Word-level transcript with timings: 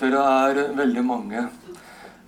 dere 0.00 0.22
er 0.48 0.72
veldig 0.76 1.04
mange. 1.04 1.44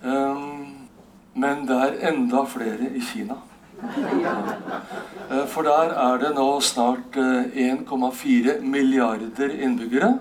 Um, 0.02 0.88
men 1.34 1.64
det 1.68 1.78
er 1.78 1.98
enda 2.10 2.44
flere 2.50 2.90
i 2.92 3.00
Kina. 3.00 3.38
Uh, 3.82 5.46
for 5.50 5.62
der 5.66 5.94
er 5.94 6.18
det 6.22 6.34
nå 6.36 6.48
snart 6.60 7.16
uh, 7.16 7.46
1,4 7.54 8.60
milliarder 8.60 9.54
innbyggere. 9.54 10.18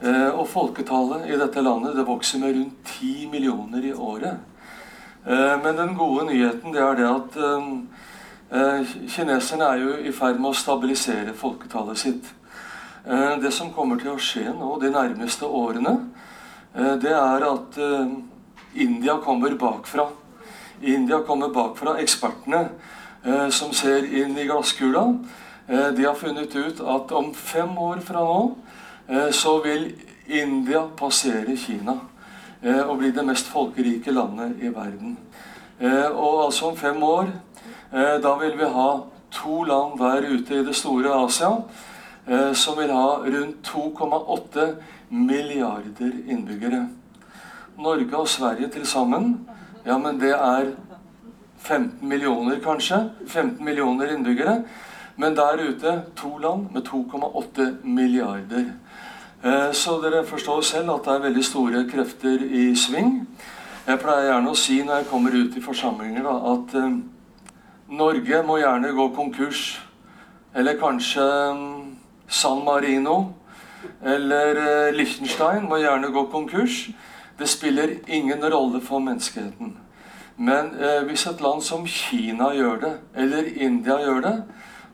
Uh, 0.00 0.30
og 0.40 0.46
folketallet 0.48 1.26
i 1.28 1.38
dette 1.40 1.64
landet 1.64 1.96
det 1.96 2.06
vokser 2.08 2.40
med 2.40 2.56
rundt 2.56 2.94
10 3.00 3.26
millioner 3.32 3.84
i 3.84 3.92
året. 3.92 4.46
Men 5.20 5.76
den 5.76 5.90
gode 5.98 6.22
nyheten 6.30 6.72
det 6.72 6.80
er 6.80 6.94
det 6.96 7.04
at 7.04 7.34
kineserne 9.12 9.66
er 9.66 9.82
jo 9.82 9.90
i 10.00 10.12
ferd 10.16 10.38
med 10.40 10.48
å 10.48 10.56
stabilisere 10.56 11.34
folketallet 11.36 12.00
sitt. 12.00 12.30
Det 13.44 13.52
som 13.52 13.68
kommer 13.76 14.00
til 14.00 14.14
å 14.14 14.16
skje 14.16 14.46
nå 14.56 14.78
de 14.80 14.88
nærmeste 14.94 15.44
årene, 15.44 15.92
det 16.74 17.10
er 17.10 17.44
at 17.46 17.78
India 18.74 19.16
kommer 19.24 19.54
bakfra. 19.58 20.06
India 20.82 21.18
kommer 21.26 21.50
bakfra. 21.50 21.96
Ekspertene 21.98 22.68
som 23.50 23.72
ser 23.74 24.06
inn 24.06 24.36
i 24.38 24.46
glasskula, 24.46 25.02
de 25.66 26.06
har 26.06 26.14
funnet 26.18 26.54
ut 26.54 26.80
at 26.80 27.10
om 27.12 27.32
fem 27.34 27.74
år 27.78 28.00
fra 28.06 28.22
nå 28.22 29.26
så 29.34 29.56
vil 29.64 29.90
India 30.30 30.84
passere 30.96 31.56
Kina 31.58 31.96
og 32.86 32.94
bli 33.02 33.10
det 33.12 33.26
mest 33.26 33.50
folkerike 33.50 34.14
landet 34.14 34.62
i 34.62 34.70
verden. 34.70 35.18
Og 35.82 36.46
altså 36.46 36.70
om 36.70 36.78
fem 36.78 37.02
år 37.02 37.34
da 38.22 38.34
vil 38.40 38.56
vi 38.62 38.72
ha 38.78 38.90
to 39.34 39.62
land 39.66 39.98
der 39.98 40.30
ute 40.30 40.60
i 40.60 40.66
det 40.70 40.78
store 40.78 41.18
Asia 41.18 41.56
Eh, 42.30 42.52
som 42.52 42.76
vil 42.78 42.90
ha 42.92 43.08
rundt 43.24 43.66
2,8 43.66 44.66
milliarder 45.10 46.12
innbyggere. 46.26 46.88
Norge 47.78 48.16
og 48.16 48.28
Sverige 48.28 48.68
til 48.68 48.86
sammen, 48.86 49.48
ja, 49.86 49.98
men 49.98 50.20
det 50.20 50.32
er 50.36 50.72
15 51.58 52.08
millioner, 52.08 52.60
kanskje. 52.60 53.10
15 53.26 53.64
millioner 53.64 54.12
innbyggere. 54.14 54.62
Men 55.16 55.36
der 55.36 55.68
ute 55.68 56.02
to 56.16 56.38
land 56.38 56.66
med 56.72 56.82
2,8 56.88 57.84
milliarder. 57.84 58.64
Eh, 59.44 59.72
så 59.72 60.00
dere 60.02 60.26
forstår 60.26 60.60
selv 60.60 60.90
at 60.90 61.04
det 61.04 61.14
er 61.14 61.24
veldig 61.24 61.44
store 61.44 61.84
krefter 61.88 62.42
i 62.44 62.74
sving. 62.76 63.28
Jeg 63.86 63.98
pleier 63.98 64.30
gjerne 64.30 64.50
å 64.52 64.56
si 64.56 64.82
når 64.84 65.00
jeg 65.00 65.08
kommer 65.10 65.36
ut 65.36 65.56
i 65.56 65.62
forsamlinger, 65.64 66.24
da, 66.24 66.34
at 66.52 66.74
eh, 66.76 66.98
Norge 67.96 68.42
må 68.46 68.58
gjerne 68.60 68.92
gå 68.96 69.08
konkurs. 69.16 69.80
Eller 70.54 70.76
kanskje 70.80 71.24
San 72.28 72.64
Marino 72.64 73.34
eller 74.02 74.56
eh, 74.56 74.94
Liechtenstein 74.94 75.68
må 75.68 75.80
gjerne 75.80 76.12
gå 76.14 76.26
konkurs. 76.32 76.88
Det 77.38 77.48
spiller 77.48 77.96
ingen 78.06 78.44
rolle 78.52 78.80
for 78.84 79.00
menneskeheten. 79.00 79.76
Men 80.36 80.72
eh, 80.80 81.02
hvis 81.08 81.26
et 81.28 81.40
land 81.44 81.62
som 81.64 81.86
Kina 81.88 82.52
gjør 82.56 82.80
det, 82.84 82.94
eller 83.14 83.48
India 83.60 83.98
gjør 84.00 84.22
det, 84.24 84.36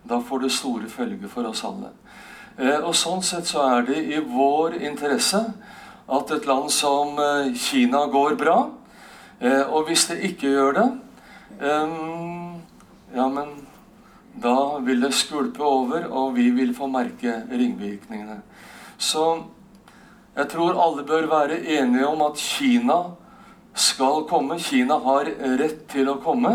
da 0.07 0.19
får 0.23 0.43
det 0.45 0.53
store 0.55 0.91
følger 0.91 1.31
for 1.31 1.47
oss 1.51 1.65
alle. 1.67 1.93
Eh, 2.59 2.79
og 2.81 2.95
Sånn 2.99 3.23
sett 3.27 3.51
så 3.51 3.65
er 3.77 3.87
det 3.87 4.01
i 4.11 4.23
vår 4.23 4.79
interesse 4.81 5.43
at 6.07 6.31
et 6.35 6.47
land 6.47 6.71
som 6.75 7.19
eh, 7.19 7.53
Kina 7.59 8.07
går 8.11 8.39
bra. 8.41 8.59
Eh, 9.41 9.63
og 9.67 9.87
hvis 9.91 10.07
det 10.11 10.23
ikke 10.31 10.51
gjør 10.51 10.77
det, 10.79 10.89
eh, 11.61 11.97
ja, 13.17 13.29
men 13.29 13.55
da 14.43 14.57
vil 14.85 15.01
det 15.03 15.15
skvulpe 15.17 15.65
over, 15.65 16.07
og 16.11 16.35
vi 16.37 16.51
vil 16.51 16.75
få 16.77 16.89
merke 16.91 17.43
ringvirkningene. 17.51 18.41
Så 18.99 19.27
jeg 20.37 20.49
tror 20.53 20.81
alle 20.83 21.05
bør 21.05 21.29
være 21.31 21.61
enige 21.79 22.07
om 22.09 22.23
at 22.27 22.37
Kina 22.37 22.99
skal 23.75 24.25
komme. 24.29 24.59
Kina 24.59 24.99
har 25.05 25.29
rett 25.61 25.87
til 25.93 26.09
å 26.13 26.21
komme. 26.25 26.55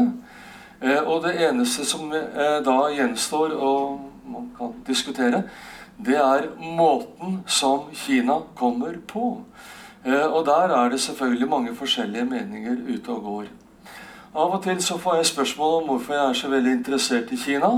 Eh, 0.82 1.02
og 1.02 1.24
det 1.26 1.36
eneste 1.46 1.86
som 1.86 2.12
eh, 2.14 2.58
da 2.66 2.78
gjenstår, 2.94 3.54
og 3.54 4.00
man 4.26 4.50
kan 4.58 4.74
diskutere, 4.88 5.44
det 6.02 6.18
er 6.18 6.50
måten 6.58 7.44
som 7.46 7.90
Kina 7.94 8.40
kommer 8.58 8.98
på. 9.08 9.44
Eh, 10.06 10.26
og 10.26 10.46
der 10.46 10.74
er 10.78 10.90
det 10.90 11.02
selvfølgelig 11.02 11.50
mange 11.50 11.76
forskjellige 11.76 12.26
meninger 12.26 12.78
ute 12.88 13.12
og 13.12 13.22
går. 13.24 13.52
Av 14.34 14.56
og 14.56 14.64
til 14.64 14.82
så 14.82 14.98
får 14.98 15.20
jeg 15.20 15.26
spørsmål 15.26 15.82
om 15.82 15.90
hvorfor 15.92 16.14
jeg 16.14 16.30
er 16.30 16.40
så 16.40 16.50
veldig 16.50 16.72
interessert 16.72 17.32
i 17.32 17.38
Kina. 17.38 17.72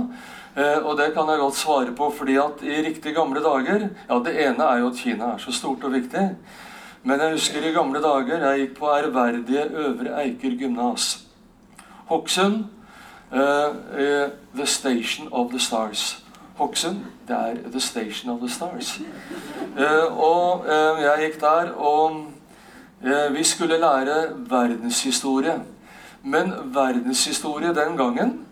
Eh, 0.55 0.79
og 0.85 0.97
det 0.97 1.13
kan 1.13 1.29
jeg 1.29 1.39
godt 1.39 1.55
svare 1.55 1.95
på, 1.97 2.11
fordi 2.17 2.37
at 2.37 2.61
i 2.61 2.81
riktig 2.85 3.15
gamle 3.15 3.41
dager 3.41 3.89
Ja, 4.09 4.19
det 4.19 4.35
ene 4.45 4.63
er 4.63 4.83
jo 4.83 4.91
at 4.91 4.99
Kina 5.01 5.33
er 5.33 5.41
så 5.41 5.51
stort 5.51 5.83
og 5.83 5.93
viktig. 5.93 6.27
Men 7.03 7.19
jeg 7.19 7.31
husker 7.31 7.65
i 7.65 7.73
gamle 7.73 8.01
dager 8.01 8.45
jeg 8.47 8.59
gikk 8.59 8.77
på 8.79 8.93
ærverdige 8.93 9.65
Øvre 9.71 10.21
Eiker 10.23 10.57
gymnas. 10.59 11.25
Hokksund. 12.07 12.63
uh, 13.33 14.29
the 14.53 14.65
Station 14.65 15.27
of 15.31 15.51
the 15.51 15.59
Stars. 15.59 16.23
Hokksund, 16.55 16.97
det 17.27 17.35
er 17.35 17.71
The 17.71 17.79
Station 17.79 18.29
of 18.31 18.39
the 18.39 18.49
Stars. 18.49 19.01
Uh, 19.77 20.19
og 20.19 20.59
uh, 20.59 21.01
jeg 21.01 21.17
gikk 21.19 21.41
der, 21.41 21.71
og 21.71 22.25
vi 23.31 23.43
skulle 23.43 23.77
lære 23.77 24.29
verdenshistorie. 24.49 25.61
Men 26.23 26.53
verdenshistorie 26.65 27.73
den 27.75 27.97
gangen, 27.97 28.45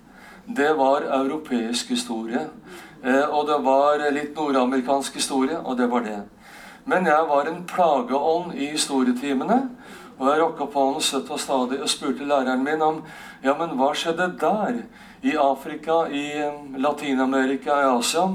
det 0.46 0.74
var 0.78 1.02
europeisk 1.02 1.90
historie. 1.90 2.48
Eh, 3.04 3.26
og 3.26 3.48
det 3.48 3.58
var 3.66 4.04
litt 4.12 4.36
nordamerikansk 4.36 5.16
historie, 5.16 5.58
og 5.58 5.78
det 5.78 5.90
var 5.92 6.06
det. 6.06 6.22
Men 6.86 7.06
jeg 7.06 7.28
var 7.30 7.48
en 7.48 7.64
plageånd 7.70 8.56
i 8.56 8.72
historietimene. 8.74 9.62
Og 10.22 10.28
jeg 10.30 10.42
rokka 10.42 10.68
på 10.70 10.86
han 10.86 11.02
støtt 11.02 11.32
og 11.34 11.40
stadig 11.42 11.80
og 11.82 11.90
spurte 11.90 12.26
læreren 12.30 12.64
min 12.64 12.82
om 12.86 13.02
ja, 13.42 13.56
men 13.58 13.74
hva 13.78 13.90
skjedde 13.98 14.28
der? 14.42 14.84
I 15.22 15.36
Afrika, 15.38 16.04
i 16.10 16.26
Latin-Amerika, 16.78 17.78
i 17.82 17.90
Asia? 17.90 18.28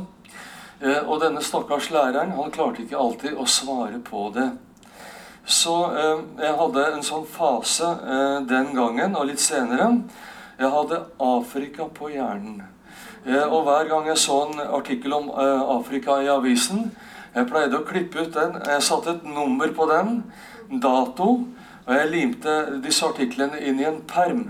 Eh, 0.80 1.02
og 1.06 1.20
denne 1.22 1.42
stakkars 1.42 1.90
læreren 1.94 2.34
han 2.36 2.50
klarte 2.54 2.82
ikke 2.82 2.98
alltid 2.98 3.38
å 3.38 3.46
svare 3.48 4.00
på 4.04 4.28
det. 4.34 4.50
Så 5.46 5.76
eh, 5.94 6.24
jeg 6.42 6.58
hadde 6.58 6.86
en 6.90 7.06
sånn 7.06 7.26
fase 7.30 7.86
eh, 8.02 8.38
den 8.50 8.74
gangen, 8.74 9.14
og 9.14 9.30
litt 9.30 9.42
senere. 9.42 9.92
Jeg 10.58 10.70
hadde 10.72 11.02
Afrika 11.20 11.84
på 11.92 12.08
hjernen. 12.08 12.62
Eh, 13.26 13.52
og 13.52 13.66
hver 13.66 13.88
gang 13.90 14.06
jeg 14.08 14.18
så 14.18 14.38
en 14.46 14.60
artikkel 14.60 15.12
om 15.12 15.28
eh, 15.28 15.64
Afrika 15.76 16.16
i 16.24 16.30
avisen, 16.32 16.86
jeg 17.34 17.48
pleide 17.50 17.76
å 17.76 17.84
klippe 17.84 18.22
ut 18.24 18.32
den. 18.32 18.56
Jeg 18.64 18.84
satte 18.86 19.18
et 19.18 19.26
nummer 19.28 19.68
på 19.76 19.88
den, 19.90 20.22
dato, 20.82 21.26
og 21.84 21.92
jeg 21.92 22.08
limte 22.08 22.54
disse 22.84 23.04
artiklene 23.04 23.60
inn 23.68 23.82
i 23.82 23.88
en 23.90 24.00
perm. 24.08 24.46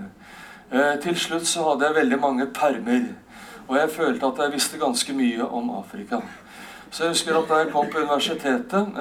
Eh, 0.71 0.95
til 1.03 1.19
slutt 1.19 1.49
så 1.51 1.65
hadde 1.73 1.89
jeg 1.89 1.99
veldig 1.99 2.21
mange 2.23 2.47
permer. 2.55 3.09
Og 3.67 3.75
jeg 3.81 3.91
følte 3.97 4.31
at 4.31 4.45
jeg 4.45 4.55
visste 4.55 4.79
ganske 4.79 5.17
mye 5.19 5.51
om 5.59 5.75
Afrika. 5.81 6.21
Så 6.91 7.03
jeg 7.03 7.17
husker 7.17 7.41
at 7.41 7.51
da 7.51 7.65
jeg 7.65 7.73
kom 7.73 7.91
på 7.91 8.05
universitetet, 8.05 8.95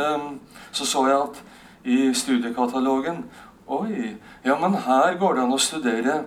så 0.73 0.85
så 0.89 1.05
jeg 1.05 1.19
at 1.19 1.43
i 1.85 2.13
studiekatalogen. 2.17 3.27
Oi, 3.67 4.15
ja, 4.45 4.57
men 4.57 4.73
her 4.87 5.19
går 5.21 5.37
det 5.37 5.43
an 5.43 5.53
å 5.53 5.61
studere 5.61 6.17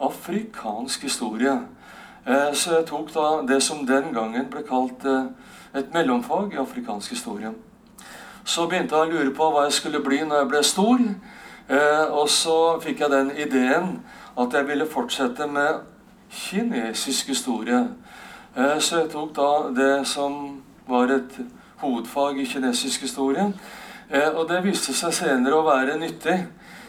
afrikansk 0.00 1.02
historie. 1.02 1.60
Eh, 2.26 2.54
så 2.54 2.74
jeg 2.74 2.86
tok 2.86 3.12
da 3.14 3.26
det 3.46 3.60
som 3.62 3.86
den 3.86 4.10
gangen 4.14 4.48
ble 4.50 4.64
kalt 4.66 5.04
eh, 5.06 5.28
et 5.78 5.92
mellomfag 5.94 6.54
i 6.54 6.60
afrikansk 6.60 7.10
historie. 7.14 7.52
Så 8.44 8.66
begynte 8.66 8.96
jeg 8.96 9.08
å 9.08 9.12
lure 9.12 9.34
på 9.34 9.50
hva 9.50 9.66
jeg 9.66 9.76
skulle 9.78 10.02
bli 10.02 10.22
når 10.24 10.42
jeg 10.42 10.50
ble 10.50 10.62
stor. 10.66 11.04
Eh, 11.68 12.04
og 12.10 12.28
så 12.30 12.56
fikk 12.82 13.04
jeg 13.04 13.14
den 13.14 13.30
ideen 13.36 14.00
at 14.38 14.54
jeg 14.54 14.66
ville 14.66 14.88
fortsette 14.90 15.46
med 15.46 15.86
kinesisk 16.30 17.30
historie. 17.30 17.86
Så 18.56 19.02
jeg 19.02 19.10
tok 19.12 19.34
da 19.36 19.50
det 19.76 20.06
som 20.08 20.62
var 20.88 21.10
et 21.12 21.34
hovedfag 21.80 22.38
i 22.40 22.46
kinesisk 22.48 23.04
historie. 23.04 23.44
Og 24.32 24.42
det 24.48 24.62
viste 24.64 24.94
seg 24.96 25.12
senere 25.12 25.58
å 25.58 25.66
være 25.66 25.98
nyttig 26.00 26.38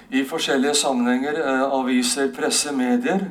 i 0.10 0.24
forskjellige 0.24 0.76
sammenhenger. 0.76 1.40
Eh, 1.40 1.74
aviser, 1.80 2.32
presse, 2.36 2.72
medier. 2.72 3.30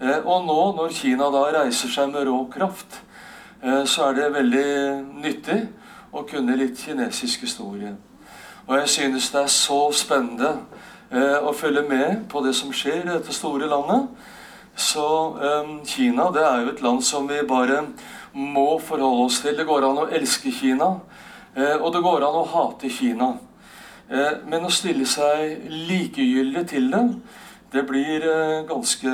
Eh, 0.00 0.18
og 0.26 0.46
nå, 0.46 0.58
når 0.76 0.94
Kina 0.94 1.30
da 1.32 1.42
reiser 1.58 1.92
seg 1.92 2.12
med 2.12 2.28
rå 2.28 2.44
kraft, 2.52 3.02
så 3.88 4.10
er 4.10 4.12
det 4.14 4.26
veldig 4.34 4.66
nyttig 5.24 5.56
å 6.14 6.20
kunne 6.28 6.54
litt 6.60 6.76
kinesisk 6.78 7.46
historie. 7.46 7.94
Og 8.68 8.76
jeg 8.78 8.90
synes 8.92 9.30
det 9.32 9.40
er 9.40 9.50
så 9.50 9.78
spennende 9.96 10.50
å 11.40 11.54
følge 11.56 11.82
med 11.88 12.26
på 12.30 12.42
det 12.44 12.52
som 12.54 12.70
skjer 12.70 13.00
i 13.00 13.08
dette 13.08 13.32
store 13.34 13.66
landet. 13.66 14.12
Så 14.76 15.08
Kina 15.88 16.28
det 16.36 16.44
er 16.44 16.60
jo 16.60 16.74
et 16.74 16.84
land 16.84 17.02
som 17.02 17.26
vi 17.26 17.40
bare 17.48 17.80
må 18.36 18.76
forholde 18.78 19.24
oss 19.24 19.40
til. 19.40 19.56
Det 19.56 19.66
går 19.66 19.88
an 19.88 20.04
å 20.04 20.08
elske 20.20 20.52
Kina. 20.52 20.92
Eh, 21.56 21.76
og 21.80 21.92
det 21.94 22.02
går 22.04 22.24
an 22.26 22.36
å 22.42 22.48
hate 22.52 22.90
Kina. 22.92 23.32
Eh, 24.10 24.36
men 24.46 24.66
å 24.66 24.70
stille 24.72 25.06
seg 25.08 25.66
likegyldig 25.70 26.64
til 26.70 26.90
det, 26.92 27.04
det 27.72 27.82
blir 27.88 28.22
eh, 28.22 28.62
ganske 28.68 29.12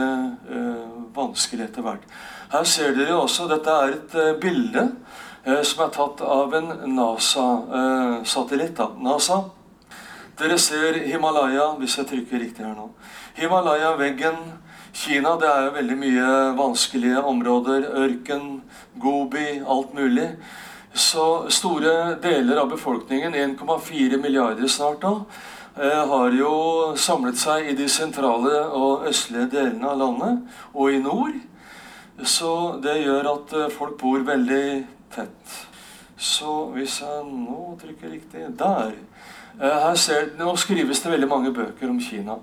vanskelig 1.16 1.66
etter 1.68 1.86
hvert. 1.86 2.04
Her 2.52 2.68
ser 2.68 2.92
dere 2.96 3.16
også 3.16 3.48
Dette 3.48 3.72
er 3.72 3.96
et 3.96 4.14
bilde 4.40 4.84
som 5.66 5.80
er 5.82 5.90
tatt 5.90 6.20
av 6.22 6.52
en 6.54 6.68
NASA-satellitt. 6.94 8.78
NASA 9.02 9.40
Dere 10.38 10.56
ser 10.58 10.96
Himalaya, 11.04 11.74
hvis 11.78 11.98
jeg 11.98 12.08
trykker 12.08 12.40
riktig 12.40 12.64
her 12.64 12.72
nå. 12.74 12.88
Himalaya-veggen, 13.36 14.38
Kina, 14.92 15.36
det 15.40 15.48
er 15.48 15.66
jo 15.66 15.74
veldig 15.76 15.96
mye 16.00 16.30
vanskelige 16.56 17.20
områder. 17.28 17.84
Ørken, 18.00 18.62
Gobi, 19.00 19.60
alt 19.60 19.92
mulig. 19.94 20.26
Så 20.94 21.46
store 21.48 22.16
deler 22.20 22.56
av 22.60 22.68
befolkningen, 22.68 23.34
1,4 23.34 24.18
milliarder 24.20 24.68
snart 24.68 25.00
da, 25.00 25.24
eh, 25.80 26.08
har 26.08 26.30
jo 26.36 26.92
samlet 26.96 27.38
seg 27.40 27.70
i 27.70 27.76
de 27.76 27.88
sentrale 27.88 28.58
og 28.76 29.06
østlige 29.08 29.48
delene 29.50 29.88
av 29.88 29.98
landet 29.98 30.42
og 30.74 30.92
i 30.92 30.98
nord. 30.98 31.38
Så 32.22 32.78
det 32.82 32.98
gjør 33.06 33.30
at 33.32 33.52
eh, 33.56 33.70
folk 33.72 33.96
bor 33.98 34.20
veldig 34.20 34.84
tett. 35.14 35.56
Så 36.18 36.68
hvis 36.76 37.00
jeg 37.00 37.24
nå 37.24 37.78
trykker 37.80 38.12
riktig 38.12 38.58
Der. 38.58 38.92
Eh, 39.60 39.80
her 39.86 39.96
ser, 39.96 40.28
nå 40.36 40.56
skrives 40.56 41.00
det 41.00 41.10
veldig 41.10 41.28
mange 41.28 41.54
bøker 41.56 41.88
om 41.88 42.00
Kina. 42.00 42.36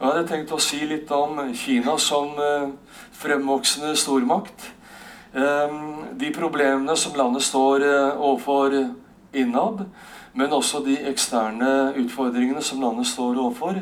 Jeg 0.00 0.08
hadde 0.08 0.26
tenkt 0.26 0.50
å 0.50 0.58
si 0.58 0.82
litt 0.90 1.10
om 1.14 1.54
Kina 1.54 1.94
som 1.98 2.34
fremvoksende 3.14 3.94
stormakt. 3.94 4.72
Ehm, 5.34 6.18
de 6.20 6.30
problemene 6.30 6.96
som 6.96 7.14
landet 7.16 7.42
står 7.42 7.80
eh, 7.80 8.20
overfor 8.20 8.74
innad, 9.32 9.86
men 10.34 10.52
også 10.52 10.82
de 10.84 10.98
eksterne 11.08 11.94
utfordringene 11.96 12.62
som 12.62 12.80
landet 12.80 13.06
står 13.06 13.40
overfor. 13.40 13.80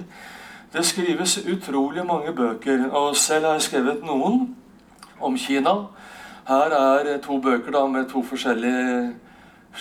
Det 0.73 0.85
skrives 0.87 1.41
utrolig 1.43 2.06
mange 2.06 2.32
bøker, 2.32 2.87
og 2.93 3.17
selv 3.17 3.47
har 3.47 3.58
jeg 3.58 3.67
skrevet 3.67 4.05
noen 4.06 4.55
om 5.20 5.37
Kina. 5.37 5.75
Her 6.47 6.76
er 6.76 7.19
to 7.19 7.41
bøker 7.43 7.75
da 7.75 7.82
med 7.87 8.06
to 8.12 8.23
forskjellige 8.23 9.11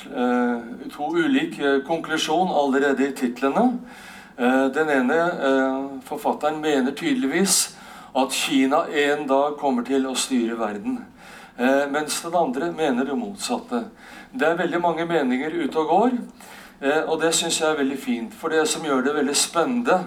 eh, 0.10 0.58
To 0.90 1.12
ulik 1.14 1.60
eh, 1.60 1.84
konklusjon 1.86 2.50
allerede 2.50 3.10
i 3.10 3.14
titlene. 3.14 3.72
Den 4.74 4.88
ene 4.88 5.16
forfatteren 6.08 6.62
mener 6.62 6.94
tydeligvis 6.96 7.76
at 8.16 8.32
Kina 8.32 8.86
en 8.88 9.26
dag 9.28 9.58
kommer 9.60 9.84
til 9.84 10.06
å 10.08 10.14
styre 10.16 10.56
verden. 10.56 11.02
Eh, 11.60 11.88
mens 11.92 12.22
den 12.22 12.36
andre 12.36 12.72
mener 12.72 13.06
det 13.06 13.16
motsatte. 13.16 13.84
Det 14.32 14.48
er 14.48 14.56
veldig 14.56 14.80
mange 14.80 15.06
meninger 15.06 15.52
ute 15.52 15.80
og 15.82 15.88
går, 15.88 16.14
eh, 16.82 17.02
og 17.04 17.20
det 17.22 17.34
syns 17.36 17.60
jeg 17.60 17.68
er 17.68 17.82
veldig 17.82 17.98
fint. 18.00 18.34
For 18.34 18.48
det 18.48 18.68
som 18.68 18.86
gjør 18.86 19.04
det 19.04 19.16
veldig 19.16 19.36
spennende 19.36 19.98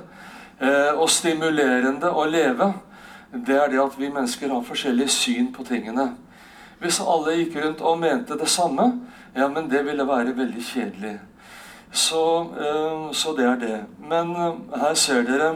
eh, 0.61 0.95
og 0.97 1.11
stimulerende 1.11 2.09
å 2.09 2.25
leve, 2.25 2.71
det 3.33 3.59
er 3.59 3.69
det 3.69 3.83
at 3.85 3.99
vi 3.99 4.09
mennesker 4.09 4.49
har 4.49 4.65
forskjellig 4.65 5.11
syn 5.11 5.53
på 5.53 5.65
tingene. 5.69 6.15
Hvis 6.81 7.03
alle 7.05 7.37
gikk 7.37 7.59
rundt 7.61 7.85
og 7.85 8.01
mente 8.01 8.39
det 8.41 8.49
samme, 8.49 8.89
ja, 9.37 9.49
men 9.49 9.69
det 9.69 9.85
ville 9.85 10.09
være 10.09 10.37
veldig 10.37 10.65
kjedelig. 10.65 11.19
Så, 11.93 12.25
så 13.13 13.33
det 13.37 13.45
er 13.45 13.57
det. 13.61 13.79
Men 14.01 14.33
her 14.73 14.95
ser 14.95 15.23
dere 15.29 15.55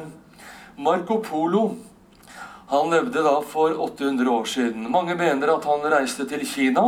Marco 0.77 1.23
Polo 1.25 1.71
han 2.69 2.91
levde 2.91 3.23
da 3.23 3.43
for 3.43 3.81
800 3.81 4.31
år 4.31 4.45
siden. 4.45 4.91
Mange 4.91 5.15
mener 5.15 5.53
at 5.55 5.65
han 5.65 5.85
reiste 5.87 6.27
til 6.27 6.43
Kina. 6.47 6.83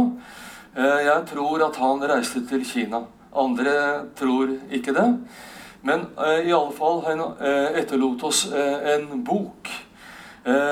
Eh, 0.74 1.04
jeg 1.06 1.26
tror 1.30 1.62
at 1.68 1.76
han 1.78 2.02
reiste 2.10 2.42
til 2.48 2.64
Kina. 2.66 3.04
Andre 3.30 3.74
tror 4.18 4.56
ikke 4.74 4.94
det. 4.96 5.06
Men 5.86 6.08
eh, 6.18 6.48
i 6.48 6.54
alle 6.54 6.74
fall 6.74 7.04
han 7.06 7.22
eh, 7.22 7.78
etterlot 7.78 8.24
oss 8.26 8.48
en 8.52 9.22
bok 9.24 9.70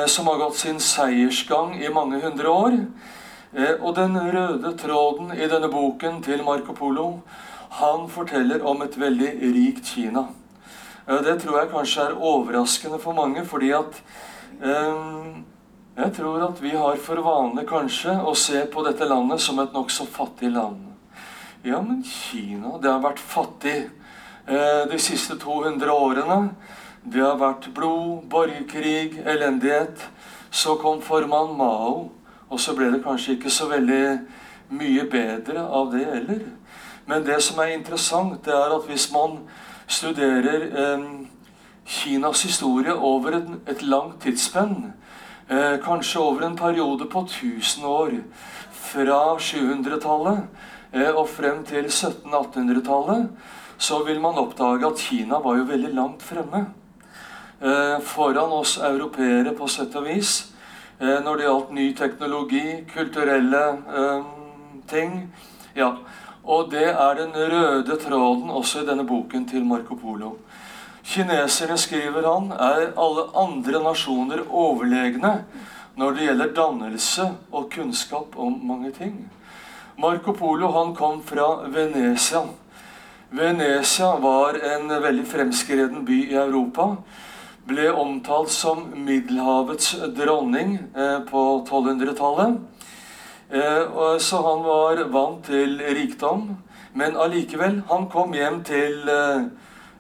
som 0.08 0.29
har 0.31 0.38
gått 0.41 0.56
sin 0.56 0.79
seiersgang 0.81 1.75
i 1.85 1.91
mange 1.93 2.17
hundre 2.23 2.49
år. 2.49 2.76
Og 3.82 3.91
den 3.99 4.14
røde 4.17 4.70
tråden 4.81 5.35
i 5.37 5.49
denne 5.50 5.69
boken 5.69 6.23
til 6.25 6.41
Marco 6.47 6.73
Polo, 6.73 7.19
han 7.76 8.06
forteller 8.08 8.64
om 8.64 8.81
et 8.87 8.97
veldig 8.97 9.35
rikt 9.43 9.91
Kina. 9.91 10.23
Det 11.05 11.35
tror 11.43 11.58
jeg 11.58 11.73
kanskje 11.75 12.06
er 12.06 12.17
overraskende 12.17 13.03
for 13.03 13.19
mange, 13.19 13.44
fordi 13.44 13.75
at 13.76 14.00
jeg 14.61 16.12
tror 16.17 16.43
at 16.49 16.62
vi 16.62 16.73
har 16.76 16.97
for 17.03 17.20
vane 17.25 17.64
kanskje 17.69 18.14
å 18.25 18.35
se 18.37 18.62
på 18.73 18.85
dette 18.87 19.08
landet 19.08 19.41
som 19.41 19.58
et 19.61 19.73
nokså 19.75 20.06
fattig 20.08 20.50
land. 20.55 20.87
Ja, 21.67 21.81
men 21.82 22.03
Kina, 22.05 22.76
det 22.79 22.91
har 22.91 23.03
vært 23.03 23.19
fattig 23.19 23.76
eh, 24.47 24.82
de 24.91 24.99
siste 25.03 25.35
200 25.43 25.93
årene. 25.93 26.38
Det 27.03 27.23
har 27.23 27.38
vært 27.41 27.69
blod, 27.75 28.26
borgerkrig, 28.31 29.19
elendighet. 29.26 30.05
Så 30.50 30.76
kom 30.79 31.00
formann 31.03 31.56
Mao, 31.58 32.11
og 32.49 32.61
så 32.62 32.76
ble 32.76 32.93
det 32.94 33.03
kanskje 33.05 33.35
ikke 33.35 33.50
så 33.50 33.67
veldig 33.70 34.05
mye 34.79 35.08
bedre 35.11 35.64
av 35.64 35.91
det 35.94 36.05
heller. 36.06 36.44
Men 37.06 37.26
det 37.26 37.41
som 37.43 37.58
er 37.62 37.75
interessant, 37.75 38.38
det 38.47 38.55
er 38.55 38.76
at 38.76 38.87
hvis 38.87 39.08
man 39.14 39.41
studerer 39.87 40.69
eh, 40.70 41.08
Kinas 41.86 42.42
historie 42.42 42.94
over 42.94 43.36
et, 43.38 43.50
et 43.70 43.82
langt 43.82 44.20
tidsspenn. 44.22 44.92
Eh, 45.48 45.76
kanskje 45.84 46.20
over 46.20 46.46
en 46.46 46.56
periode 46.56 47.06
på 47.06 47.22
1000 47.26 47.84
år. 47.86 48.16
Fra 48.72 49.20
700-tallet 49.38 50.42
eh, 50.92 51.12
og 51.12 51.28
frem 51.28 51.62
til 51.66 51.86
1700-1800-tallet 51.86 53.28
så 53.78 54.00
vil 54.04 54.20
man 54.20 54.38
oppdage 54.40 54.86
at 54.88 54.98
Kina 54.98 55.38
var 55.44 55.58
jo 55.58 55.68
veldig 55.68 55.94
langt 55.94 56.22
fremme. 56.22 56.66
Eh, 57.60 57.98
foran 58.00 58.52
oss 58.52 58.78
europeere 58.78 59.52
på 59.56 59.68
sett 59.68 59.94
og 59.96 60.08
vis. 60.08 60.52
Eh, 60.98 61.18
når 61.24 61.36
det 61.36 61.46
gjaldt 61.46 61.72
ny 61.76 61.86
teknologi, 61.96 62.64
kulturelle 62.92 63.64
eh, 64.00 64.30
ting. 64.88 65.20
Ja, 65.76 65.96
Og 66.46 66.70
det 66.70 66.88
er 66.88 67.14
den 67.18 67.32
røde 67.34 67.96
tråden 67.98 68.50
også 68.50 68.80
i 68.80 68.86
denne 68.86 69.02
boken 69.04 69.48
til 69.50 69.64
Marco 69.66 69.96
Polo. 69.98 70.36
Kineserne, 71.06 71.76
skriver 71.79 72.26
han, 72.26 72.50
er 72.50 72.88
alle 72.99 73.29
andre 73.38 73.81
nasjoner 73.85 74.43
overlegne 74.50 75.37
når 75.97 76.17
det 76.17 76.25
gjelder 76.26 76.55
dannelse 76.56 77.26
og 77.55 77.69
kunnskap 77.73 78.35
om 78.37 78.56
mange 78.67 78.91
ting. 78.97 79.14
Marco 80.03 80.35
Polo 80.37 80.73
han 80.75 80.91
kom 80.99 81.23
fra 81.25 81.47
Venezia. 81.73 82.43
Venezia 83.31 84.11
var 84.20 84.58
en 84.75 84.91
veldig 84.91 85.26
fremskreden 85.31 86.03
by 86.05 86.19
i 86.26 86.35
Europa. 86.37 86.88
Ble 87.67 87.87
omtalt 87.94 88.50
som 88.53 88.82
Middelhavets 89.06 89.94
dronning 90.19 90.76
eh, 90.94 91.20
på 91.31 91.44
1200-tallet. 91.62 92.58
Eh, 93.50 94.19
så 94.19 94.43
han 94.43 94.67
var 94.67 95.05
vant 95.14 95.47
til 95.47 95.79
rikdom. 95.81 96.50
Men 96.93 97.17
allikevel, 97.17 97.81
han 97.89 98.10
kom 98.13 98.34
hjem 98.36 98.60
til 98.69 99.08
eh, 99.10 99.48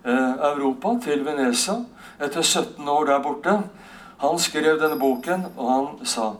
Europa, 0.06 0.94
til 1.02 1.24
Venezia, 1.26 1.80
etter 2.22 2.42
17 2.42 2.88
år 2.88 3.08
der 3.08 3.22
borte. 3.24 3.56
Han 4.22 4.38
skrev 4.38 4.78
denne 4.80 4.98
boken, 5.00 5.48
og 5.56 5.72
han 5.72 6.06
sa 6.06 6.32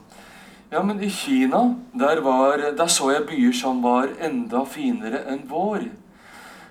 ja, 0.70 0.82
men 0.82 0.98
i 1.02 1.10
Kina 1.10 1.60
der, 1.94 2.20
var, 2.20 2.58
der 2.78 2.86
så 2.90 3.12
jeg 3.14 3.26
byer 3.28 3.52
som 3.54 3.82
var 3.84 4.08
enda 4.26 4.64
finere 4.66 5.22
enn 5.30 5.44
vår. 5.46 5.84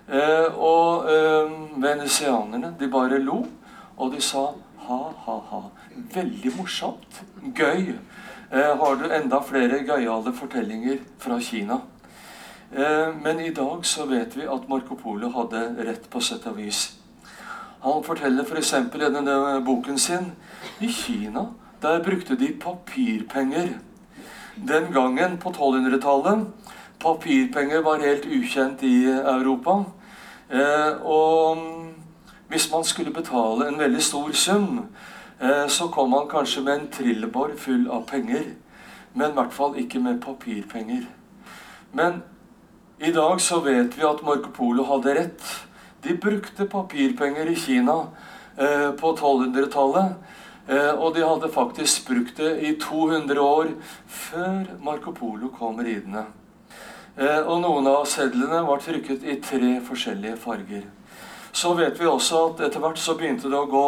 Eh, 0.06 0.58
og 0.60 1.08
eh, 1.10 1.54
venezianerne, 1.82 2.74
de 2.80 2.90
bare 2.92 3.22
lo, 3.24 3.40
og 3.96 4.12
de 4.14 4.20
sa 4.22 4.50
ha-ha-ha. 4.86 5.62
Veldig 6.14 6.52
morsomt. 6.58 7.22
Gøy. 7.56 7.96
Eh, 8.52 8.74
har 8.82 9.00
du 9.00 9.08
enda 9.08 9.40
flere 9.48 9.80
gøyale 9.88 10.36
fortellinger 10.36 11.00
fra 11.24 11.40
Kina? 11.40 11.80
Eh, 12.72 13.16
men 13.24 13.40
i 13.40 13.54
dag 13.54 13.86
så 13.86 14.06
vet 14.06 14.38
vi 14.38 14.48
at 14.48 14.70
Marco 14.70 14.96
Polo 14.96 15.30
hadde 15.30 15.76
rett 15.86 16.10
på 16.10 16.22
sett 16.22 16.48
og 16.50 16.58
vis. 16.58 16.96
Han 17.86 18.04
forteller 18.04 18.44
f.eks. 18.44 18.74
For 18.92 19.04
i 19.04 19.12
denne 19.14 19.62
boken 19.66 20.00
sin 20.02 20.32
i 20.82 20.90
Kina 20.90 21.52
der 21.82 22.04
brukte 22.04 22.36
de 22.36 22.54
papirpenger. 22.62 23.76
Den 24.56 24.94
gangen, 24.94 25.38
på 25.38 25.50
1200-tallet, 25.50 26.48
papirpenger 27.00 27.84
var 27.84 28.02
helt 28.02 28.26
ukjent 28.26 28.84
i 28.84 29.04
Europa. 29.06 29.84
Eh, 30.50 31.06
og 31.06 31.58
hvis 32.48 32.72
man 32.72 32.84
skulle 32.84 33.14
betale 33.14 33.68
en 33.68 33.80
veldig 33.80 34.02
stor 34.02 34.32
sum, 34.32 34.86
eh, 35.42 35.68
så 35.68 35.88
kom 35.88 36.10
man 36.10 36.30
kanskje 36.32 36.64
med 36.64 36.74
en 36.74 36.88
trillebår 36.88 37.52
full 37.58 37.90
av 37.92 38.08
penger. 38.08 38.44
Men 39.14 39.32
i 39.32 39.34
hvert 39.34 39.54
fall 39.54 39.78
ikke 39.78 40.00
med 40.00 40.22
papirpenger. 40.22 41.06
Men 41.94 42.24
i 43.00 43.12
dag 43.12 43.42
så 43.42 43.60
vet 43.60 43.98
vi 43.98 44.06
at 44.08 44.22
Marco 44.24 44.52
Polo 44.56 44.86
hadde 44.88 45.16
rett. 45.18 45.44
De 46.02 46.16
brukte 46.16 46.68
papirpenger 46.70 47.50
i 47.52 47.56
Kina 47.56 47.98
eh, 48.58 48.92
på 48.96 49.12
1200-tallet. 49.12 50.16
Eh, 50.68 50.94
og 50.96 51.14
de 51.16 51.26
hadde 51.26 51.52
faktisk 51.52 52.08
brukt 52.08 52.40
det 52.40 52.54
i 52.64 52.76
200 52.80 53.42
år 53.42 53.74
før 54.08 54.70
Marco 54.82 55.12
Polo 55.12 55.52
kom 55.54 55.82
ridende. 55.84 56.24
Eh, 57.18 57.42
og 57.44 57.60
noen 57.66 57.90
av 57.92 58.08
sedlene 58.10 58.64
var 58.64 58.82
trykket 58.84 59.28
i 59.28 59.38
tre 59.44 59.76
forskjellige 59.84 60.40
farger. 60.40 60.88
Så 61.56 61.76
vet 61.76 62.00
vi 62.00 62.08
også 62.08 62.46
at 62.50 62.66
etter 62.70 62.84
hvert 62.84 63.00
så 63.00 63.18
begynte 63.20 63.52
det 63.52 63.60
å 63.60 63.70
gå 63.72 63.86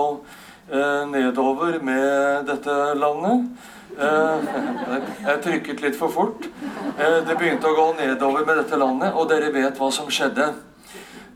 eh, 0.67 1.07
nedover 1.09 1.79
med 1.79 2.47
dette 2.51 2.77
landet. 2.99 3.47
Eh, 3.95 4.47
jeg 5.23 5.41
trykket 5.41 5.81
litt 5.81 5.95
for 5.97 6.11
fort. 6.13 6.47
Eh, 6.97 7.19
det 7.25 7.35
begynte 7.37 7.69
å 7.69 7.77
gå 7.77 7.85
nedover 7.97 8.45
med 8.45 8.59
dette 8.59 8.77
landet, 8.77 9.15
og 9.15 9.29
dere 9.31 9.49
vet 9.53 9.79
hva 9.79 9.89
som 9.93 10.09
skjedde. 10.11 10.51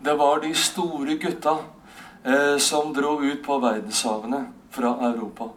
Det 0.01 0.13
var 0.17 0.41
de 0.43 0.51
store 0.58 1.15
gutta 1.22 1.55
eh, 2.24 2.58
som 2.62 2.91
dro 2.93 3.15
ut 3.22 3.41
på 3.46 3.58
verdenshavene 3.63 4.43
fra 4.74 4.93
Europa. 5.10 5.50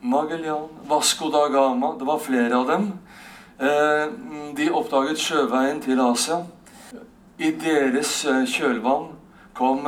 Magellan, 0.00 0.66
Vasco 0.88 1.28
da 1.28 1.44
Gama 1.52 1.92
Det 1.98 2.06
var 2.08 2.22
flere 2.24 2.56
av 2.56 2.70
dem. 2.70 2.86
De 4.56 4.68
oppdaget 4.72 5.20
sjøveien 5.20 5.82
til 5.84 6.00
Asia. 6.00 6.38
I 7.36 7.50
deres 7.52 8.14
kjølvann 8.48 9.10
kom 9.52 9.84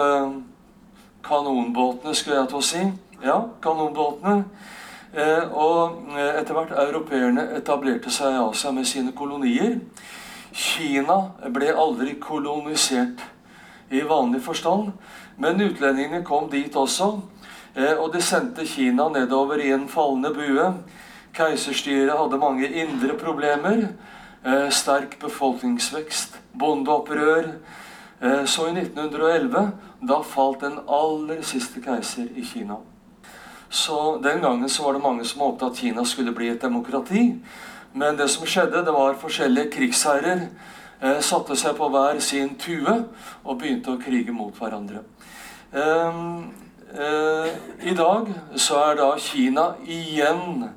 kanonbåtene, 1.24 2.12
skulle 2.12 2.42
jeg 2.42 2.50
til 2.50 2.60
å 2.60 2.66
si. 2.68 2.82
Ja, 3.24 3.38
kanonbåtene. 3.64 4.44
Eh, 5.12 5.44
og 5.52 6.06
eh, 6.16 6.38
etter 6.40 6.56
hvert 6.56 6.70
europeerne 6.72 7.50
etablerte 7.58 8.10
seg 8.10 8.32
i 8.32 8.70
med 8.72 8.86
sine 8.88 9.12
kolonier. 9.12 9.74
Kina 10.52 11.18
ble 11.52 11.68
aldri 11.76 12.14
kolonisert 12.20 13.20
i 13.92 14.00
vanlig 14.08 14.40
forstand, 14.40 14.92
men 15.36 15.60
utlendingene 15.60 16.24
kom 16.24 16.48
dit 16.48 16.76
også. 16.76 17.10
Eh, 17.76 17.92
og 17.92 18.14
de 18.14 18.22
sendte 18.24 18.64
Kina 18.64 19.10
nedover 19.12 19.60
i 19.60 19.72
en 19.76 19.84
fallende 19.88 20.32
bue. 20.32 20.70
Keiserstyret 21.36 22.16
hadde 22.16 22.40
mange 22.40 22.68
indre 22.68 23.16
problemer. 23.16 23.86
Sterk 24.74 25.20
befolkningsvekst, 25.22 26.34
bondeopprør. 26.58 27.52
Så 28.44 28.66
i 28.66 28.74
1911 28.74 29.70
da 30.02 30.18
falt 30.26 30.66
den 30.66 30.80
aller 30.90 31.44
siste 31.46 31.80
keiser 31.80 32.26
i 32.34 32.42
Kina. 32.44 32.82
Så 33.72 34.20
Den 34.22 34.42
gangen 34.42 34.68
så 34.68 34.82
var 34.82 34.92
det 34.92 35.02
mange 35.02 35.24
som 35.24 35.40
håpet 35.40 35.66
at 35.66 35.76
Kina 35.76 36.04
skulle 36.04 36.32
bli 36.32 36.48
et 36.48 36.62
demokrati. 36.62 37.38
Men 37.92 38.16
det 38.16 38.28
som 38.30 38.46
skjedde, 38.46 38.84
det 38.84 38.92
var 38.92 39.16
forskjellige 39.20 39.70
krigsherrer 39.72 40.42
eh, 41.00 41.20
satte 41.24 41.56
seg 41.56 41.76
på 41.78 41.88
hver 41.88 42.20
sin 42.20 42.52
tue 42.60 42.98
og 43.44 43.58
begynte 43.58 43.94
å 43.94 44.00
krige 44.00 44.32
mot 44.32 44.52
hverandre. 44.60 45.00
Eh, 45.72 46.20
eh, 46.92 47.48
I 47.88 47.94
dag 47.96 48.28
så 48.60 48.76
er 48.90 49.00
da 49.00 49.08
Kina 49.16 49.70
igjen 49.88 50.68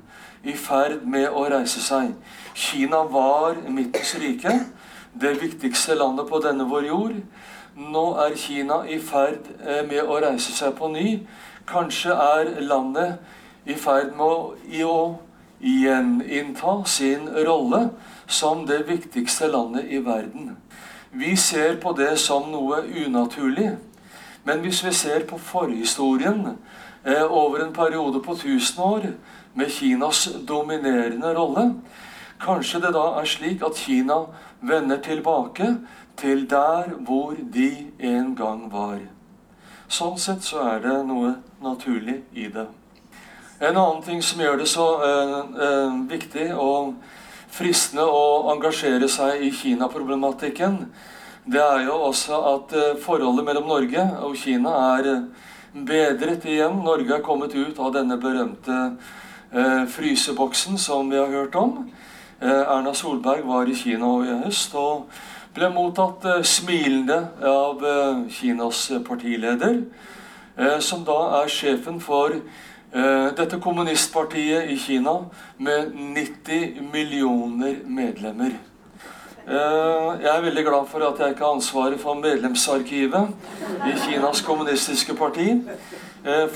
i 0.44 0.56
ferd 0.56 1.04
med 1.04 1.28
å 1.28 1.44
reise 1.52 1.82
seg. 1.84 2.14
Kina 2.54 3.02
var 3.12 3.60
Midtens 3.68 4.14
rike, 4.22 4.54
det 5.12 5.36
viktigste 5.42 5.98
landet 6.00 6.32
på 6.32 6.40
denne 6.40 6.64
vår 6.64 6.88
jord. 6.88 7.20
Nå 7.76 8.06
er 8.24 8.40
Kina 8.40 8.86
i 8.88 8.96
ferd 9.04 9.52
eh, 9.60 9.84
med 9.84 10.00
å 10.08 10.16
reise 10.24 10.56
seg 10.56 10.72
på 10.80 10.88
ny. 10.96 11.18
Kanskje 11.66 12.10
er 12.10 12.60
landet 12.60 13.18
i 13.66 13.74
ferd 13.74 14.12
med 14.16 14.26
å, 14.26 14.54
i 14.70 14.82
å 14.86 15.18
gjeninnta 15.60 16.76
sin 16.86 17.28
rolle 17.46 17.88
som 18.26 18.66
det 18.66 18.84
viktigste 18.88 19.48
landet 19.50 19.90
i 19.90 19.98
verden. 20.04 20.56
Vi 21.10 21.36
ser 21.36 21.78
på 21.82 21.92
det 21.96 22.18
som 22.20 22.50
noe 22.52 22.82
unaturlig. 23.06 23.76
Men 24.44 24.62
hvis 24.62 24.84
vi 24.84 24.92
ser 24.94 25.24
på 25.26 25.38
forhistorien 25.42 26.44
eh, 27.04 27.24
over 27.24 27.64
en 27.64 27.72
periode 27.74 28.22
på 28.22 28.36
1000 28.36 28.82
år 28.84 29.08
med 29.54 29.70
Kinas 29.70 30.28
dominerende 30.48 31.34
rolle, 31.34 31.72
kanskje 32.40 32.80
det 32.84 32.92
da 32.94 33.08
er 33.18 33.26
slik 33.26 33.64
at 33.66 33.80
Kina 33.80 34.20
vender 34.60 35.02
tilbake 35.02 35.72
til 36.16 36.46
der 36.50 36.94
hvor 37.00 37.34
de 37.54 37.70
en 37.98 38.34
gang 38.36 38.68
var. 38.72 39.00
Sånn 39.88 40.16
sett 40.18 40.42
så 40.42 40.64
er 40.66 40.80
det 40.82 40.94
noe 41.06 41.36
naturlig 41.62 42.20
i 42.34 42.48
det. 42.50 42.66
En 43.62 43.76
annen 43.76 44.02
ting 44.02 44.22
som 44.22 44.40
gjør 44.42 44.58
det 44.60 44.66
så 44.68 44.86
eh, 45.06 45.36
eh, 45.66 45.92
viktig 46.10 46.48
og 46.58 46.96
fristende 47.54 48.04
å 48.04 48.50
engasjere 48.52 49.08
seg 49.08 49.44
i 49.46 49.52
Kina-problematikken, 49.54 50.80
det 51.46 51.62
er 51.62 51.84
jo 51.86 52.00
også 52.08 52.40
at 52.50 52.74
eh, 52.74 52.98
forholdet 53.04 53.46
mellom 53.46 53.70
Norge 53.70 54.02
og 54.26 54.34
Kina 54.36 54.74
er 54.96 55.10
eh, 55.12 55.22
bedret 55.86 56.44
igjen. 56.50 56.82
Norge 56.82 57.14
er 57.14 57.24
kommet 57.24 57.54
ut 57.54 57.78
av 57.78 57.94
denne 57.94 58.18
berømte 58.18 58.80
eh, 59.54 59.86
fryseboksen 59.94 60.82
som 60.82 61.14
vi 61.14 61.22
har 61.22 61.30
hørt 61.30 61.54
om. 61.54 61.86
Eh, 62.42 62.50
Erna 62.50 62.92
Solberg 62.92 63.46
var 63.46 63.70
i 63.70 63.78
Kina 63.78 64.10
i 64.26 64.36
høst. 64.42 64.74
og 64.74 65.06
ble 65.56 65.70
mottatt 65.72 66.24
eh, 66.28 66.42
smilende 66.44 67.16
av 67.48 67.84
eh, 67.84 68.22
Kinas 68.32 68.90
partileder, 69.06 69.82
eh, 70.56 70.78
som 70.84 71.04
da 71.06 71.18
er 71.40 71.52
sjefen 71.52 72.00
for 72.02 72.40
dette 73.36 73.58
kommunistpartiet 73.60 74.70
i 74.72 74.76
Kina 74.80 75.12
med 75.60 75.90
90 76.14 76.78
millioner 76.94 77.80
medlemmer. 77.92 78.54
Jeg 79.44 80.30
er 80.30 80.44
veldig 80.44 80.64
glad 80.64 80.86
for 80.88 81.04
at 81.04 81.20
jeg 81.20 81.34
ikke 81.34 81.44
har 81.44 81.58
ansvaret 81.58 82.00
for 82.00 82.16
medlemsarkivet 82.16 83.34
i 83.90 83.92
Kinas 84.06 84.40
kommunistiske 84.46 85.18
parti. 85.18 85.48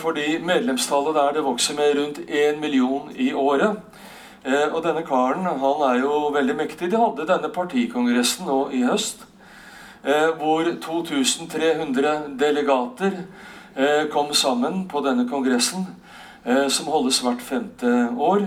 Fordi 0.01 0.39
medlemstallet 0.39 1.19
der 1.19 1.37
det 1.37 1.45
vokser 1.45 1.77
med 1.77 1.99
rundt 1.99 2.23
1 2.25 2.63
million 2.63 3.13
i 3.13 3.33
året. 3.35 3.77
Eh, 4.41 4.71
og 4.73 4.81
denne 4.87 5.03
karen 5.05 5.45
han 5.45 5.83
er 5.85 5.99
jo 6.01 6.31
veldig 6.33 6.55
mektig. 6.57 6.89
De 6.89 7.01
hadde 7.01 7.27
denne 7.29 7.51
partikongressen 7.53 8.49
nå 8.49 8.61
i 8.73 8.81
høst. 8.89 9.27
Eh, 10.01 10.31
hvor 10.41 10.65
2300 10.81 12.15
delegater 12.41 13.19
eh, 13.77 14.07
kom 14.13 14.33
sammen 14.33 14.87
på 14.89 15.03
denne 15.05 15.29
kongressen, 15.29 15.87
som 16.73 16.87
holdes 16.89 17.19
hvert 17.21 17.43
femte 17.45 17.89
år. 18.17 18.47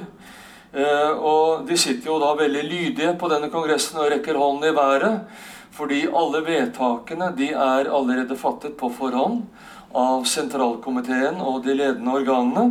Og 1.22 1.68
de 1.68 1.76
sitter 1.78 2.08
jo 2.10 2.16
da 2.18 2.32
veldig 2.40 2.64
lydige 2.66 3.12
på 3.22 3.28
denne 3.30 3.52
kongressen 3.54 4.00
og 4.02 4.10
rekker 4.10 4.40
hånden 4.42 4.66
i 4.66 4.74
været. 4.74 5.44
Fordi 5.78 6.00
alle 6.10 6.42
vedtakene 6.48 7.28
de 7.38 7.52
er 7.54 7.92
allerede 7.94 8.34
fattet 8.34 8.74
på 8.80 8.90
forhånd 8.98 9.44
av 9.94 10.26
sentralkomiteen 10.26 11.38
og 11.38 11.62
de 11.68 11.78
ledende 11.78 12.18
organene. 12.18 12.66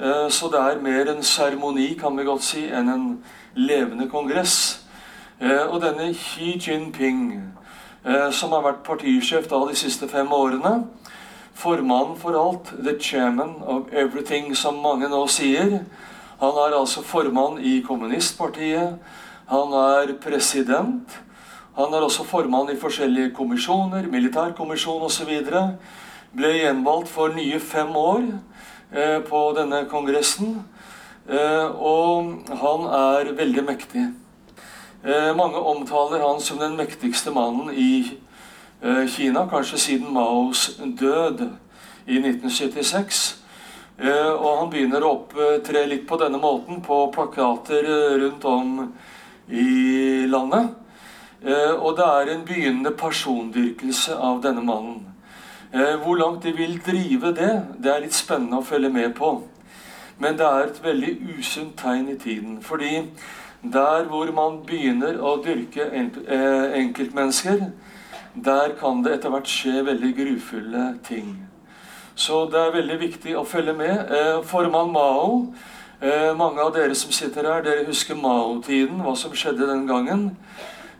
Eh, 0.00 0.28
så 0.30 0.48
det 0.48 0.58
er 0.60 0.82
mer 0.82 1.10
en 1.10 1.22
seremoni, 1.22 1.94
kan 1.98 2.18
vi 2.18 2.24
godt 2.24 2.42
si, 2.46 2.68
enn 2.70 2.88
en 2.88 3.06
levende 3.54 4.06
kongress. 4.08 4.84
Eh, 5.40 5.66
og 5.66 5.80
denne 5.82 6.12
Xi 6.14 6.54
Jinping, 6.58 7.42
eh, 8.04 8.30
som 8.30 8.52
har 8.54 8.62
vært 8.62 8.84
partisjef 8.86 9.48
da 9.50 9.58
de 9.66 9.74
siste 9.74 10.08
fem 10.08 10.30
årene, 10.32 10.86
formann 11.54 12.16
for 12.16 12.38
alt, 12.38 12.70
the 12.84 12.94
chairman 13.00 13.56
of 13.66 13.88
everything, 13.92 14.54
som 14.54 14.78
mange 14.82 15.08
nå 15.08 15.26
sier. 15.26 15.80
Han 16.40 16.54
er 16.62 16.78
altså 16.78 17.02
formann 17.02 17.58
i 17.58 17.80
kommunistpartiet. 17.80 18.98
Han 19.48 19.72
er 19.72 20.14
president. 20.22 21.18
Han 21.76 21.94
er 21.94 22.06
også 22.06 22.24
formann 22.24 22.70
i 22.70 22.78
forskjellige 22.78 23.34
kommisjoner, 23.34 24.06
militærkommisjon 24.06 25.02
osv. 25.02 25.42
Ble 26.36 26.52
gjenvalgt 26.54 27.08
for 27.08 27.34
nye 27.34 27.60
fem 27.60 27.96
år. 27.96 28.22
Eh, 28.92 29.20
på 29.20 29.52
denne 29.52 29.82
kongressen. 29.84 30.62
Eh, 31.28 31.66
og 31.76 32.48
han 32.48 32.86
er 32.88 33.34
veldig 33.36 33.64
mektig. 33.66 34.06
Eh, 35.04 35.34
mange 35.36 35.60
omtaler 35.60 36.24
han 36.24 36.40
som 36.40 36.58
den 36.58 36.76
mektigste 36.76 37.30
mannen 37.30 37.74
i 37.74 38.18
Kina, 39.10 39.42
kanskje 39.50 39.78
siden 39.78 40.12
Maos 40.14 40.76
død 40.78 41.40
i 42.06 42.20
1976. 42.20 43.42
Og 43.98 44.52
han 44.60 44.70
begynner 44.70 45.02
å 45.02 45.10
opptre 45.16 45.82
litt 45.90 46.04
på 46.06 46.14
denne 46.20 46.38
måten 46.38 46.78
på 46.86 47.00
plakater 47.10 47.88
rundt 48.22 48.44
om 48.46 48.92
i 49.50 50.30
landet. 50.30 50.70
Og 51.82 51.90
det 51.98 52.06
er 52.06 52.30
en 52.36 52.46
begynnende 52.46 52.94
persondyrkelse 52.94 54.14
av 54.14 54.38
denne 54.46 54.62
mannen. 54.62 55.07
Eh, 55.72 56.00
hvor 56.02 56.16
langt 56.16 56.42
de 56.42 56.52
vil 56.52 56.80
drive 56.86 57.34
det, 57.36 57.64
det 57.82 57.90
er 57.92 58.00
litt 58.00 58.16
spennende 58.16 58.56
å 58.56 58.64
følge 58.64 58.88
med 58.88 59.12
på. 59.18 59.34
Men 60.18 60.38
det 60.38 60.46
er 60.46 60.62
et 60.64 60.78
veldig 60.80 61.10
usunt 61.36 61.74
tegn 61.76 62.06
i 62.08 62.16
tiden. 62.16 62.54
Fordi 62.64 63.02
der 63.60 64.06
hvor 64.08 64.30
man 64.32 64.62
begynner 64.64 65.20
å 65.20 65.34
dyrke 65.44 65.90
eh, 65.92 66.78
enkeltmennesker, 66.80 67.66
der 68.32 68.72
kan 68.80 69.02
det 69.04 69.18
etter 69.18 69.34
hvert 69.34 69.50
skje 69.50 69.84
veldig 69.84 70.14
grufulle 70.16 70.86
ting. 71.04 71.36
Så 72.16 72.46
det 72.50 72.62
er 72.62 72.76
veldig 72.78 72.98
viktig 73.02 73.36
å 73.36 73.44
følge 73.44 73.76
med. 73.76 74.08
Eh, 74.08 74.38
formann 74.44 74.94
Mao 74.94 75.52
Mange 76.38 76.62
av 76.62 76.68
dere 76.76 76.94
som 76.94 77.10
sitter 77.10 77.42
her, 77.42 77.64
dere 77.66 77.88
husker 77.88 78.14
Mao-tiden, 78.14 79.00
hva 79.02 79.16
som 79.18 79.32
skjedde 79.34 79.66
den 79.66 79.80
gangen. 79.88 80.28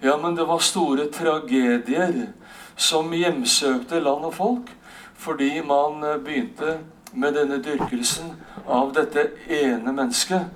Ja, 0.02 0.16
men 0.18 0.34
det 0.34 0.48
var 0.48 0.58
store 0.58 1.04
tragedier 1.14 2.32
som 2.78 3.12
hjemsøkte 3.12 4.00
land 4.00 4.28
og 4.30 4.34
folk 4.34 4.74
fordi 5.18 5.60
man 5.66 6.04
eh, 6.04 6.20
begynte 6.22 6.78
med 7.12 7.34
denne 7.34 7.58
dyrkelsen 7.62 8.30
av 8.68 8.92
dette 8.94 9.24
ene 9.50 9.92
mennesket. 9.92 10.46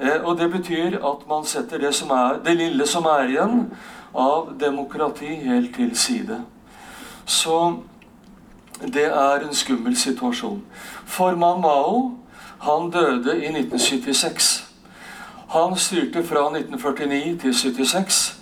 Eh, 0.00 0.18
og 0.24 0.38
det 0.38 0.50
betyr 0.50 0.98
at 0.98 1.26
man 1.28 1.46
setter 1.46 1.78
det, 1.78 1.92
er, 2.02 2.40
det 2.44 2.56
lille 2.56 2.86
som 2.86 3.06
er 3.06 3.28
igjen 3.30 3.68
av 4.14 4.50
demokrati, 4.60 5.34
helt 5.44 5.74
til 5.74 5.94
side. 5.96 6.40
Så 7.24 7.76
det 8.80 9.06
er 9.06 9.46
en 9.46 9.54
skummel 9.54 9.96
situasjon. 9.96 10.64
Formann 11.06 11.60
Mao 11.60 12.16
han 12.60 12.90
døde 12.90 13.36
i 13.36 13.46
1976. 13.46 14.66
Han 15.50 15.76
styrte 15.76 16.24
fra 16.24 16.48
1949 16.50 17.38
til 17.38 17.50
1976. 17.50 18.39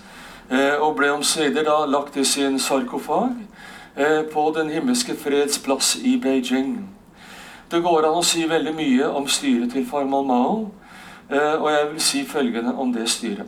Eh, 0.50 0.80
og 0.80 0.96
ble 0.96 1.10
omsider 1.12 1.64
da 1.64 1.84
lagt 1.86 2.16
i 2.16 2.24
sin 2.24 2.58
sarkofag. 2.58 3.36
eh, 3.96 4.22
på 4.32 4.52
Den 4.56 4.70
himmelske 4.70 5.16
freds 5.16 5.58
plass 5.58 5.96
i 5.96 6.16
Beijing. 6.16 6.88
Det 7.70 7.82
går 7.82 8.06
an 8.06 8.18
å 8.18 8.24
si 8.24 8.46
veldig 8.48 8.74
mye 8.74 9.08
om 9.08 9.28
styret 9.28 9.72
til 9.72 9.86
Farman 9.86 10.26
Mao, 10.26 10.70
eh, 11.30 11.54
og 11.62 11.70
jeg 11.70 11.88
vil 11.92 12.00
si 12.00 12.24
følgende 12.24 12.74
om 12.74 12.92
det 12.92 13.08
styret. 13.10 13.46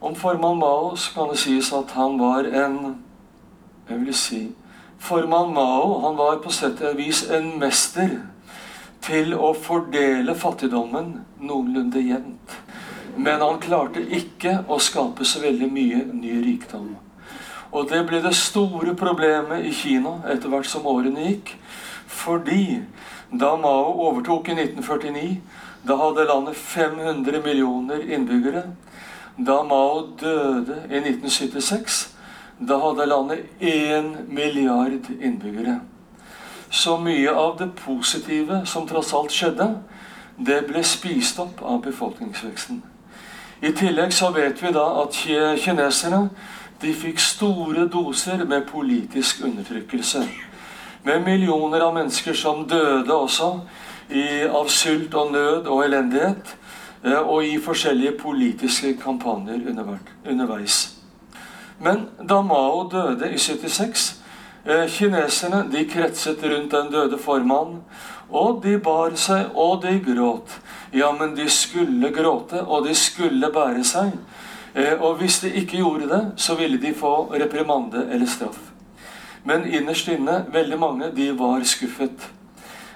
Om 0.00 0.14
Formann 0.14 0.58
Mao 0.58 0.96
så 0.96 1.14
kan 1.14 1.28
det 1.30 1.38
sies 1.38 1.72
at 1.72 1.90
han 1.90 2.18
var 2.18 2.44
en 2.44 2.96
Jeg 3.88 4.00
vil 4.00 4.14
si 4.14 4.48
Formann 4.98 5.54
Mao 5.54 6.00
han 6.00 6.16
var 6.18 6.40
på 6.42 6.50
sett 6.50 6.82
og 6.82 6.96
vis 6.96 7.22
en 7.30 7.58
mester 7.58 8.08
til 9.00 9.34
å 9.34 9.52
fordele 9.54 10.34
fattigdommen 10.34 11.20
noenlunde 11.40 12.02
jevnt. 12.02 12.56
Men 13.16 13.40
han 13.40 13.60
klarte 13.60 14.02
ikke 14.12 14.58
å 14.68 14.78
skape 14.82 15.24
så 15.24 15.40
veldig 15.40 15.68
mye 15.72 16.02
ny 16.12 16.36
rikdom. 16.44 16.94
Og 17.72 17.88
det 17.90 18.02
ble 18.08 18.20
det 18.24 18.34
store 18.36 18.94
problemet 18.96 19.64
i 19.66 19.72
Kina 19.74 20.18
etter 20.32 20.52
hvert 20.52 20.68
som 20.68 20.86
årene 20.88 21.24
gikk. 21.30 21.54
Fordi 22.06 22.82
da 23.32 23.54
Mao 23.58 23.94
overtok 24.06 24.50
i 24.52 24.56
1949, 24.58 25.40
da 25.86 25.96
hadde 26.00 26.26
landet 26.28 26.56
500 26.56 27.40
millioner 27.44 28.04
innbyggere. 28.04 28.62
Da 29.36 29.62
Mao 29.62 30.06
døde 30.20 30.82
i 30.90 31.00
1976, 31.00 31.98
da 32.58 32.78
hadde 32.80 33.08
landet 33.08 33.44
1 33.60 34.28
milliard 34.28 35.10
innbyggere. 35.20 35.80
Så 36.70 36.96
mye 37.00 37.32
av 37.32 37.56
det 37.58 37.70
positive 37.78 38.64
som 38.66 38.86
tross 38.88 39.12
alt 39.14 39.32
skjedde, 39.32 39.70
det 40.36 40.66
ble 40.68 40.82
spist 40.84 41.38
opp 41.40 41.62
av 41.64 41.80
befolkningsveksten. 41.84 42.82
I 43.62 43.72
tillegg 43.72 44.12
så 44.12 44.30
vet 44.34 44.62
vi 44.62 44.72
da 44.72 44.84
at 45.02 45.16
kineserne 45.62 46.28
de 46.82 46.92
fikk 46.92 47.20
store 47.20 47.86
doser 47.88 48.44
med 48.44 48.66
politisk 48.68 49.44
undertrykkelse. 49.44 50.26
Med 51.06 51.24
millioner 51.24 51.80
av 51.80 51.94
mennesker 51.94 52.36
som 52.36 52.66
døde 52.68 53.14
også 53.14 53.52
i, 54.10 54.44
av 54.44 54.68
sult 54.68 55.14
og 55.14 55.32
nød 55.32 55.70
og 55.72 55.84
elendighet. 55.86 56.56
Eh, 57.06 57.18
og 57.18 57.44
i 57.44 57.58
forskjellige 57.62 58.18
politiske 58.18 58.96
kampanjer 58.98 59.60
underveis. 60.26 60.96
Men 61.78 62.08
da 62.28 62.40
Mao 62.42 62.88
døde 62.92 63.30
i 63.32 63.38
76 63.38 64.06
eh, 64.66 64.88
Kineserne 64.88 65.66
de 65.72 65.84
kretset 65.88 66.42
rundt 66.44 66.72
den 66.72 66.92
døde 66.92 67.18
formannen. 67.18 67.82
Og 68.30 68.62
de 68.62 68.78
bar 68.78 69.14
seg, 69.14 69.52
og 69.54 69.82
de 69.82 70.00
gråt. 70.02 70.58
Ja, 70.94 71.12
men 71.12 71.36
de 71.36 71.48
skulle 71.50 72.10
gråte, 72.14 72.62
og 72.64 72.86
de 72.86 72.94
skulle 72.94 73.52
bære 73.52 73.84
seg. 73.84 74.12
Eh, 74.74 75.00
og 75.00 75.16
hvis 75.16 75.38
de 75.40 75.52
ikke 75.52 75.76
gjorde 75.76 76.08
det, 76.08 76.22
så 76.36 76.54
ville 76.54 76.80
de 76.82 76.94
få 76.94 77.32
reprimande 77.32 78.08
eller 78.12 78.26
straff. 78.26 78.58
Men 79.44 79.66
innerst 79.66 80.08
inne, 80.08 80.44
veldig 80.52 80.78
mange, 80.78 81.10
de 81.16 81.30
var 81.38 81.62
skuffet. 81.62 82.30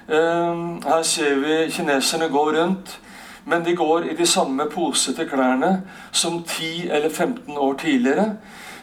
Eh, 0.09 0.57
her 0.85 1.03
ser 1.03 1.39
vi 1.41 1.71
kineserne 1.71 2.29
gå 2.29 2.45
rundt, 2.53 3.01
men 3.45 3.65
de 3.65 3.77
går 3.77 4.11
i 4.11 4.17
de 4.17 4.27
samme 4.27 4.67
posete 4.71 5.25
klærne 5.25 5.83
som 6.13 6.43
10 6.43 6.91
eller 6.91 7.11
15 7.11 7.57
år 7.57 7.75
tidligere. 7.75 8.37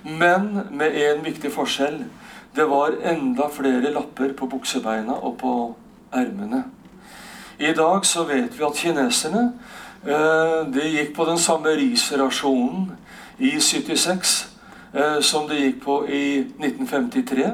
Men 0.04 0.68
med 0.72 0.92
én 0.92 1.24
viktig 1.24 1.52
forskjell. 1.52 2.06
Det 2.56 2.70
var 2.70 2.96
enda 3.04 3.50
flere 3.54 3.92
lapper 3.94 4.34
på 4.34 4.46
buksebeina 4.46 5.14
og 5.14 5.38
på 5.38 5.76
ermene. 6.12 6.64
I 7.58 7.74
dag 7.74 8.06
så 8.06 8.24
vet 8.30 8.54
vi 8.60 8.66
at 8.66 8.78
kineserne 8.78 9.44
eh, 10.06 10.60
de 10.74 10.90
gikk 10.94 11.16
på 11.16 11.26
den 11.26 11.40
samme 11.42 11.74
risrasjonen 11.80 12.92
i 13.40 13.56
76 13.60 14.36
eh, 14.94 15.20
som 15.22 15.48
de 15.50 15.58
gikk 15.64 15.82
på 15.86 16.04
i 16.06 16.28
1953. 16.60 17.48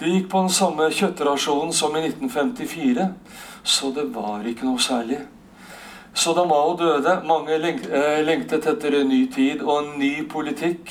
De 0.00 0.10
gikk 0.10 0.26
på 0.30 0.42
den 0.42 0.50
samme 0.50 0.88
kjøttrasjonen 0.90 1.72
som 1.72 1.94
i 1.96 2.02
1954, 2.08 3.06
så 3.62 3.92
det 3.94 4.08
var 4.14 4.42
ikke 4.48 4.66
noe 4.66 4.82
særlig. 4.82 5.20
Så 6.14 6.34
da 6.36 6.44
Mao 6.44 6.74
døde, 6.76 7.20
mange 7.24 7.56
eh, 7.56 8.20
lengtet 8.26 8.66
etter 8.68 8.98
en 8.98 9.08
ny 9.08 9.24
tid 9.32 9.62
og 9.62 9.78
en 9.78 9.98
ny 10.02 10.12
politikk. 10.28 10.90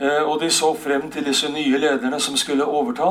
Og 0.00 0.40
de 0.42 0.50
så 0.52 0.74
frem 0.76 1.06
til 1.10 1.24
disse 1.24 1.48
nye 1.48 1.78
lederne 1.80 2.18
som 2.20 2.36
skulle 2.36 2.66
overta. 2.68 3.06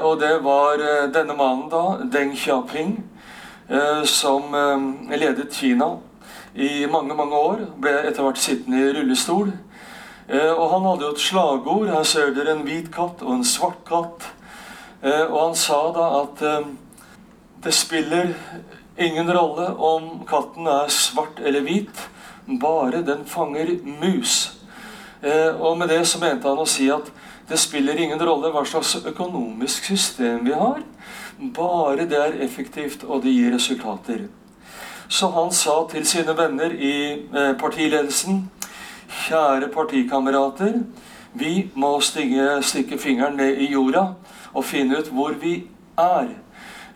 Og 0.00 0.14
det 0.20 0.30
var 0.44 0.80
denne 1.12 1.36
mannen, 1.36 1.66
da, 1.68 1.82
Deng 2.12 2.32
Xiaoping, 2.32 2.94
Eh, 3.68 4.02
som 4.04 4.54
eh, 4.54 5.18
ledet 5.18 5.54
Kina 5.54 5.96
i 6.54 6.86
mange, 6.86 7.14
mange 7.14 7.36
år. 7.36 7.64
Ble 7.82 7.94
etter 8.06 8.22
hvert 8.22 8.38
sittende 8.38 8.78
i 8.78 8.92
rullestol. 8.94 9.50
Eh, 10.28 10.52
og 10.52 10.70
han 10.70 10.86
hadde 10.86 11.06
jo 11.08 11.14
et 11.16 11.24
slagord. 11.24 11.90
Her 11.90 12.06
ser 12.06 12.30
dere 12.36 12.54
en 12.54 12.62
hvit 12.66 12.92
katt 12.94 13.24
og 13.26 13.34
en 13.34 13.46
svart 13.46 13.82
katt. 13.88 14.28
Og 15.06 15.36
han 15.36 15.54
sa 15.54 15.76
da 15.94 16.04
at 16.22 16.40
det 17.62 17.72
spiller 17.76 18.32
ingen 18.98 19.28
rolle 19.30 19.66
om 19.76 20.24
katten 20.26 20.66
er 20.66 20.88
svart 20.90 21.38
eller 21.44 21.62
hvit, 21.62 22.00
bare 22.58 23.04
den 23.06 23.22
fanger 23.28 23.76
mus. 24.00 24.55
Og 25.24 25.78
med 25.78 25.88
det 25.88 26.02
så 26.06 26.18
mente 26.20 26.48
han 26.48 26.60
å 26.60 26.66
si 26.68 26.90
at 26.92 27.08
det 27.48 27.58
spiller 27.58 27.96
ingen 27.96 28.20
rolle 28.20 28.50
hva 28.52 28.64
slags 28.66 28.96
økonomisk 29.06 29.84
system 29.84 30.44
vi 30.44 30.52
har. 30.52 30.82
Bare 31.38 32.08
det 32.08 32.18
er 32.18 32.40
effektivt, 32.44 33.04
og 33.04 33.22
det 33.22 33.32
gir 33.32 33.54
resultater. 33.54 34.26
Så 35.08 35.28
han 35.30 35.52
sa 35.52 35.86
til 35.90 36.06
sine 36.06 36.34
venner 36.36 36.72
i 36.72 36.96
eh, 37.12 37.52
partiledelsen 37.58 38.50
Kjære 39.06 39.68
partikamerater. 39.70 40.80
Vi 41.34 41.70
må 41.74 42.00
stikke, 42.00 42.62
stikke 42.62 42.98
fingeren 42.98 43.36
ned 43.38 43.60
i 43.62 43.68
jorda 43.70 44.08
og 44.52 44.64
finne 44.64 44.98
ut 44.98 45.12
hvor 45.14 45.36
vi 45.38 45.60
er. 45.98 46.32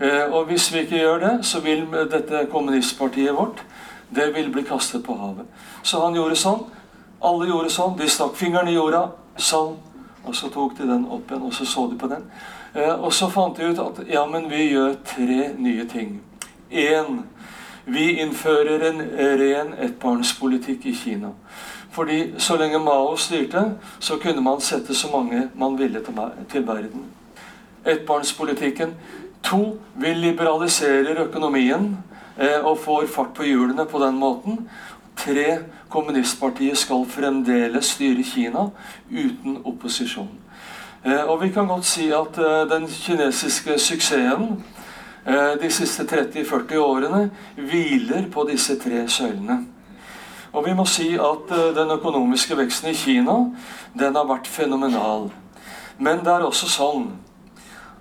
Eh, 0.01 0.27
og 0.33 0.49
hvis 0.51 0.73
vi 0.75 0.83
ikke 0.83 0.99
gjør 0.99 1.23
det, 1.23 1.35
så 1.47 1.61
vil 1.61 1.87
dette 2.11 2.49
kommunistpartiet 2.51 3.37
vårt 3.37 3.63
det 4.11 4.33
vil 4.35 4.51
bli 4.51 4.63
kastet 4.67 5.05
på 5.07 5.15
havet. 5.15 5.47
Så 5.83 6.01
han 6.03 6.17
gjorde 6.19 6.37
sånn. 6.37 6.65
Alle 7.21 7.49
gjorde 7.51 7.73
sånn. 7.73 7.97
De 7.99 8.09
stakk 8.09 8.37
fingeren 8.39 8.69
i 8.69 8.77
jorda. 8.77 9.11
Sånn. 9.37 9.77
Og 10.25 10.37
så 10.37 10.49
tok 10.53 10.77
de 10.79 10.87
den 10.89 11.07
opp 11.09 11.31
igjen, 11.31 11.47
og 11.49 11.55
så 11.57 11.65
så 11.65 11.87
de 11.91 11.97
på 11.99 12.09
den. 12.11 12.25
Eh, 12.75 12.93
og 12.93 13.13
så 13.13 13.31
fant 13.33 13.57
de 13.57 13.71
ut 13.71 13.79
at 13.83 14.03
ja, 14.09 14.25
men 14.29 14.51
vi 14.51 14.71
gjør 14.71 14.97
tre 15.05 15.53
nye 15.59 15.87
ting. 15.89 16.19
Én 16.71 17.23
vi 17.91 18.21
innfører 18.21 18.85
en 18.91 19.01
ren 19.41 19.73
ettbarnspolitikk 19.83 20.85
i 20.87 20.95
Kina. 20.95 21.33
Fordi 21.91 22.35
så 22.39 22.57
lenge 22.57 22.79
Mao 22.79 23.17
styrte, 23.17 23.65
så 23.99 24.19
kunne 24.23 24.41
man 24.41 24.61
sette 24.61 24.95
så 24.95 25.09
mange 25.13 25.49
man 25.55 25.79
ville 25.79 26.03
til 26.49 26.67
verden. 26.67 27.09
Ettbarnspolitikken. 27.85 28.95
To, 29.43 29.79
vi 29.97 30.15
liberaliserer 30.15 31.25
økonomien 31.25 31.97
eh, 32.39 32.61
og 32.61 32.79
får 32.79 33.07
fart 33.07 33.35
på 33.35 33.49
hjulene 33.49 33.87
på 33.89 33.99
den 34.05 34.19
måten. 34.21 34.69
Tre, 35.17 35.59
kommunistpartiet 35.91 36.79
skal 36.79 37.07
fremdeles 37.11 37.95
styre 37.95 38.23
Kina 38.25 38.69
uten 39.11 39.59
opposisjon. 39.65 40.31
Eh, 41.05 41.23
og 41.25 41.43
vi 41.43 41.49
kan 41.53 41.69
godt 41.69 41.87
si 41.89 42.11
at 42.13 42.39
eh, 42.39 42.67
den 42.69 42.87
kinesiske 42.89 43.79
suksessen 43.81 44.63
eh, 45.27 45.57
de 45.63 45.71
siste 45.73 46.05
30-40 46.05 46.77
årene 46.77 47.23
hviler 47.57 48.29
på 48.33 48.45
disse 48.51 48.77
tre 48.79 49.07
søylene. 49.09 49.63
Og 50.53 50.67
vi 50.67 50.75
må 50.75 50.85
si 50.85 51.13
at 51.15 51.53
den 51.77 51.93
økonomiske 51.95 52.57
veksten 52.59 52.91
i 52.91 52.97
Kina 52.99 53.37
den 53.95 54.17
har 54.19 54.27
vært 54.27 54.51
fenomenal. 54.51 55.29
Men 55.99 56.25
det 56.27 56.33
er 56.33 56.43
også 56.43 56.67
sånn 56.67 57.05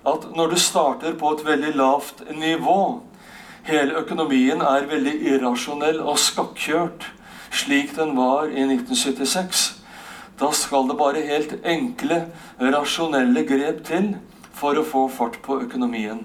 at 0.02 0.26
når 0.34 0.50
du 0.50 0.58
starter 0.58 1.14
på 1.14 1.30
et 1.36 1.44
veldig 1.46 1.76
lavt 1.78 2.24
nivå 2.34 2.80
Hele 3.70 4.00
økonomien 4.00 4.62
er 4.64 4.86
veldig 4.88 5.12
irrasjonell 5.34 5.98
og 6.00 6.16
skakkjørt, 6.18 7.04
slik 7.50 7.96
den 7.96 8.16
var 8.16 8.48
i 8.48 8.64
1976 8.64 9.80
da 10.40 10.48
skal 10.56 10.88
det 10.88 10.96
bare 10.96 11.20
helt 11.28 11.52
enkle, 11.68 12.22
rasjonelle 12.60 13.42
grep 13.44 13.82
til 13.84 14.14
for 14.56 14.78
å 14.78 14.84
få 14.86 15.02
fart 15.12 15.36
på 15.44 15.58
økonomien. 15.66 16.22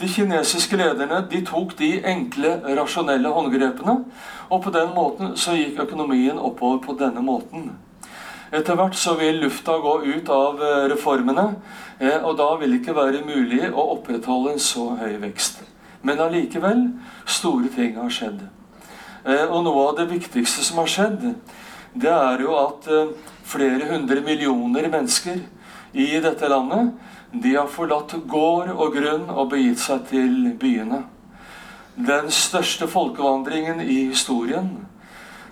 De 0.00 0.08
kinesiske 0.10 0.74
lederne 0.80 1.20
de 1.30 1.44
tok 1.46 1.76
de 1.78 1.92
enkle, 2.10 2.56
rasjonelle 2.74 3.30
håndgrepene, 3.30 3.94
og 4.50 4.64
på 4.64 4.72
den 4.74 4.90
måten 4.96 5.36
så 5.38 5.54
gikk 5.54 5.78
økonomien 5.84 6.40
oppover 6.42 6.80
på 6.82 6.96
denne 6.98 7.22
måten. 7.22 7.70
Etter 8.52 8.76
hvert 8.76 8.98
så 8.98 9.14
vil 9.20 9.38
lufta 9.44 9.76
gå 9.80 9.92
ut 10.02 10.32
av 10.34 10.58
eh, 10.60 10.88
reformene, 10.92 11.44
eh, 12.02 12.18
og 12.18 12.34
da 12.40 12.48
vil 12.60 12.74
det 12.74 12.80
ikke 12.82 12.96
være 12.98 13.22
mulig 13.24 13.70
å 13.70 13.86
opprettholde 13.94 14.56
en 14.56 14.60
så 14.60 14.90
høy 14.98 15.14
vekst. 15.22 15.62
Men 16.02 16.20
allikevel 16.20 16.82
store 17.24 17.70
ting 17.72 17.94
har 17.96 18.12
skjedd. 18.12 18.42
Eh, 19.24 19.46
og 19.46 19.62
noe 19.64 19.88
av 19.90 19.96
det 20.00 20.08
viktigste 20.10 20.64
som 20.66 20.82
har 20.82 20.90
skjedd, 20.90 21.26
det 21.94 22.12
er 22.12 22.42
jo 22.42 22.56
at 22.58 22.88
eh, 22.90 23.12
flere 23.46 23.90
hundre 23.92 24.22
millioner 24.24 24.88
mennesker 24.90 25.42
i 25.92 26.08
dette 26.24 26.48
landet 26.48 26.92
de 27.32 27.54
har 27.56 27.68
forlatt 27.70 28.12
gård 28.28 28.72
og 28.74 28.96
grunn 28.96 29.28
og 29.30 29.50
begitt 29.52 29.80
seg 29.80 30.04
til 30.10 30.52
byene. 30.60 31.04
Den 31.96 32.30
største 32.32 32.88
folkevandringen 32.88 33.80
i 33.80 34.08
historien, 34.10 34.68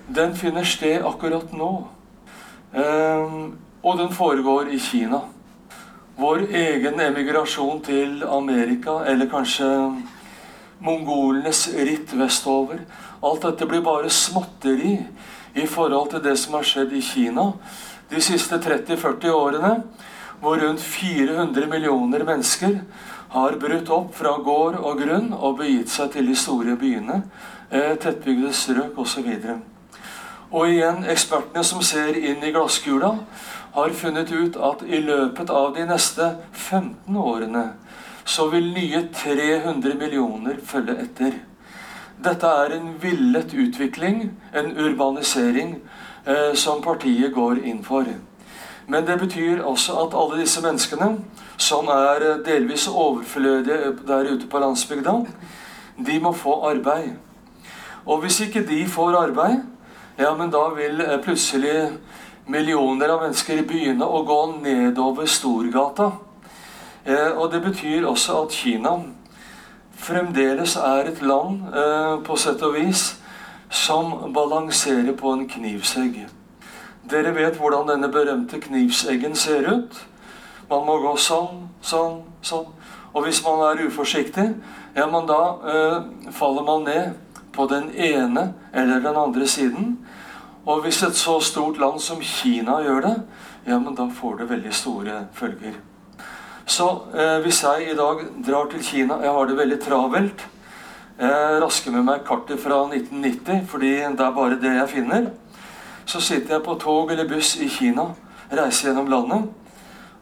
den 0.08 0.34
finner 0.36 0.64
sted 0.64 1.04
akkurat 1.06 1.52
nå. 1.56 1.72
Ehm, 2.74 3.58
og 3.82 3.98
den 3.98 4.12
foregår 4.12 4.72
i 4.72 4.78
Kina. 4.78 5.20
vår 6.20 6.38
egen 6.52 7.00
emigrasjon 7.00 7.80
til 7.80 8.24
Amerika, 8.28 8.90
eller 9.06 9.26
kanskje 9.26 9.68
mongolenes 10.80 11.68
ritt 11.74 12.12
vestover. 12.12 12.82
Alt 13.20 13.44
dette 13.46 13.68
blir 13.68 13.84
bare 13.84 14.10
småtteri 14.10 14.96
i 15.54 15.66
forhold 15.66 16.14
til 16.14 16.24
det 16.24 16.36
som 16.40 16.56
har 16.56 16.66
skjedd 16.66 16.92
i 16.96 17.02
Kina 17.04 17.50
de 18.10 18.20
siste 18.24 18.58
30-40 18.58 19.30
årene, 19.30 19.72
hvor 20.40 20.58
rundt 20.58 20.82
400 20.82 21.66
millioner 21.70 22.24
mennesker 22.26 22.80
har 23.30 23.58
brutt 23.60 23.90
opp 23.94 24.14
fra 24.18 24.32
gård 24.42 24.80
og 24.80 25.02
grunn 25.04 25.28
og 25.36 25.60
begitt 25.60 25.92
seg 25.92 26.10
til 26.14 26.30
de 26.30 26.36
store 26.38 26.74
byene, 26.80 27.20
eh, 27.70 27.94
tettbygde 28.00 28.52
strøk 28.56 28.98
osv. 28.98 29.28
Og, 29.28 29.60
og 30.50 30.66
igjen, 30.66 31.04
ekspertene 31.04 31.62
som 31.64 31.82
ser 31.86 32.18
inn 32.18 32.42
i 32.42 32.50
glasskula, 32.50 33.12
har 33.70 33.94
funnet 33.94 34.32
ut 34.32 34.56
at 34.56 34.82
i 34.82 34.98
løpet 34.98 35.50
av 35.54 35.74
de 35.76 35.86
neste 35.86 36.32
15 36.50 37.16
årene 37.16 37.68
så 38.30 38.46
vil 38.46 38.68
nye 38.74 39.08
300 39.14 39.94
millioner 39.98 40.58
følge 40.64 40.94
etter. 41.02 41.32
Dette 42.22 42.46
er 42.46 42.76
en 42.76 42.92
villet 43.02 43.54
utvikling, 43.58 44.20
en 44.54 44.70
urbanisering, 44.78 45.80
eh, 46.26 46.52
som 46.54 46.82
partiet 46.82 47.34
går 47.34 47.64
inn 47.64 47.82
for. 47.84 48.06
Men 48.86 49.06
det 49.06 49.18
betyr 49.18 49.64
også 49.64 49.96
at 50.04 50.14
alle 50.14 50.40
disse 50.42 50.62
menneskene, 50.62 51.10
som 51.56 51.88
er 51.88 52.42
delvis 52.46 52.86
overflødige 52.88 53.96
der 54.06 54.32
ute 54.32 54.46
på 54.46 54.58
landsbygda, 54.58 55.16
de 56.06 56.20
må 56.20 56.32
få 56.32 56.54
arbeid. 56.70 57.16
Og 58.06 58.20
hvis 58.20 58.40
ikke 58.40 58.66
de 58.66 58.86
får 58.86 59.16
arbeid, 59.24 59.60
ja, 60.18 60.34
men 60.36 60.50
da 60.50 60.68
vil 60.76 61.00
eh, 61.00 61.18
plutselig 61.22 61.90
millioner 62.46 63.10
av 63.10 63.24
mennesker 63.26 63.66
begynne 63.66 64.06
å 64.06 64.22
gå 64.26 64.42
nedover 64.62 65.26
Storgata. 65.26 66.12
Eh, 67.10 67.38
og 67.38 67.52
det 67.52 67.62
betyr 67.62 68.06
også 68.06 68.42
at 68.44 68.52
Kina 68.54 68.90
fremdeles 70.00 70.76
er 70.76 71.10
et 71.10 71.22
land, 71.22 71.62
eh, 71.74 72.24
på 72.24 72.36
sett 72.36 72.62
og 72.62 72.74
vis, 72.74 73.16
som 73.70 74.32
balanserer 74.34 75.12
på 75.16 75.32
en 75.32 75.48
knivsegg. 75.48 76.26
Dere 77.10 77.34
vet 77.34 77.56
hvordan 77.58 77.88
denne 77.88 78.12
berømte 78.12 78.60
knivseggen 78.60 79.34
ser 79.36 79.66
ut. 79.72 80.06
Man 80.70 80.86
må 80.86 80.98
gå 81.02 81.16
sånn, 81.16 81.68
sånn, 81.82 82.22
sånn. 82.42 82.66
Og 83.14 83.24
hvis 83.24 83.42
man 83.44 83.64
er 83.66 83.86
uforsiktig, 83.86 84.54
ja, 84.94 85.06
men 85.06 85.26
da 85.26 85.40
eh, 85.66 86.30
faller 86.30 86.62
man 86.62 86.84
ned 86.84 87.14
på 87.52 87.66
den 87.66 87.90
ene 87.90 88.52
eller 88.72 89.00
den 89.00 89.16
andre 89.16 89.46
siden. 89.46 89.98
Og 90.66 90.82
hvis 90.82 91.02
et 91.02 91.16
så 91.16 91.40
stort 91.40 91.78
land 91.78 92.00
som 92.00 92.20
Kina 92.20 92.82
gjør 92.84 93.00
det, 93.00 93.16
ja, 93.66 93.78
men 93.78 93.94
da 93.94 94.06
får 94.06 94.36
det 94.38 94.50
veldig 94.50 94.74
store 94.74 95.26
følger. 95.34 95.89
Så 96.66 96.88
eh, 97.14 97.38
hvis 97.44 97.62
jeg 97.64 97.90
i 97.90 97.96
dag 97.98 98.24
drar 98.46 98.68
til 98.70 98.82
Kina 98.84 99.20
Jeg 99.22 99.32
har 99.32 99.46
det 99.46 99.56
veldig 99.58 99.78
travelt. 99.82 100.46
Jeg 101.20 101.60
rasker 101.62 101.92
med 101.92 102.06
meg 102.06 102.24
kartet 102.24 102.60
fra 102.62 102.82
1990, 102.88 103.66
fordi 103.68 103.94
det 104.16 104.24
er 104.24 104.36
bare 104.36 104.60
det 104.60 104.74
jeg 104.78 104.88
finner. 104.88 105.30
Så 106.08 106.20
sitter 106.20 106.56
jeg 106.56 106.64
på 106.64 106.74
tog 106.80 107.12
eller 107.12 107.28
buss 107.28 107.56
i 107.60 107.68
Kina, 107.68 108.06
reiser 108.48 108.88
gjennom 108.88 109.10
landet. 109.12 109.50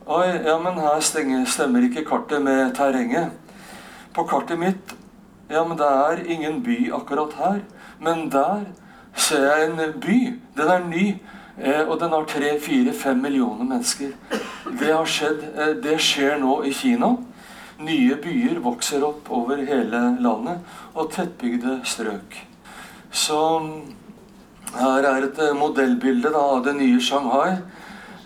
Oi, 0.09 0.27
ja, 0.47 0.57
men 0.59 0.81
her 0.81 1.01
stenger, 1.05 1.45
stemmer 1.47 1.85
ikke 1.87 2.07
kartet 2.09 2.43
med 2.43 2.75
terrenget. 2.75 3.31
På 4.15 4.25
kartet 4.27 4.59
mitt 4.59 4.95
Ja, 5.49 5.63
men 5.65 5.79
det 5.79 5.87
er 5.87 6.27
ingen 6.29 6.63
by 6.63 6.91
akkurat 6.93 7.33
her. 7.39 7.61
Men 8.01 8.29
der 8.33 8.67
ser 9.17 9.47
jeg 9.47 9.71
en 9.71 10.01
by. 10.01 10.19
Den 10.57 10.69
er 10.69 10.85
ny. 10.85 11.05
Eh, 11.61 11.89
og 11.89 11.99
den 12.01 12.13
har 12.15 12.25
tre, 12.25 12.61
fire, 12.61 12.93
fem 12.95 13.19
millioner 13.23 13.65
mennesker. 13.65 14.13
Det 14.79 14.93
har 14.93 15.07
skjedd, 15.07 15.43
eh, 15.57 15.75
det 15.83 15.99
skjer 16.01 16.39
nå 16.39 16.63
i 16.65 16.73
Kina. 16.73 17.17
Nye 17.79 18.17
byer 18.17 18.61
vokser 18.63 19.05
opp 19.07 19.31
over 19.31 19.57
hele 19.57 20.17
landet, 20.21 20.59
og 20.95 21.11
tettbygde 21.13 21.81
strøk. 21.85 22.45
Så 23.11 23.39
her 24.77 25.07
er 25.09 25.25
et 25.25 25.39
eh, 25.41 25.55
modellbilde 25.57 26.33
da, 26.35 26.41
av 26.57 26.65
det 26.67 26.75
nye 26.77 27.01
Shanghai 27.01 27.57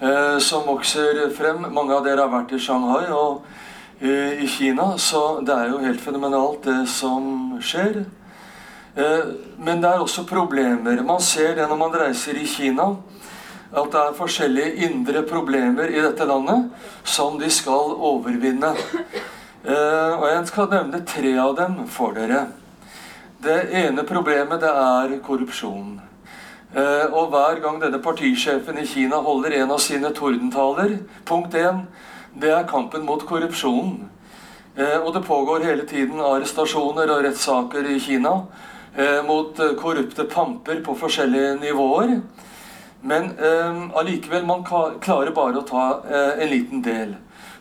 eh, 0.00 0.38
som 0.42 0.66
vokser 0.66 1.28
frem. 1.36 1.68
Mange 1.70 1.94
av 1.94 2.04
dere 2.04 2.24
har 2.24 2.32
vært 2.32 2.56
i 2.56 2.60
Shanghai 2.60 3.06
og 3.14 3.44
eh, 4.00 4.42
i 4.42 4.48
Kina, 4.50 4.92
så 4.98 5.40
det 5.46 5.54
er 5.54 5.70
jo 5.70 5.82
helt 5.84 6.02
fenomenalt, 6.02 6.64
det 6.66 6.88
som 6.90 7.60
skjer. 7.62 8.02
Eh, 8.94 9.24
men 9.56 9.80
det 9.80 9.88
er 9.88 10.02
også 10.02 10.26
problemer. 10.28 11.00
Man 11.06 11.20
ser 11.24 11.56
det 11.56 11.68
når 11.68 11.78
man 11.80 11.94
reiser 11.96 12.36
i 12.36 12.46
Kina 12.46 12.92
at 13.72 13.88
det 13.88 14.00
er 14.02 14.16
forskjellige 14.18 14.84
indre 14.84 15.22
problemer 15.24 15.88
i 15.88 16.00
dette 16.04 16.26
landet 16.28 16.66
som 17.08 17.38
de 17.40 17.48
skal 17.50 17.94
overvinne. 17.96 18.74
Eh, 19.62 20.12
og 20.18 20.24
jeg 20.26 20.46
skal 20.50 20.72
nevne 20.72 20.98
tre 21.06 21.36
av 21.38 21.52
dem 21.54 21.76
for 21.86 22.16
dere. 22.16 22.48
Det 23.38 23.60
ene 23.78 24.02
problemet 24.02 24.58
det 24.58 24.72
er 24.74 25.12
korrupsjon. 25.22 26.00
Eh, 26.74 27.04
og 27.06 27.30
hver 27.30 27.60
gang 27.62 27.78
denne 27.78 28.00
partisjefen 28.02 28.80
i 28.82 28.86
Kina 28.90 29.20
holder 29.22 29.54
en 29.60 29.70
av 29.70 29.78
sine 29.78 30.10
tordentaler 30.16 30.96
Punkt 31.24 31.54
én 31.54 31.84
det 32.34 32.50
er 32.50 32.66
kampen 32.66 33.06
mot 33.06 33.22
korrupsjonen. 33.22 34.08
Og 34.74 35.14
det 35.14 35.24
pågår 35.28 35.66
hele 35.68 35.86
tiden 35.86 36.18
arrestasjoner 36.18 37.10
og 37.12 37.22
rettssaker 37.22 37.86
i 37.92 37.98
Kina 38.00 38.32
mot 39.26 39.56
korrupte 39.80 40.24
pamper 40.28 40.82
på 40.84 40.94
forskjellige 41.00 41.54
nivåer. 41.62 42.18
Men 43.02 43.24
eh, 43.38 43.98
allikevel, 43.98 44.44
man 44.46 44.62
klarer 45.02 45.32
bare 45.34 45.58
å 45.58 45.66
ta 45.66 45.84
eh, 46.06 46.42
en 46.44 46.50
liten 46.52 46.82
del. 46.84 47.16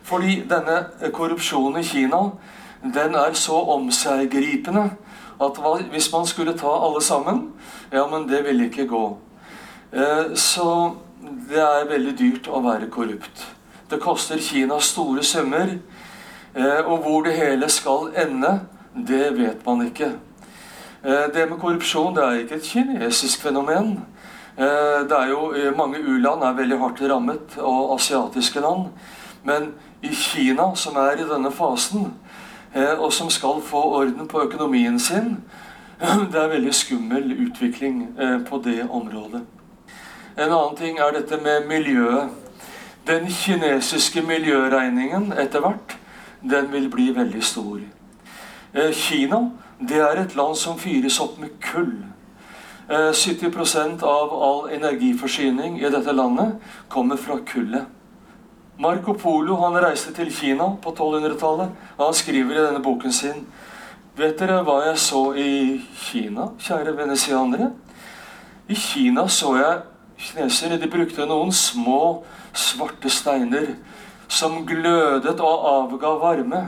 Fordi 0.06 0.42
denne 0.50 0.76
eh, 1.00 1.10
korrupsjonen 1.14 1.80
i 1.80 1.86
Kina, 1.86 2.20
den 2.82 3.16
er 3.18 3.34
så 3.38 3.58
omseggripende 3.74 4.90
at 5.42 5.58
hvis 5.90 6.12
man 6.12 6.28
skulle 6.30 6.54
ta 6.58 6.70
alle 6.86 7.02
sammen, 7.02 7.48
ja, 7.90 8.04
men 8.06 8.28
det 8.30 8.44
ville 8.46 8.68
ikke 8.68 8.86
gå. 8.86 9.02
Eh, 9.92 10.34
så 10.38 10.94
det 11.50 11.58
er 11.58 11.90
veldig 11.90 12.14
dyrt 12.18 12.46
å 12.46 12.62
være 12.62 12.90
korrupt. 12.90 13.46
Det 13.90 13.98
koster 14.00 14.38
Kina 14.38 14.78
store 14.80 15.24
summer. 15.26 15.74
Eh, 16.54 16.80
og 16.86 17.02
hvor 17.02 17.26
det 17.26 17.34
hele 17.34 17.66
skal 17.68 18.12
ende, 18.14 18.60
det 18.94 19.32
vet 19.38 19.66
man 19.66 19.88
ikke. 19.88 20.14
Eh, 21.04 21.34
det 21.34 21.48
med 21.50 21.58
korrupsjon 21.58 22.14
det 22.14 22.22
er 22.22 22.40
ikke 22.40 22.54
et 22.60 22.66
kinesisk 22.70 23.42
fenomen. 23.42 24.04
Eh, 24.56 25.00
det 25.10 25.16
er 25.18 25.28
jo 25.28 25.52
eh, 25.52 25.76
Mange 25.76 25.98
u-land 25.98 26.42
er 26.42 26.52
veldig 26.52 26.78
hardt 26.78 27.02
rammet, 27.10 27.56
og 27.58 27.94
asiatiske 27.94 28.60
land. 28.60 28.86
Men 29.44 29.72
i 30.02 30.14
Kina, 30.14 30.74
som 30.74 30.96
er 30.96 31.18
i 31.18 31.26
denne 31.28 31.50
fasen, 31.50 32.14
og 32.98 33.12
som 33.12 33.30
skal 33.30 33.60
få 33.60 33.80
orden 33.82 34.28
på 34.28 34.40
økonomien 34.42 35.00
sin, 35.00 35.36
det 36.32 36.38
er 36.40 36.48
veldig 36.48 36.74
skummel 36.74 37.32
utvikling 37.46 38.16
på 38.48 38.62
det 38.64 38.86
området. 38.90 39.42
En 40.38 40.48
annen 40.48 40.76
ting 40.76 40.98
er 40.98 41.12
dette 41.12 41.36
med 41.42 41.66
miljøet. 41.68 42.30
Den 43.06 43.26
kinesiske 43.28 44.22
miljøregningen 44.22 45.32
etter 45.32 45.60
hvert, 45.60 45.98
den 46.50 46.72
vil 46.72 46.88
bli 46.90 47.10
veldig 47.14 47.44
stor. 47.44 47.80
Kina 48.92 49.50
det 49.82 49.98
er 49.98 50.20
et 50.20 50.36
land 50.36 50.56
som 50.56 50.78
fyres 50.78 51.18
opp 51.20 51.38
med 51.42 51.56
kull. 51.60 52.04
70 52.88 53.46
eh, 53.46 54.04
av 54.04 54.34
all 54.46 54.70
energiforsyning 54.74 55.80
i 55.80 55.90
dette 55.90 56.12
landet 56.12 56.54
kommer 56.88 57.16
fra 57.16 57.38
kullet. 57.46 57.86
Marco 58.78 59.14
Polo 59.14 59.56
han 59.60 59.78
reiste 59.82 60.12
til 60.14 60.30
Kina 60.34 60.72
på 60.82 60.90
1200-tallet. 60.90 61.70
og 61.96 62.04
Han 62.04 62.14
skriver 62.14 62.54
i 62.54 62.66
denne 62.66 62.82
boken 62.82 63.12
sin 63.12 63.46
Vet 64.16 64.38
dere 64.38 64.60
hva 64.62 64.82
jeg 64.84 64.98
så 65.00 65.20
i 65.40 65.80
Kina, 65.96 66.50
kjære 66.60 66.92
venesianere? 66.96 67.70
I 68.68 68.74
Kina 68.74 69.24
så 69.28 69.54
jeg 69.56 69.78
kinesere. 70.18 70.76
De 70.78 70.90
brukte 70.90 71.26
noen 71.26 71.52
små, 71.52 72.22
svarte 72.52 73.08
steiner 73.08 73.72
som 74.28 74.66
glødet 74.66 75.40
og 75.40 75.66
avga 75.70 76.12
varme. 76.20 76.62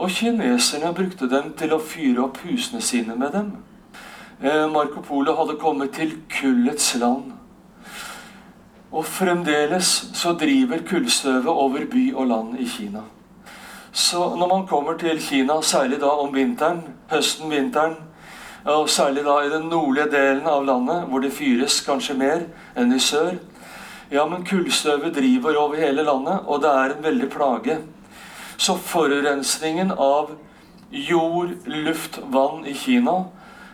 Og 0.00 0.08
kineserne 0.10 0.94
brukte 0.96 1.26
dem 1.28 1.50
til 1.60 1.74
å 1.76 1.82
fyre 1.84 2.22
opp 2.24 2.38
husene 2.46 2.80
sine 2.80 3.12
med 3.20 3.34
dem. 3.36 3.50
Eh, 4.40 4.64
Marco 4.72 5.02
Polo 5.04 5.34
hadde 5.36 5.58
kommet 5.60 5.92
til 5.92 6.14
kullets 6.32 6.94
land. 6.96 7.34
Og 8.90 9.04
fremdeles 9.04 9.90
så 10.16 10.32
driver 10.40 10.80
kullstøvet 10.88 11.52
over 11.52 11.84
by 11.92 12.06
og 12.14 12.30
land 12.32 12.56
i 12.56 12.64
Kina. 12.64 13.04
Så 13.92 14.24
når 14.40 14.48
man 14.48 14.66
kommer 14.66 14.96
til 14.96 15.20
Kina, 15.20 15.60
særlig 15.60 16.00
da 16.00 16.14
om 16.24 16.32
vinteren, 16.34 16.80
høsten-vinteren, 17.12 17.96
og 18.64 18.88
særlig 18.88 19.24
da 19.24 19.36
i 19.44 19.52
den 19.52 19.68
nordlige 19.68 20.10
delen 20.16 20.48
av 20.48 20.64
landet, 20.64 21.06
hvor 21.08 21.20
det 21.20 21.32
fyres 21.36 21.80
kanskje 21.84 22.16
mer 22.16 22.44
enn 22.76 22.92
i 22.92 22.98
sør 22.98 23.36
Ja, 24.10 24.24
men 24.26 24.42
kullstøvet 24.42 25.14
driver 25.14 25.56
over 25.56 25.76
hele 25.76 26.02
landet, 26.02 26.40
og 26.46 26.62
det 26.62 26.70
er 26.70 26.94
en 26.94 27.04
veldig 27.04 27.28
plage. 27.30 27.76
Så 28.60 28.74
forurensningen 28.76 29.92
av 29.92 30.30
jord, 30.90 31.50
luft, 31.64 32.18
vann 32.28 32.66
i 32.66 32.74
Kina 32.76 33.14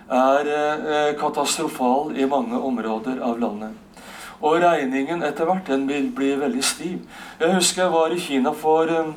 er 0.07 0.47
eh, 0.47 1.09
katastrofal 1.19 2.13
i 2.15 2.27
mange 2.31 2.61
områder 2.69 3.19
av 3.19 3.41
landet. 3.43 3.73
Og 4.47 4.61
regningen 4.63 5.25
etter 5.27 5.49
hvert 5.49 5.67
den 5.67 5.89
vil 5.89 6.07
bli 6.15 6.29
veldig 6.39 6.63
stiv. 6.63 7.01
Jeg 7.41 7.57
husker 7.57 7.83
jeg 7.83 7.95
var 7.97 8.15
i 8.15 8.21
Kina 8.23 8.53
for 8.55 8.93
eh, 8.95 9.11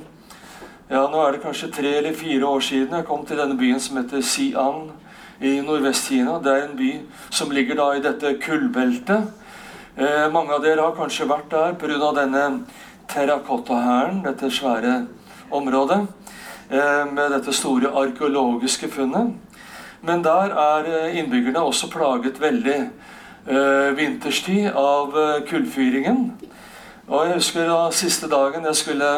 ja, 0.89 1.03
nå 1.05 1.21
er 1.21 1.38
det 1.38 1.43
kanskje 1.43 1.69
tre 1.75 1.93
eller 1.99 2.17
fire 2.17 2.49
år 2.49 2.65
siden. 2.65 2.97
Jeg 2.97 3.05
kom 3.12 3.27
til 3.29 3.38
denne 3.38 3.60
byen 3.60 3.86
som 3.86 4.01
heter 4.01 4.25
Xi'an 4.25 4.89
i 5.38 5.53
Nordvest-Kina. 5.69 6.39
Det 6.41 6.55
er 6.55 6.65
en 6.65 6.75
by 6.82 6.89
som 7.29 7.53
ligger 7.53 7.77
da 7.77 7.91
i 7.93 8.01
dette 8.08 8.34
kullbeltet. 8.41 9.29
Eh, 10.01 10.25
mange 10.34 10.58
av 10.58 10.65
dere 10.65 10.89
har 10.89 10.97
kanskje 10.97 11.29
vært 11.29 11.53
der 11.53 11.77
pga. 11.77 12.12
denne 12.23 12.65
terrakottahæren, 13.13 14.23
dette 14.25 14.49
svære 14.49 14.97
området, 15.51 16.07
eh, 16.69 17.05
med 17.13 17.31
dette 17.31 17.53
store 17.53 17.91
arkeologiske 17.93 18.89
funnet. 18.89 19.33
Men 20.01 20.23
der 20.23 20.53
er 20.55 20.85
eh, 20.88 21.17
innbyggerne 21.19 21.59
også 21.59 21.89
plaget 21.91 22.41
veldig 22.41 22.89
eh, 23.47 23.97
vinterstid 23.97 24.71
av 24.75 25.13
kullfyringen. 25.49 26.31
Og 27.07 27.25
jeg 27.25 27.33
husker 27.33 27.67
da 27.67 27.89
siste 27.91 28.29
dagen 28.29 28.65
jeg 28.65 28.75
skulle 28.75 29.13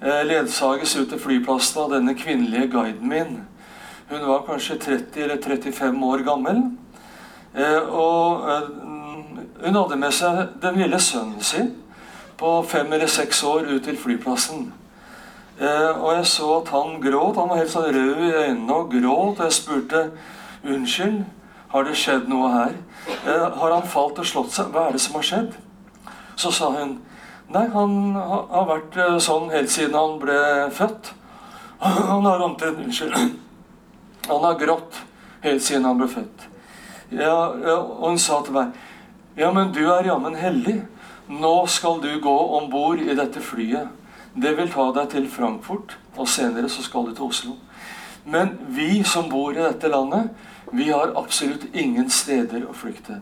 ledsages 0.00 0.96
ut 0.96 1.08
til 1.08 1.20
flyplassen 1.20 1.80
av 1.82 1.90
denne 1.92 2.14
kvinnelige 2.16 2.70
guiden 2.72 3.08
min. 3.08 3.40
Hun 4.08 4.26
var 4.26 4.44
kanskje 4.46 4.78
30 4.80 5.22
eller 5.22 5.42
35 5.42 6.04
år 6.04 6.24
gammel. 6.24 6.62
Og 7.88 8.46
hun 9.64 9.76
hadde 9.76 9.96
med 10.00 10.12
seg 10.16 10.40
den 10.62 10.80
lille 10.80 11.00
sønnen 11.00 11.44
sin 11.44 11.72
på 12.40 12.62
fem 12.68 12.92
eller 12.92 13.06
seks 13.06 13.42
år 13.44 13.68
ut 13.68 13.84
til 13.84 13.98
flyplassen. 14.00 14.70
Eh, 15.60 15.90
og 16.02 16.14
jeg 16.16 16.26
så 16.26 16.46
at 16.60 16.70
han 16.72 17.00
gråt. 17.02 17.36
Han 17.36 17.50
var 17.50 17.60
helt 17.60 17.72
sånn 17.72 17.92
rød 17.92 18.22
i 18.24 18.32
øynene 18.32 18.76
og 18.78 18.94
gråt. 18.94 19.36
Og 19.36 19.44
jeg 19.44 19.56
spurte 19.58 20.06
unnskyld, 20.64 21.20
har 21.70 21.84
det 21.86 21.98
skjedd 22.00 22.30
noe 22.32 22.48
her? 22.54 22.78
Eh, 23.26 23.44
har 23.60 23.74
han 23.74 23.86
falt 23.86 24.18
og 24.22 24.28
slått 24.28 24.56
seg? 24.56 24.72
Hva 24.72 24.88
er 24.88 24.96
det 24.96 25.02
som 25.04 25.18
har 25.18 25.26
skjedd? 25.28 25.52
Så 26.40 26.52
sa 26.56 26.70
hun 26.72 26.96
nei, 27.52 27.66
han 27.74 28.16
har 28.16 28.66
vært 28.70 28.96
eh, 28.96 29.18
sånn 29.20 29.50
helt 29.52 29.72
siden 29.72 29.98
han 29.98 30.16
ble 30.22 30.40
født. 30.74 31.12
Han 31.80 32.26
har 32.28 32.44
omtrent 32.44 32.80
Unnskyld. 32.80 33.16
Han 34.30 34.44
har 34.44 34.58
grått 34.60 34.98
helt 35.42 35.62
siden 35.64 35.86
han 35.88 35.96
ble 35.98 36.06
født. 36.06 36.42
Ja, 37.10 37.48
og 37.72 38.04
hun 38.04 38.18
sa 38.20 38.36
til 38.44 38.54
meg 38.54 38.76
Ja, 39.34 39.48
men 39.50 39.72
du 39.74 39.80
er 39.90 40.06
jammen 40.06 40.36
heldig. 40.38 40.76
Nå 41.32 41.54
skal 41.72 41.98
du 42.04 42.12
gå 42.22 42.36
om 42.58 42.68
bord 42.70 43.00
i 43.00 43.16
dette 43.16 43.40
flyet. 43.42 43.88
Det 44.34 44.52
vil 44.56 44.70
ta 44.70 44.90
deg 44.94 45.10
til 45.10 45.26
Frankfurt, 45.30 45.96
og 46.16 46.28
senere 46.28 46.68
så 46.70 46.84
skal 46.86 47.08
du 47.08 47.14
til 47.14 47.26
Oslo. 47.26 47.56
Men 48.24 48.54
vi 48.68 49.02
som 49.04 49.28
bor 49.30 49.52
i 49.52 49.62
dette 49.62 49.88
landet, 49.88 50.30
vi 50.72 50.90
har 50.90 51.14
absolutt 51.18 51.66
ingen 51.74 52.10
steder 52.10 52.68
å 52.68 52.74
flykte. 52.76 53.20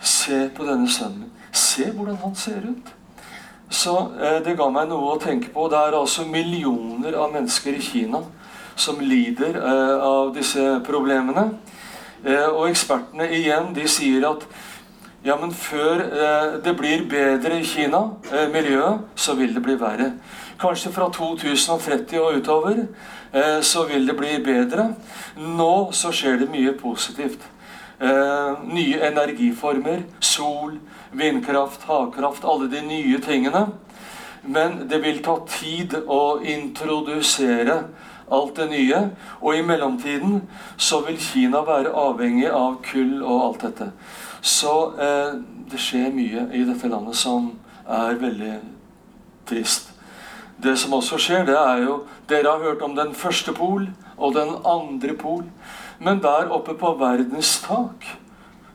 Se 0.00 0.48
på 0.56 0.66
denne 0.66 0.90
sønnen. 0.90 1.30
Se 1.54 1.86
hvordan 1.92 2.18
han 2.24 2.34
ser 2.34 2.66
ut. 2.66 2.90
Så 3.70 3.94
eh, 4.20 4.40
det 4.44 4.56
ga 4.58 4.66
meg 4.70 4.88
noe 4.90 5.14
å 5.14 5.20
tenke 5.22 5.52
på. 5.54 5.68
Det 5.70 5.78
er 5.78 5.96
altså 5.96 6.26
millioner 6.26 7.14
av 7.18 7.32
mennesker 7.32 7.78
i 7.78 7.82
Kina 7.82 8.20
som 8.76 8.98
lider 9.00 9.54
eh, 9.60 9.96
av 10.02 10.34
disse 10.34 10.80
problemene. 10.86 11.46
Eh, 12.24 12.48
og 12.48 12.68
ekspertene 12.68 13.28
igjen, 13.38 13.72
de 13.76 13.86
sier 13.90 14.26
at 14.28 14.46
ja, 15.24 15.36
men 15.40 15.52
før 15.56 16.02
eh, 16.04 16.56
det 16.64 16.76
blir 16.76 17.06
bedre 17.08 17.60
i 17.60 17.64
Kina, 17.64 18.02
eh, 18.32 18.48
miljøet, 18.52 19.06
så 19.16 19.34
vil 19.38 19.54
det 19.54 19.62
bli 19.64 19.78
verre. 19.80 20.12
Kanskje 20.60 20.92
fra 20.92 21.08
2030 21.12 22.20
og 22.20 22.36
utover 22.38 22.76
eh, 23.32 23.60
så 23.62 23.86
vil 23.88 24.06
det 24.06 24.16
bli 24.16 24.36
bedre. 24.44 24.90
Nå 25.36 25.90
så 25.92 26.12
skjer 26.12 26.38
det 26.42 26.50
mye 26.52 26.76
positivt. 26.78 27.42
Eh, 28.00 28.64
nye 28.68 29.00
energiformer. 29.08 30.04
Sol, 30.20 30.78
vindkraft, 31.12 31.86
havkraft. 31.88 32.44
Alle 32.44 32.70
de 32.70 32.82
nye 32.86 33.20
tingene. 33.20 33.66
Men 34.42 34.84
det 34.88 35.00
vil 35.02 35.22
ta 35.24 35.38
tid 35.48 35.96
å 36.06 36.38
introdusere 36.40 37.78
alt 38.30 38.56
det 38.56 38.68
nye. 38.70 39.00
Og 39.40 39.56
i 39.56 39.64
mellomtiden 39.64 40.42
så 40.76 41.00
vil 41.06 41.18
Kina 41.20 41.64
være 41.64 41.94
avhengig 41.96 42.50
av 42.52 42.78
kull 42.84 43.22
og 43.22 43.48
alt 43.48 43.66
dette. 43.68 43.90
Så 44.44 44.72
eh, 45.00 45.38
det 45.72 45.80
skjer 45.80 46.12
mye 46.12 46.48
i 46.52 46.64
dette 46.68 46.88
landet 46.92 47.16
som 47.16 47.54
er 47.88 48.18
veldig 48.20 48.58
trist. 49.48 49.88
Det 50.60 50.76
som 50.78 50.92
også 50.94 51.18
skjer, 51.18 51.46
det 51.48 51.56
er 51.56 51.86
jo 51.86 52.02
Dere 52.28 52.52
har 52.52 52.62
hørt 52.62 52.82
om 52.84 52.94
den 52.96 53.14
første 53.16 53.52
pol 53.52 53.88
og 54.16 54.36
den 54.36 54.52
andre 54.64 55.16
pol. 55.16 55.42
Men 55.98 56.20
der 56.22 56.52
oppe 56.52 56.76
på 56.76 56.92
verdens 57.00 57.56
tak 57.64 58.06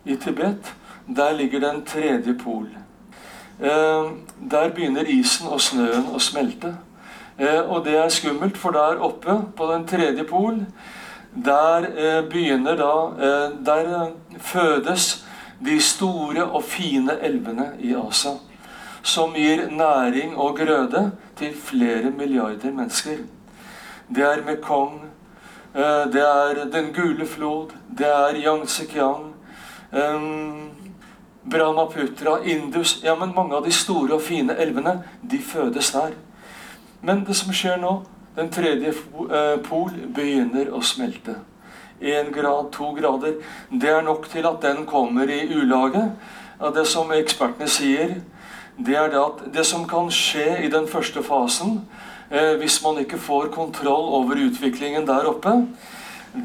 i 0.05 0.15
Tibet, 0.15 0.73
der 1.07 1.37
ligger 1.37 1.59
den 1.59 1.85
tredje 1.85 2.33
pol. 2.33 2.67
Eh, 3.61 4.11
der 4.51 4.69
begynner 4.73 5.05
isen 5.05 5.47
og 5.47 5.61
snøen 5.61 6.09
å 6.13 6.21
smelte. 6.21 6.75
Eh, 7.37 7.61
og 7.61 7.85
det 7.85 7.97
er 7.97 8.09
skummelt, 8.09 8.57
for 8.57 8.73
der 8.73 9.01
oppe 9.05 9.37
på 9.55 9.71
den 9.71 9.87
tredje 9.87 10.25
pol, 10.27 10.63
der 11.45 11.85
eh, 11.93 12.21
begynner 12.29 12.75
da 12.75 12.93
eh, 13.21 13.51
Der 13.65 14.07
fødes 14.39 15.28
de 15.65 15.79
store 15.81 16.45
og 16.45 16.63
fine 16.63 17.17
elvene 17.21 17.71
i 17.79 17.93
Asia, 17.95 18.37
som 19.03 19.33
gir 19.35 19.67
næring 19.71 20.37
og 20.37 20.57
grøde 20.57 21.11
til 21.37 21.55
flere 21.55 22.11
milliarder 22.11 22.71
mennesker. 22.71 23.23
Det 24.09 24.23
er 24.23 24.45
Mekong, 24.45 25.01
eh, 25.75 26.05
det 26.13 26.21
er 26.21 26.65
Den 26.71 26.93
gule 26.93 27.25
flod, 27.25 27.69
det 27.97 28.07
er 28.07 28.35
Yangtze-kiang, 28.45 29.33
Brahmaputra, 31.49 32.43
Indus 32.43 32.99
Ja, 33.03 33.15
men 33.15 33.33
mange 33.35 33.55
av 33.55 33.65
de 33.65 33.71
store 33.71 34.13
og 34.13 34.21
fine 34.21 34.55
elvene, 34.57 35.03
de 35.31 35.39
fødes 35.39 35.91
der. 35.91 36.13
Men 37.01 37.23
det 37.25 37.35
som 37.35 37.53
skjer 37.53 37.79
nå, 37.81 38.03
den 38.35 38.51
tredje 38.51 38.93
eh, 38.93 39.55
pol 39.65 39.91
begynner 40.15 40.69
å 40.75 40.81
smelte 40.85 41.39
én 42.01 42.31
grad, 42.31 42.71
to 42.71 42.91
grader. 42.93 43.33
Det 43.71 43.89
er 43.89 44.01
nok 44.01 44.29
til 44.29 44.45
at 44.45 44.61
den 44.61 44.85
kommer 44.85 45.29
i 45.29 45.47
ulage. 45.55 46.11
Det 46.75 46.87
som 46.87 47.11
ekspertene 47.15 47.67
sier, 47.69 48.15
det 48.79 48.95
er 48.95 49.09
det 49.11 49.19
at 49.19 49.43
det 49.53 49.65
som 49.65 49.87
kan 49.87 50.11
skje 50.11 50.63
i 50.65 50.69
den 50.71 50.87
første 50.87 51.23
fasen, 51.23 51.81
eh, 52.31 52.55
hvis 52.59 52.83
man 52.83 52.99
ikke 52.99 53.17
får 53.17 53.51
kontroll 53.51 54.13
over 54.19 54.39
utviklingen 54.47 55.07
der 55.07 55.27
oppe, 55.27 55.67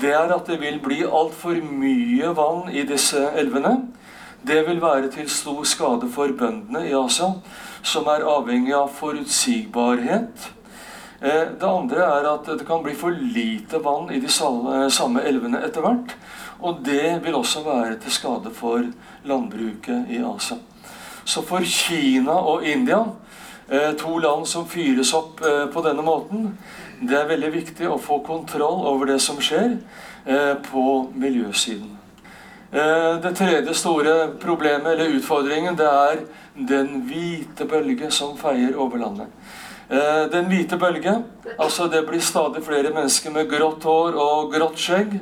det 0.00 0.14
er 0.14 0.32
at 0.34 0.46
det 0.46 0.60
vil 0.60 0.80
bli 0.82 1.02
altfor 1.04 1.60
mye 1.62 2.32
vann 2.36 2.70
i 2.72 2.82
disse 2.82 3.30
elvene. 3.36 3.88
Det 4.46 4.66
vil 4.66 4.82
være 4.82 5.10
til 5.10 5.30
stor 5.30 5.62
skade 5.64 6.10
for 6.12 6.28
bøndene 6.38 6.88
i 6.88 6.94
Asia, 6.94 7.32
som 7.82 8.06
er 8.06 8.26
avhengig 8.28 8.74
av 8.74 8.90
forutsigbarhet 8.92 10.50
det 11.20 11.68
andre 11.68 12.04
er 12.04 12.26
at 12.28 12.48
det 12.58 12.66
kan 12.66 12.82
bli 12.82 12.94
for 12.98 13.14
lite 13.14 13.78
vann 13.78 14.10
i 14.10 14.20
de 14.20 14.28
eh, 14.28 14.88
samme 14.92 15.22
elvene 15.22 15.62
etter 15.64 15.84
hvert. 15.84 16.14
Og 16.60 16.80
det 16.84 17.20
vil 17.24 17.36
også 17.38 17.64
være 17.64 17.98
til 18.02 18.12
skade 18.12 18.50
for 18.54 18.84
landbruket 19.24 20.10
i 20.10 20.20
Asia. 20.24 20.58
Så 21.24 21.42
for 21.42 21.64
Kina 21.64 22.34
og 22.34 22.66
India, 22.66 23.04
eh, 23.68 23.94
to 23.96 24.18
land 24.18 24.46
som 24.46 24.66
fyres 24.68 25.14
opp 25.14 25.40
på 25.72 25.84
denne 25.86 26.02
måten, 26.02 26.58
det 27.00 27.18
er 27.18 27.28
veldig 27.28 27.52
viktig 27.52 27.88
å 27.88 28.00
få 28.00 28.20
kontroll 28.26 28.84
over 28.86 29.06
det 29.06 29.20
som 29.20 29.40
skjer 29.42 29.78
på 30.70 30.84
miljøsiden. 31.14 31.90
Det 32.72 33.32
tredje 33.36 33.74
store 33.76 34.14
problemet, 34.40 34.92
eller 34.92 35.18
utfordringen, 35.18 35.76
det 35.76 35.86
er 35.86 36.22
den 36.54 37.02
hvite 37.04 37.66
bølge 37.68 38.08
som 38.10 38.38
feier 38.38 38.78
over 38.80 39.02
landet. 39.02 39.28
Eh, 39.94 40.30
den 40.32 40.48
hvite 40.50 40.76
bølge. 40.80 41.12
Altså 41.58 41.86
det 41.86 42.00
blir 42.08 42.20
stadig 42.20 42.64
flere 42.66 42.90
mennesker 42.90 43.30
med 43.30 43.46
grått 43.50 43.84
hår 43.86 44.16
og 44.18 44.50
grått 44.50 44.80
skjegg. 44.80 45.12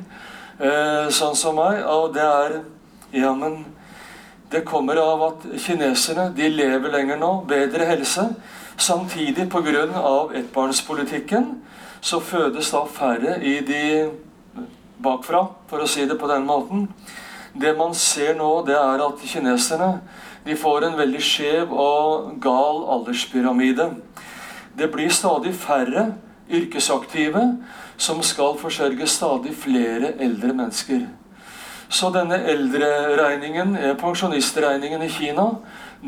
Eh, 0.57 1.09
sånn 1.13 1.35
som 1.37 1.59
meg. 1.59 1.83
Og 1.85 2.13
det 2.15 2.23
er 2.23 2.61
Ja, 3.13 3.29
men 3.33 3.65
det 4.49 4.65
kommer 4.65 4.97
av 4.97 5.21
at 5.21 5.43
kineserne 5.61 6.31
de 6.33 6.47
lever 6.49 6.89
lenger 6.89 7.19
nå, 7.21 7.45
bedre 7.45 7.85
helse. 7.85 8.35
Samtidig 8.77 9.51
pga. 9.51 10.29
ettbarnspolitikken 10.33 11.61
så 12.01 12.19
fødes 12.19 12.71
da 12.71 12.85
færre 12.85 13.43
i 13.43 13.59
de 13.59 14.09
bakfra, 14.99 15.47
for 15.67 15.77
å 15.77 15.87
si 15.87 16.05
det 16.05 16.17
på 16.19 16.27
den 16.27 16.45
måten. 16.45 16.87
Det 17.53 17.77
man 17.77 17.93
ser 17.93 18.33
nå, 18.33 18.65
det 18.65 18.75
er 18.75 19.05
at 19.07 19.21
kineserne 19.21 20.01
de 20.45 20.55
får 20.55 20.83
en 20.83 20.97
veldig 20.97 21.21
skjev 21.21 21.71
og 21.71 22.41
gal 22.41 22.83
alderspyramide. 22.89 23.91
Det 24.77 24.91
blir 24.91 25.09
stadig 25.09 25.53
færre 25.55 26.13
yrkesaktive 26.49 27.43
som 27.97 28.21
skal 28.23 28.57
forsørge 28.59 29.07
stadig 29.07 29.55
flere 29.55 30.13
eldre 30.19 30.53
mennesker. 30.53 31.05
Så 31.89 32.09
denne 32.09 32.39
eldreregningen, 32.49 33.75
eh, 33.77 33.95
pensjonistregningen 33.97 35.01
i 35.01 35.09
Kina, 35.09 35.49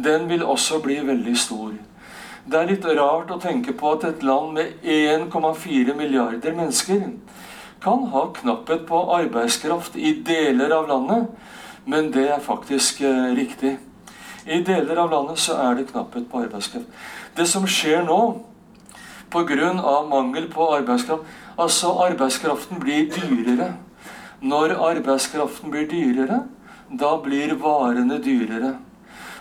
den 0.04 0.30
vil 0.30 0.46
også 0.46 0.80
bli 0.82 0.96
veldig 0.96 1.38
stor. 1.38 1.72
Det 2.46 2.60
er 2.60 2.68
litt 2.68 2.86
rart 2.86 3.32
å 3.32 3.42
tenke 3.42 3.74
på 3.74 3.92
at 3.92 4.04
et 4.04 4.24
land 4.24 4.54
med 4.54 4.66
1,4 4.84 5.94
milliarder 5.98 6.54
mennesker 6.54 7.04
kan 7.82 8.06
ha 8.06 8.26
knapphet 8.34 8.88
på 8.88 9.00
arbeidskraft 9.14 9.96
i 9.96 10.14
deler 10.26 10.72
av 10.74 10.88
landet, 10.88 11.28
men 11.86 12.12
det 12.12 12.30
er 12.32 12.40
faktisk 12.40 13.02
eh, 13.02 13.36
riktig. 13.36 13.78
I 14.46 14.62
deler 14.62 14.98
av 14.98 15.12
landet 15.12 15.40
så 15.42 15.54
er 15.54 15.76
det 15.76 15.88
knapphet 15.92 16.30
på 16.32 16.42
arbeidskraft. 16.44 16.86
Det 17.38 17.48
som 17.50 17.66
skjer 17.68 18.06
nå 18.06 18.20
pga. 19.36 19.74
mangel 20.10 20.48
på 20.48 20.70
arbeidskraft 20.76 21.24
Altså, 21.58 21.88
arbeidskraften 22.04 22.80
blir 22.80 23.12
dyrere. 23.12 23.74
Når 24.42 24.76
arbeidskraften 24.76 25.72
blir 25.72 25.90
dyrere, 25.90 26.44
da 26.92 27.16
blir 27.24 27.56
varene 27.56 28.24
dyrere. 28.24 28.76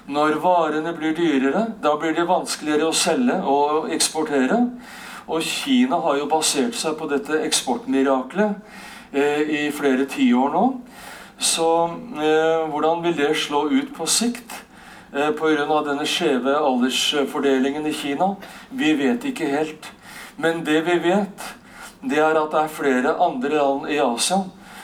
Når 0.07 0.38
varene 0.42 0.92
blir 0.96 1.16
dyrere, 1.16 1.66
da 1.83 1.96
blir 1.96 2.14
det 2.14 2.28
vanskeligere 2.28 2.87
å 2.87 2.94
selge 2.94 3.40
og 3.42 3.90
eksportere. 3.90 4.61
Og 5.26 5.42
Kina 5.42 5.98
har 6.04 6.18
jo 6.20 6.28
basert 6.30 6.76
seg 6.76 6.98
på 6.98 7.09
dette 7.11 7.40
eksportmiraklet 7.46 8.54
eh, 9.12 9.42
i 9.42 9.62
flere 9.72 10.07
tiår 10.07 10.52
nå. 10.54 10.64
Så 11.40 11.68
eh, 12.20 12.68
hvordan 12.70 13.02
vil 13.02 13.16
det 13.18 13.33
slå 13.42 13.64
ut 13.72 13.94
på 13.96 14.07
sikt? 14.07 14.61
Eh, 15.14 15.31
Pga. 15.31 15.83
denne 15.87 16.03
skjeve 16.07 16.57
aldersfordelingen 16.59 17.87
i 17.87 17.92
Kina? 17.92 18.35
Vi 18.70 18.94
vet 18.98 19.22
ikke 19.24 19.46
helt. 19.46 19.92
Men 20.37 20.64
det 20.64 20.81
vi 20.88 20.96
vet, 20.98 21.44
det 22.03 22.18
er 22.18 22.35
at 22.35 22.50
det 22.50 22.62
er 22.64 22.72
flere 22.74 23.12
andre 23.22 23.53
land 23.55 23.87
i 23.94 24.00
Asia 24.03 24.40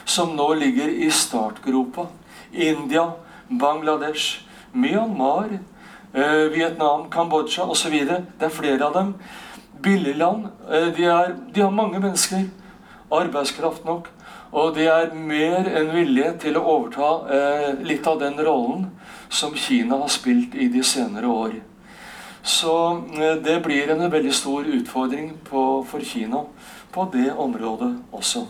som 0.07 0.37
nå 0.37 0.47
ligger 0.55 0.87
i 0.87 1.11
startgropa. 1.11 2.07
India, 2.53 3.09
Bangladesh, 3.49 4.47
Myanmar, 4.73 5.59
eh, 6.15 6.47
Vietnam, 6.55 7.11
Kambodsja 7.11 7.67
osv. 7.67 7.99
Det 8.39 8.47
er 8.47 8.55
flere 8.55 8.87
av 8.87 8.95
dem. 8.95 9.15
Billigland. 9.83 10.47
land, 10.71 10.95
de, 10.97 11.05
er, 11.05 11.35
de 11.55 11.61
har 11.61 11.71
mange 11.71 11.99
mennesker. 11.99 12.47
Arbeidskraft 13.11 13.85
nok. 13.85 14.07
Og 14.53 14.75
de 14.77 14.87
er 14.87 15.11
mer 15.15 15.67
enn 15.67 15.91
villige 15.91 16.39
til 16.39 16.57
å 16.57 16.63
overta 16.63 17.11
eh, 17.35 17.75
litt 17.83 18.07
av 18.07 18.21
den 18.21 18.39
rollen 18.39 18.91
som 19.31 19.55
Kina 19.57 19.97
har 20.03 20.09
spilt 20.09 20.55
i 20.55 20.69
de 20.69 20.83
senere 20.85 21.27
år. 21.27 21.55
Så 22.43 22.75
eh, 23.15 23.37
det 23.45 23.61
blir 23.65 23.91
en 23.91 24.11
veldig 24.11 24.35
stor 24.35 24.67
utfordring 24.67 25.33
på, 25.51 25.85
for 25.89 26.05
Kina 26.05 26.45
på 26.93 27.09
det 27.13 27.33
området 27.33 27.95
også. 28.13 28.47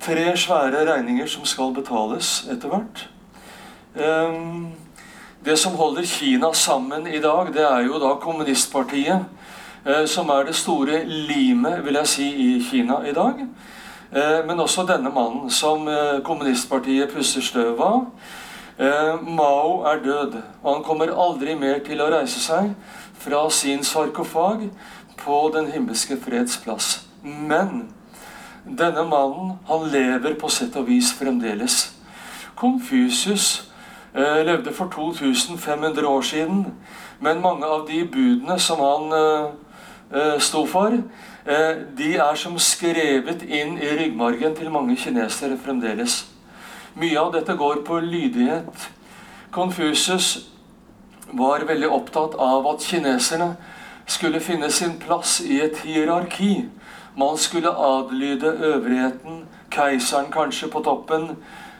Tre 0.00 0.36
svære 0.36 0.86
regninger 0.88 1.26
som 1.26 1.44
skal 1.44 1.74
betales 1.76 2.46
etter 2.48 2.72
hvert. 2.72 3.08
Um, 3.94 4.70
det 5.44 5.56
som 5.58 5.74
holder 5.76 6.06
Kina 6.06 6.52
sammen 6.52 7.06
i 7.06 7.18
dag, 7.18 7.52
det 7.52 7.64
er 7.64 7.84
jo 7.84 7.98
da 7.98 8.14
kommunistpartiet. 8.20 9.26
Eh, 9.86 10.06
som 10.06 10.28
er 10.28 10.44
det 10.44 10.54
store 10.54 11.04
limet, 11.04 11.84
vil 11.84 11.94
jeg 11.94 12.06
si, 12.06 12.26
i 12.28 12.64
Kina 12.70 13.00
i 13.08 13.12
dag. 13.16 13.46
Eh, 14.12 14.46
men 14.46 14.60
også 14.60 14.84
denne 14.84 15.10
mannen, 15.14 15.50
som 15.50 15.88
eh, 15.88 16.20
kommunistpartiet 16.24 17.12
pusser 17.14 17.40
støv 17.40 17.80
av. 17.80 18.04
Mao 18.80 19.82
er 19.84 19.98
død, 20.00 20.38
og 20.62 20.74
han 20.74 20.84
kommer 20.84 21.10
aldri 21.12 21.52
mer 21.58 21.82
til 21.84 22.00
å 22.00 22.08
reise 22.14 22.40
seg 22.40 22.70
fra 23.20 23.42
sin 23.52 23.84
sarkofag 23.84 24.70
på 25.20 25.40
Den 25.52 25.68
himmelske 25.68 26.16
freds 26.16 26.56
plass. 26.64 26.88
Men 27.20 27.90
denne 28.64 29.04
mannen, 29.04 29.58
han 29.68 29.84
lever 29.92 30.38
på 30.40 30.48
sett 30.48 30.78
og 30.80 30.88
vis 30.88 31.12
fremdeles. 31.18 31.90
Konfusius 32.56 33.70
Eh, 34.14 34.46
levde 34.46 34.72
for 34.72 34.88
2500 34.88 36.06
år 36.06 36.20
siden. 36.20 36.66
Men 37.20 37.40
mange 37.40 37.66
av 37.66 37.86
de 37.88 38.04
budene 38.12 38.58
som 38.58 38.78
han 38.78 39.12
eh, 39.12 39.50
eh, 40.20 40.40
sto 40.40 40.66
for, 40.66 40.98
de 41.96 42.14
er 42.16 42.34
som 42.36 42.58
skrevet 42.58 43.42
inn 43.42 43.78
i 43.80 43.88
ryggmargen 43.96 44.52
til 44.54 44.70
mange 44.70 44.96
kinesere 44.96 45.56
fremdeles. 45.58 46.26
Mye 47.00 47.16
av 47.16 47.30
dette 47.32 47.54
går 47.56 47.78
på 47.86 47.96
lydighet. 48.04 48.88
Konfusius 49.54 50.26
var 51.32 51.62
veldig 51.64 51.88
opptatt 51.88 52.34
av 52.36 52.66
at 52.68 52.82
kineserne 52.84 53.54
skulle 54.04 54.42
finne 54.44 54.68
sin 54.68 54.98
plass 55.00 55.38
i 55.40 55.62
et 55.64 55.78
hierarki. 55.80 56.66
Man 57.16 57.38
skulle 57.40 57.72
adlyde 57.72 58.52
øvrigheten, 58.68 59.38
keiseren 59.72 60.28
kanskje 60.34 60.68
på 60.68 60.82
toppen, 60.84 61.24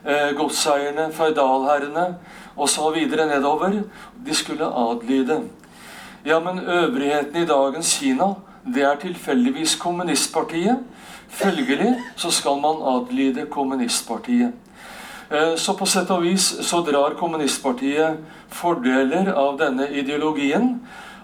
eh, 0.07 0.33
godseierne, 0.39 1.11
føydalherrene 1.13 2.17
osv. 2.57 2.97
nedover. 3.11 3.83
De 4.27 4.35
skulle 4.35 4.65
adlyde. 4.65 5.43
Ja, 6.25 6.41
men 6.41 6.59
øvrigheten 6.59 7.43
i 7.43 7.47
dagens 7.47 7.93
Kina, 7.99 8.35
det 8.65 8.83
er 8.83 8.97
tilfeldigvis 8.97 9.77
kommunistpartiet. 9.77 10.79
Følgelig 11.29 11.97
så 12.17 12.31
skal 12.31 12.57
man 12.61 12.81
adlyde 12.97 13.47
kommunistpartiet. 13.47 14.53
Eh, 15.31 15.55
så 15.57 15.77
på 15.79 15.87
sett 15.87 16.11
og 16.11 16.25
vis 16.27 16.49
så 16.67 16.83
drar 16.87 17.15
kommunistpartiet 17.19 18.19
fordeler 18.51 19.33
av 19.33 19.59
denne 19.61 19.89
ideologien. 19.91 20.77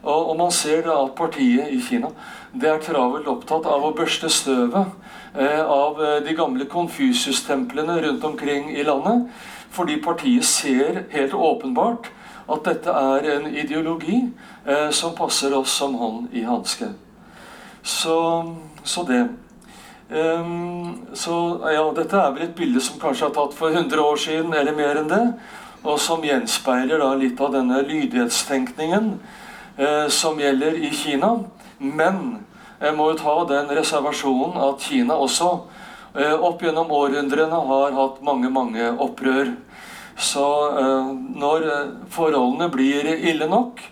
Og 0.07 0.37
man 0.39 0.53
ser 0.55 0.85
da 0.87 1.01
at 1.03 1.17
partiet 1.19 1.73
i 1.75 1.81
Kina 1.83 2.13
det 2.55 2.69
er 2.71 2.79
travelt 2.79 3.27
opptatt 3.27 3.67
av 3.67 3.83
å 3.83 3.95
børste 3.97 4.29
støvet 4.31 4.93
Eh, 5.39 5.65
av 5.65 6.05
eh, 6.05 6.23
de 6.25 6.33
gamle 6.33 6.65
Konfusius-templene 6.65 8.01
rundt 8.03 8.25
omkring 8.25 8.71
i 8.77 8.83
landet. 8.83 9.27
Fordi 9.71 10.01
partiet 10.01 10.45
ser 10.45 11.03
helt 11.11 11.35
åpenbart 11.35 12.09
at 12.49 12.63
dette 12.65 12.91
er 12.91 13.27
en 13.35 13.49
ideologi 13.57 14.23
som 14.91 15.13
passer 15.15 15.53
oss 15.55 15.75
som 15.79 15.95
hånd 15.95 16.33
i 16.33 16.45
hanske. 16.47 16.89
Så, 17.83 18.17
så, 18.85 19.03
det. 19.07 19.27
Um, 20.09 21.07
så 21.19 21.35
ja, 21.67 21.83
dette 21.97 22.15
er 22.15 22.35
vel 22.37 22.45
et 22.45 22.55
bilde 22.55 22.79
som 22.83 22.99
kanskje 23.03 23.27
er 23.27 23.33
tatt 23.35 23.55
for 23.59 23.75
100 23.75 23.99
år 23.99 24.21
siden, 24.23 24.53
eller 24.55 24.77
mer 24.77 25.01
enn 25.01 25.11
det. 25.11 25.25
Og 25.83 25.99
som 26.03 26.23
gjenspeiler 26.23 27.03
da 27.03 27.09
litt 27.19 27.41
av 27.43 27.57
denne 27.57 27.81
lydighetstenkningen 27.89 29.09
uh, 29.81 30.07
som 30.13 30.39
gjelder 30.39 30.79
i 30.79 30.93
Kina. 30.95 31.33
Men 31.79 32.39
jeg 32.79 32.95
må 32.95 33.11
jo 33.11 33.19
ta 33.19 33.35
den 33.51 33.75
reservasjonen 33.75 34.55
at 34.69 34.87
Kina 34.87 35.19
også 35.19 35.51
uh, 36.15 36.37
opp 36.39 36.63
gjennom 36.63 36.95
århundrene 36.95 37.61
har 37.73 37.99
hatt 37.99 38.23
mange, 38.23 38.51
mange 38.51 38.89
opprør. 39.03 39.57
Så 40.15 40.47
uh, 40.71 41.11
når 41.11 41.67
forholdene 42.15 42.71
blir 42.71 43.11
ille 43.17 43.51
nok, 43.51 43.83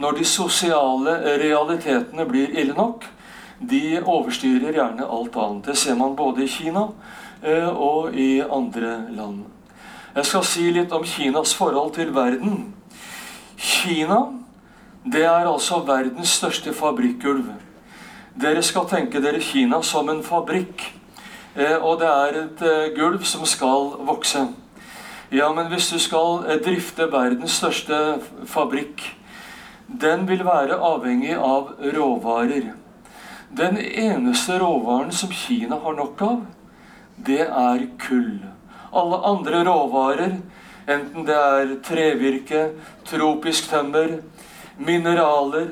når 0.00 0.16
de 0.16 0.24
sosiale 0.24 1.20
realitetene 1.36 2.24
blir 2.24 2.56
ille 2.56 2.72
nok, 2.72 3.04
de 3.60 4.00
overstyrer 4.00 4.72
gjerne 4.72 5.06
alt 5.06 5.36
annet. 5.36 5.64
Det 5.68 5.76
ser 5.76 5.96
man 6.00 6.16
både 6.16 6.44
i 6.44 6.50
Kina 6.50 6.88
og 7.70 8.14
i 8.16 8.40
andre 8.40 9.06
land. 9.16 9.44
Jeg 10.14 10.26
skal 10.26 10.44
si 10.44 10.66
litt 10.74 10.92
om 10.92 11.04
Kinas 11.06 11.54
forhold 11.56 11.94
til 11.96 12.10
verden. 12.14 12.74
Kina 13.56 14.24
det 15.04 15.22
er 15.24 15.48
altså 15.48 15.78
verdens 15.86 16.34
største 16.36 16.74
fabrikkgulv. 16.76 17.46
Dere 18.40 18.62
skal 18.62 18.88
tenke 18.88 19.22
dere 19.24 19.40
Kina 19.40 19.80
som 19.82 20.10
en 20.12 20.20
fabrikk. 20.22 20.82
Eh, 21.56 21.76
og 21.76 22.02
det 22.02 22.08
er 22.08 22.36
et 22.42 22.60
eh, 22.68 22.90
gulv 22.94 23.24
som 23.24 23.46
skal 23.48 23.94
vokse. 24.06 24.44
Ja, 25.32 25.48
men 25.52 25.70
hvis 25.72 25.88
du 25.88 25.98
skal 25.98 26.44
eh, 26.44 26.60
drifte 26.60 27.08
verdens 27.10 27.56
største 27.62 28.20
fabrikk, 28.46 29.02
den 29.88 30.28
vil 30.28 30.44
være 30.44 30.76
avhengig 30.76 31.32
av 31.34 31.72
råvarer. 31.96 32.74
Den 33.50 33.78
eneste 33.78 34.58
råvaren 34.58 35.12
som 35.12 35.32
Kina 35.32 35.78
har 35.82 35.94
nok 35.98 36.22
av, 36.22 36.44
det 37.16 37.42
er 37.42 37.86
kull. 37.98 38.38
Alle 38.94 39.18
andre 39.26 39.64
råvarer, 39.66 40.36
enten 40.86 41.26
det 41.26 41.34
er 41.34 41.72
trevirke, 41.82 42.60
tropisk 43.10 43.66
tømmer, 43.72 44.20
mineraler, 44.78 45.66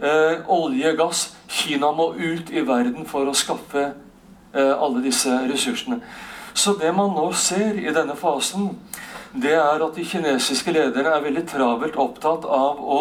eh, 0.00 0.44
olje, 0.52 0.92
gass 0.96 1.22
Kina 1.48 1.92
må 1.92 2.12
ut 2.12 2.52
i 2.52 2.60
verden 2.60 3.08
for 3.08 3.24
å 3.24 3.32
skaffe 3.32 3.86
eh, 4.52 4.74
alle 4.76 5.00
disse 5.00 5.32
ressursene. 5.48 6.02
Så 6.52 6.74
det 6.76 6.92
man 6.92 7.16
nå 7.16 7.30
ser 7.32 7.78
i 7.80 7.88
denne 7.88 8.16
fasen, 8.20 8.74
det 9.32 9.56
er 9.56 9.80
at 9.80 9.96
de 9.96 10.04
kinesiske 10.04 10.76
lederne 10.76 11.16
er 11.16 11.24
veldig 11.24 11.46
travelt 11.48 11.96
opptatt 11.96 12.44
av 12.44 12.84
å 12.84 13.00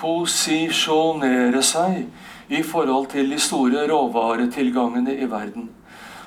posisjonere 0.00 1.60
seg 1.64 2.06
i 2.48 2.62
forhold 2.62 3.10
til 3.12 3.30
de 3.30 3.38
store 3.40 3.86
råvaretilgangene 3.90 5.16
i 5.16 5.26
verden. 5.30 5.68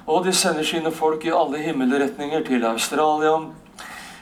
Og 0.10 0.26
de 0.26 0.34
sender 0.34 0.66
sine 0.66 0.92
folk 0.92 1.26
i 1.26 1.34
alle 1.36 1.62
himmelretninger 1.64 2.44
til 2.48 2.66
Australia, 2.66 3.36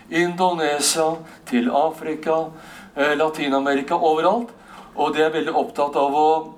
Indonesia, 0.09 1.15
til 1.45 1.69
Afrika, 1.69 2.51
eh, 2.95 3.17
Latin-Amerika, 3.17 3.95
overalt. 3.95 4.49
Og 4.95 5.15
de 5.15 5.21
er 5.21 5.31
veldig 5.31 5.55
opptatt 5.55 5.95
av 5.95 6.15
å 6.15 6.53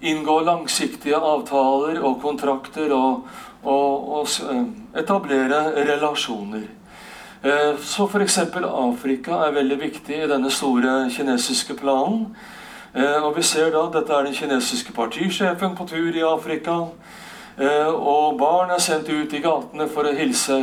inngå 0.00 0.40
langsiktige 0.44 1.16
avtaler 1.16 2.00
og 2.02 2.20
kontrakter 2.22 2.92
og, 2.96 3.26
og, 3.62 4.12
og 4.20 4.28
eh, 4.50 4.62
etablere 5.02 5.64
relasjoner. 5.86 6.68
Eh, 7.42 7.76
så 7.80 8.06
f.eks. 8.08 8.38
Afrika 8.64 9.44
er 9.46 9.54
veldig 9.56 9.78
viktig 9.80 10.24
i 10.24 10.30
denne 10.30 10.50
store 10.52 11.06
kinesiske 11.12 11.76
planen. 11.78 12.32
Eh, 12.94 13.22
og 13.22 13.36
vi 13.36 13.42
ser 13.42 13.70
da 13.74 13.84
Dette 13.92 14.12
er 14.12 14.26
den 14.26 14.34
kinesiske 14.34 14.92
partisjefen 14.92 15.76
på 15.78 15.86
tur 15.86 16.10
i 16.14 16.26
Afrika. 16.26 16.80
Og 17.60 18.38
barn 18.40 18.70
er 18.72 18.80
sendt 18.80 19.10
ut 19.12 19.32
i 19.36 19.40
gatene 19.44 19.84
for 19.92 20.08
å 20.08 20.14
hilse 20.16 20.54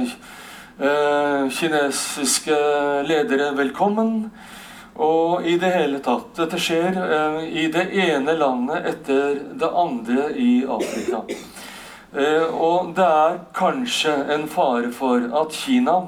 kinesiske 1.53 2.55
ledere 3.05 3.51
velkommen. 3.53 4.31
Og 4.97 5.45
i 5.45 5.57
det 5.61 5.69
hele 5.75 5.99
tatt 6.01 6.31
Dette 6.37 6.57
skjer 6.61 6.95
eh, 6.97 7.41
i 7.61 7.67
det 7.73 7.85
ene 8.07 8.33
landet 8.37 8.87
etter 8.91 9.37
det 9.59 9.69
andre 9.69 10.31
i 10.33 10.63
Afrika. 10.65 11.21
Eh, 12.17 12.47
og 12.49 12.95
det 12.97 13.05
er 13.05 13.37
kanskje 13.57 14.15
en 14.33 14.47
fare 14.49 14.89
for 14.95 15.27
at 15.41 15.53
Kina 15.53 15.99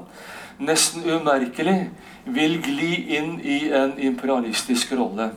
nesten 0.58 1.06
umerkelig 1.06 1.76
vil 2.26 2.58
gli 2.64 2.90
inn 3.16 3.36
i 3.40 3.60
en 3.74 3.94
imperialistisk 4.10 4.92
rolle. 4.98 5.30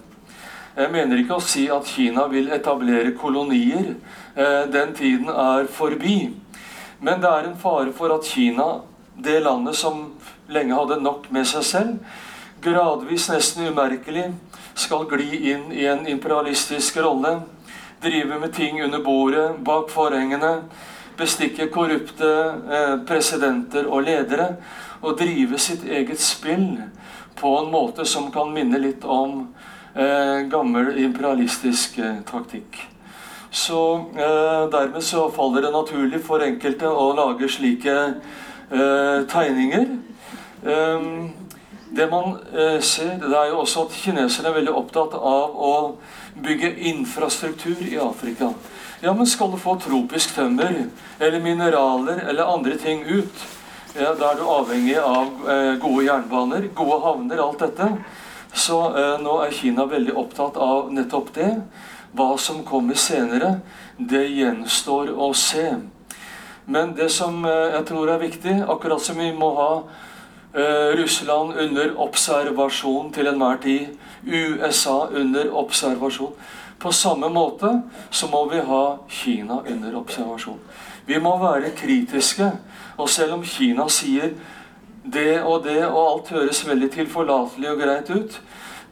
Jeg 0.73 0.89
mener 0.89 1.19
ikke 1.21 1.35
å 1.37 1.43
si 1.45 1.67
at 1.69 1.85
Kina 1.85 2.23
vil 2.31 2.47
etablere 2.55 3.11
kolonier. 3.13 3.91
Eh, 4.33 4.63
den 4.73 4.93
tiden 4.97 5.27
er 5.29 5.67
forbi. 5.69 6.31
Men 6.97 7.19
det 7.21 7.29
er 7.29 7.45
en 7.45 7.59
fare 7.61 7.91
for 7.93 8.09
at 8.15 8.25
Kina, 8.25 8.79
det 9.13 9.43
landet 9.45 9.77
som 9.77 10.07
lenge 10.49 10.73
hadde 10.73 10.97
nok 11.03 11.27
med 11.29 11.45
seg 11.45 11.65
selv, 11.67 12.15
gradvis, 12.65 13.27
nesten 13.29 13.67
umerkelig, 13.69 14.31
skal 14.73 15.05
gli 15.11 15.51
inn 15.51 15.67
i 15.69 15.85
en 15.85 16.07
imperialistisk 16.09 16.97
rolle. 17.05 17.35
Drive 18.01 18.39
med 18.41 18.55
ting 18.57 18.81
under 18.81 19.03
bordet, 19.05 19.59
bak 19.61 19.93
forhengene. 19.93 20.55
Bestikke 21.19 21.67
korrupte 21.69 22.31
eh, 22.49 22.95
presidenter 23.05 23.85
og 23.85 24.07
ledere. 24.07 24.55
Og 25.05 25.19
drive 25.21 25.61
sitt 25.61 25.85
eget 25.85 26.23
spill 26.23 26.81
på 27.37 27.53
en 27.59 27.69
måte 27.69 28.07
som 28.09 28.31
kan 28.33 28.49
minne 28.55 28.81
litt 28.81 29.05
om 29.05 29.43
gammel 30.49 30.97
imperialistisk 31.03 31.99
eh, 31.99 32.21
taktikk. 32.25 32.79
Så 33.53 33.79
eh, 34.17 34.69
dermed 34.73 35.03
så 35.03 35.27
faller 35.31 35.61
det 35.61 35.71
naturlig 35.71 36.23
for 36.25 36.41
enkelte 36.41 36.89
å 36.89 37.11
lage 37.13 37.49
slike 37.53 37.97
eh, 38.73 39.19
tegninger. 39.29 39.85
Um, 40.63 41.33
det 41.93 42.07
man 42.09 42.39
eh, 42.49 42.79
ser, 42.81 43.19
det 43.21 43.35
er 43.37 43.51
jo 43.51 43.59
også 43.61 43.83
at 43.85 43.97
kineserne 44.01 44.49
er 44.49 44.55
veldig 44.57 44.73
opptatt 44.73 45.13
av 45.13 45.53
å 45.53 45.73
bygge 46.41 46.71
infrastruktur 46.89 47.83
i 47.85 47.99
Afrika. 48.01 48.49
Ja, 49.03 49.13
men 49.13 49.29
skal 49.29 49.51
du 49.53 49.59
få 49.61 49.75
tropisk 49.83 50.33
tømmer 50.33 50.87
eller 51.19 51.43
mineraler 51.43 52.23
eller 52.31 52.49
andre 52.49 52.79
ting 52.81 53.03
ut, 53.05 53.45
ja, 53.93 54.15
da 54.17 54.31
er 54.31 54.39
du 54.39 54.45
avhengig 54.49 54.97
av 54.97 55.49
eh, 55.53 55.73
gode 55.83 56.07
jernbaner, 56.07 56.69
gode 56.73 57.01
havner, 57.03 57.43
alt 57.43 57.61
dette. 57.61 57.91
Så 58.53 58.79
eh, 58.97 59.17
nå 59.21 59.39
er 59.43 59.55
Kina 59.55 59.85
veldig 59.89 60.15
opptatt 60.19 60.57
av 60.61 60.93
nettopp 60.93 61.33
det. 61.35 61.51
Hva 62.13 62.35
som 62.37 62.61
kommer 62.65 62.97
senere, 62.99 63.57
det 63.97 64.27
gjenstår 64.29 65.09
å 65.17 65.33
se. 65.37 65.71
Men 66.65 66.93
det 66.97 67.09
som 67.11 67.43
eh, 67.45 67.75
jeg 67.77 67.87
tror 67.89 68.13
er 68.13 68.21
viktig, 68.21 68.57
akkurat 68.69 69.01
som 69.01 69.17
vi 69.19 69.31
må 69.35 69.53
ha 69.57 69.71
Eh, 70.55 70.95
Russland 70.97 71.53
under 71.57 71.95
observasjon 71.97 73.07
til 73.13 73.27
enhver 73.27 73.57
tid. 73.57 73.87
USA 74.25 75.07
under 75.09 75.49
observasjon. 75.49 76.33
På 76.79 76.91
samme 76.91 77.29
måte 77.29 77.81
så 78.11 78.27
må 78.29 78.45
vi 78.51 78.59
ha 78.61 78.97
Kina 79.09 79.63
under 79.65 79.95
observasjon. 79.97 80.59
Vi 81.05 81.17
må 81.17 81.37
være 81.41 81.71
kritiske. 81.75 82.51
Og 82.97 83.09
selv 83.09 83.33
om 83.33 83.43
Kina 83.43 83.87
sier 83.89 84.35
det 85.03 85.41
og 85.43 85.63
det, 85.65 85.81
og 85.85 86.01
alt 86.03 86.31
høres 86.35 86.63
veldig 86.67 86.89
tilforlatelig 86.93 87.71
og 87.71 87.81
greit 87.81 88.09
ut, 88.13 88.39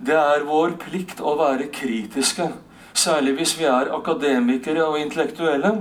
det 0.02 0.18
er 0.18 0.46
vår 0.48 0.76
plikt 0.82 1.22
å 1.22 1.36
være 1.40 1.70
kritiske. 1.74 2.50
Særlig 2.94 3.36
hvis 3.38 3.54
vi 3.60 3.68
er 3.70 3.92
akademikere 3.96 4.84
og 4.84 5.00
intellektuelle. 5.00 5.76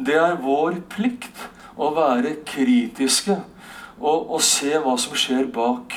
Det 0.00 0.16
er 0.16 0.38
vår 0.40 0.80
plikt 0.88 1.48
å 1.76 1.90
være 1.96 2.38
kritiske 2.46 3.36
og, 4.00 4.30
og 4.30 4.40
se 4.44 4.72
hva 4.80 4.94
som 5.00 5.16
skjer 5.18 5.50
bak 5.52 5.96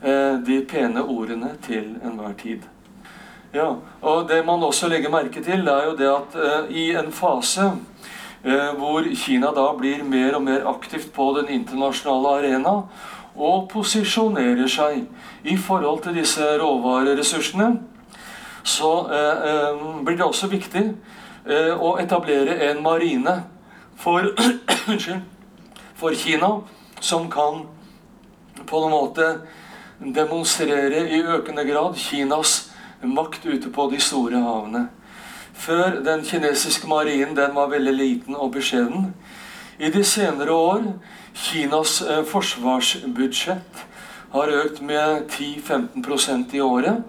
eh, 0.00 0.38
de 0.46 0.62
pene 0.68 1.04
ordene 1.04 1.52
til 1.66 1.96
enhver 2.00 2.36
tid. 2.40 2.64
Ja, 3.52 3.74
og 4.00 4.28
Det 4.28 4.40
man 4.46 4.62
også 4.64 4.88
legger 4.88 5.12
merke 5.12 5.42
til, 5.44 5.68
er 5.68 5.90
jo 5.90 5.96
det 5.96 6.08
at 6.08 6.36
eh, 6.40 6.70
i 6.72 6.86
en 6.96 7.12
fase 7.12 7.72
hvor 8.42 9.06
Kina 9.14 9.52
da 9.54 9.68
blir 9.78 10.00
mer 10.02 10.34
og 10.34 10.42
mer 10.42 10.64
aktivt 10.66 11.12
på 11.14 11.28
den 11.36 11.50
internasjonale 11.54 12.32
arena 12.40 12.72
og 13.36 13.68
posisjonerer 13.72 14.68
seg 14.68 15.04
i 15.48 15.56
forhold 15.56 16.02
til 16.04 16.16
disse 16.18 16.44
råvareressursene, 16.60 17.70
så 18.62 18.92
eh, 19.10 19.46
eh, 19.50 19.86
blir 20.04 20.18
det 20.18 20.26
også 20.26 20.50
viktig 20.52 20.84
eh, 21.46 21.72
å 21.74 21.96
etablere 21.98 22.58
en 22.68 22.82
marine 22.84 23.38
for, 23.98 24.28
for 26.00 26.14
Kina 26.14 26.52
som 27.00 27.30
kan 27.30 27.64
på 28.68 28.84
en 28.84 28.92
måte 28.92 29.28
demonstrere 29.98 31.06
i 31.10 31.22
økende 31.22 31.64
grad 31.66 31.98
Kinas 31.98 32.70
makt 33.02 33.46
ute 33.46 33.70
på 33.74 33.88
de 33.90 33.98
store 33.98 34.38
havene. 34.38 34.86
Før 35.54 36.00
den 36.04 36.24
kinesiske 36.24 36.88
marinen 36.88 37.36
den 37.36 37.54
var 37.54 37.70
veldig 37.70 37.92
liten 37.94 38.36
og 38.36 38.52
beskjeden. 38.52 39.14
I 39.78 39.90
de 39.90 40.04
senere 40.04 40.52
år 40.52 40.82
Kinas 41.34 42.02
eh, 42.02 42.24
forsvarsbudsjett 42.28 43.84
har 44.32 44.52
økt 44.52 44.82
med 44.84 45.30
10-15% 45.32 46.56
i 46.56 46.60
året. 46.60 47.02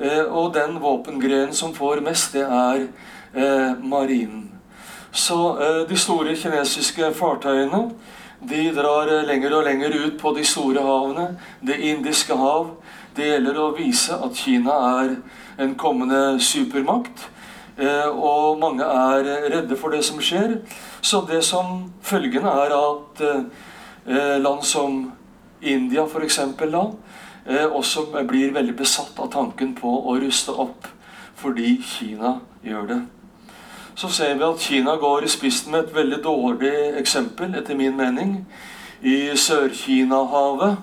Eh, 0.00 0.24
og 0.26 0.54
den 0.54 0.80
våpengrenen 0.82 1.54
som 1.54 1.74
får 1.74 2.02
mest, 2.02 2.34
det 2.34 2.42
er 2.42 2.86
eh, 3.34 3.78
marinen. 3.78 4.48
Så 5.12 5.36
de 5.88 5.96
store 6.00 6.32
kinesiske 6.40 7.10
fartøyene 7.12 7.82
de 8.48 8.62
drar 8.72 9.10
lenger 9.28 9.52
og 9.58 9.66
lenger 9.66 9.92
ut 10.06 10.14
på 10.20 10.32
de 10.32 10.44
store 10.44 10.80
havene. 10.80 11.26
Det 11.60 11.76
indiske 11.76 12.32
hav. 12.32 12.70
Det 13.16 13.26
gjelder 13.28 13.58
å 13.60 13.74
vise 13.76 14.16
at 14.16 14.40
Kina 14.40 14.78
er 15.02 15.12
en 15.60 15.74
kommende 15.76 16.40
supermakt. 16.40 17.28
Eh, 17.78 18.08
og 18.08 18.58
mange 18.60 18.84
er 18.84 19.30
redde 19.52 19.76
for 19.76 19.94
det 19.94 20.02
som 20.04 20.20
skjer. 20.20 20.58
Så 21.00 21.24
det 21.28 21.42
som 21.44 21.92
følgende 22.02 22.52
er 22.64 22.76
at 22.76 23.24
eh, 23.28 24.36
land 24.42 24.62
som 24.66 25.12
India 25.62 26.04
f.eks. 26.06 26.40
da 26.58 26.86
også 27.74 28.04
blir 28.28 28.52
veldig 28.54 28.76
besatt 28.78 29.18
av 29.18 29.32
tanken 29.32 29.74
på 29.74 29.90
å 29.90 30.14
ruste 30.22 30.54
opp 30.54 30.86
fordi 31.42 31.74
Kina 31.82 32.36
gjør 32.62 32.86
det 32.86 33.00
så 33.94 34.08
ser 34.08 34.34
vi 34.34 34.44
at 34.44 34.60
Kina 34.60 34.96
går 34.96 35.24
i 35.24 35.28
spissen 35.30 35.72
med 35.72 35.84
et 35.84 35.94
veldig 35.94 36.22
dårlig 36.24 36.72
eksempel, 37.00 37.54
etter 37.54 37.76
min 37.76 37.96
mening, 37.96 38.46
i 39.02 39.36
Sør-Kina-havet. 39.36 40.76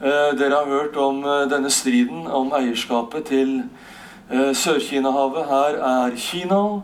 Eh, 0.00 0.32
dere 0.38 0.54
har 0.54 0.70
hørt 0.70 0.96
om 0.96 1.24
eh, 1.24 1.46
denne 1.50 1.70
striden 1.70 2.26
om 2.26 2.52
eierskapet 2.54 3.24
til 3.30 3.54
eh, 3.60 3.87
Sør-Kina-havet. 4.30 5.44
Her 5.48 5.78
er 5.90 6.16
Kina, 6.16 6.80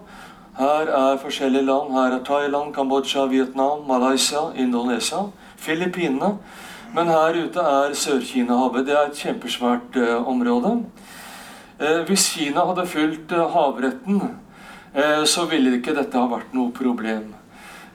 her 0.58 0.92
er 0.98 1.18
forskjellige 1.22 1.66
land. 1.66 1.92
Her 1.92 2.18
er 2.18 2.24
Thailand, 2.24 2.74
Kambodsja, 2.74 3.26
Vietnam, 3.26 3.84
Malaysia, 3.88 4.52
Indonesia, 4.56 5.26
Filippinene. 5.56 6.38
Men 6.94 7.06
her 7.06 7.36
ute 7.44 7.60
er 7.60 7.94
Sør-Kina-havet. 7.94 8.86
Det 8.86 8.94
er 8.94 9.10
et 9.10 9.20
kjempesvært 9.20 9.96
eh, 9.96 10.28
område. 10.28 10.84
Eh, 11.80 12.00
hvis 12.08 12.30
Kina 12.36 12.64
hadde 12.70 12.86
fulgt 12.86 13.32
eh, 13.32 13.50
havretten 13.52 14.22
Eh, 14.94 15.24
så 15.24 15.46
ville 15.50 15.72
ikke 15.74 15.94
dette 15.96 16.18
ha 16.18 16.28
vært 16.30 16.52
noe 16.54 16.70
problem. 16.74 17.32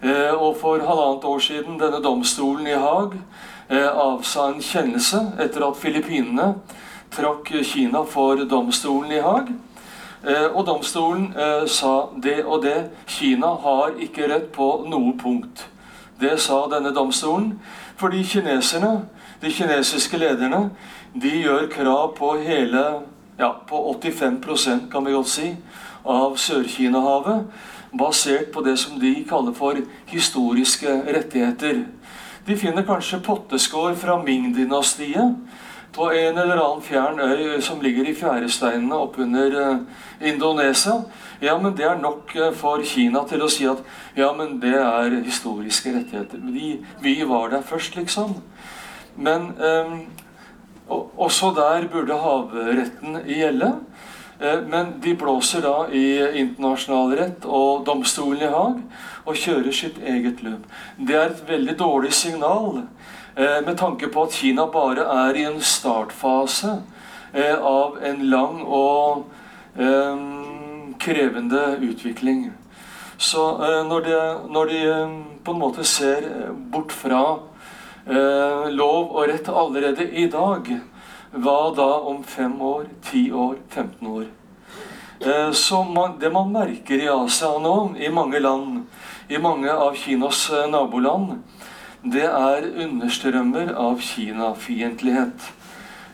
Eh, 0.03 0.33
og 0.35 0.57
for 0.59 0.83
halvannet 0.83 1.27
år 1.27 1.39
siden, 1.43 1.77
denne 1.79 2.01
domstolen 2.03 2.67
i 2.67 2.75
Haag 2.75 3.15
eh, 3.69 3.87
avsa 3.87 4.49
en 4.49 4.59
kjennelse 4.63 5.21
etter 5.39 5.63
at 5.63 5.79
Filippinene 5.79 6.49
trakk 7.11 7.51
Kina 7.63 8.03
for 8.05 8.45
domstolen 8.45 9.11
i 9.11 9.21
Haag. 9.23 9.51
Og 10.53 10.65
domstolen 10.67 11.29
sa 11.67 12.09
det 12.23 12.43
og 12.45 12.63
det. 12.63 12.89
Kina 13.07 13.53
har 13.63 13.95
ikke 13.99 14.27
rett 14.27 14.49
på 14.51 14.67
noe 14.89 15.13
punkt. 15.17 15.65
Det 16.19 16.35
sa 16.39 16.65
denne 16.71 16.91
domstolen. 16.95 17.53
Fordi 17.99 18.23
kineserne, 18.23 19.05
de 19.41 19.51
kinesiske 19.51 20.17
lederne, 20.17 20.69
de 21.21 21.31
gjør 21.41 21.69
krav 21.71 22.13
på 22.17 22.35
hele 22.43 22.83
ja, 23.39 23.55
på 23.67 23.95
85% 24.03 24.91
kan 24.91 25.05
vi 25.05 25.11
godt 25.11 25.27
si, 25.31 25.53
av 26.05 26.35
Sør-Kina-havet, 26.37 27.45
basert 27.99 28.51
på 28.53 28.61
det 28.61 28.75
som 28.79 28.99
de 28.99 29.13
kaller 29.29 29.55
for 29.55 29.79
historiske 30.11 30.91
rettigheter. 31.07 31.85
De 32.47 32.57
finner 32.57 32.85
kanskje 32.87 33.21
potteskår 33.23 33.95
fra 33.99 34.17
Ming-dynastiet 34.23 35.35
på 35.95 36.11
en 36.13 36.37
eller 36.37 36.59
annen 36.59 36.83
fjern 36.85 37.19
øy 37.19 37.61
som 37.65 37.81
ligger 37.81 38.09
i 38.09 38.15
fjæresteinene 38.15 38.95
oppunder 38.95 39.55
uh, 39.57 39.77
Indonesia. 40.21 40.99
Ja, 41.41 41.57
men 41.57 41.73
det 41.77 41.85
er 41.87 41.97
nok 41.99 42.35
uh, 42.35 42.51
for 42.55 42.83
Kina 42.85 43.23
til 43.29 43.41
å 43.41 43.49
si 43.51 43.65
at 43.69 43.81
ja, 44.17 44.29
men 44.37 44.59
det 44.61 44.75
er 44.77 45.17
historiske 45.25 45.95
rettigheter. 45.95 46.43
Vi, 46.53 46.75
vi 47.01 47.15
var 47.27 47.49
der 47.53 47.65
først, 47.65 47.95
liksom. 47.95 48.37
Men 49.19 49.53
eh, 49.59 49.97
også 51.17 51.51
der 51.55 51.87
burde 51.91 52.15
havretten 52.15 53.19
gjelde. 53.27 53.73
Eh, 54.39 54.61
men 54.61 54.93
de 54.99 55.13
blåser 55.13 55.61
da 55.61 55.89
i 55.91 56.39
internasjonal 56.39 57.15
rett 57.19 57.45
og 57.45 57.83
domstolen 57.87 58.45
i 58.45 58.51
Haag 58.53 58.77
og 59.27 59.35
kjører 59.35 59.75
sitt 59.75 59.97
eget 59.99 60.43
løp. 60.45 60.63
Det 60.95 61.17
er 61.17 61.33
et 61.33 61.41
veldig 61.49 61.75
dårlig 61.79 62.13
signal 62.15 62.85
eh, 63.35 63.59
med 63.65 63.75
tanke 63.81 64.07
på 64.07 64.23
at 64.23 64.37
Kina 64.39 64.69
bare 64.71 65.03
er 65.25 65.35
i 65.35 65.43
en 65.49 65.59
startfase 65.59 66.77
eh, 67.33 67.57
av 67.57 67.99
en 68.03 68.23
lang 68.31 68.63
og 68.63 69.27
krevende 70.99 71.59
utvikling. 71.85 72.49
Så 73.21 73.43
når, 73.87 74.01
de, 74.03 74.15
når 74.51 74.71
de 74.71 74.79
på 75.45 75.53
en 75.53 75.61
måte 75.61 75.85
ser 75.87 76.25
bort 76.73 76.91
fra 76.91 77.21
lov 78.73 79.13
og 79.13 79.29
rett 79.29 79.47
allerede 79.53 80.09
i 80.09 80.25
dag, 80.33 80.67
hva 81.31 81.75
da 81.75 81.89
om 82.09 82.23
fem 82.23 82.61
år, 82.61 82.87
ti 83.05 83.31
år, 83.31 83.55
15 83.69 84.07
år? 84.07 84.25
Eh, 85.19 85.51
så 85.51 85.83
det 86.19 86.31
man 86.33 86.51
merker 86.51 87.03
i 87.03 87.09
Asia 87.09 87.57
nå, 87.59 87.95
i 87.99 88.09
mange 88.09 88.39
land, 88.39 88.83
i 89.27 89.37
mange 89.37 89.71
av 89.71 89.95
Kinas 89.95 90.49
naboland, 90.71 91.41
det 92.01 92.25
er 92.25 92.67
understrømmer 92.79 93.73
av 93.75 93.99
Kina-fiendtlighet. 93.99 95.49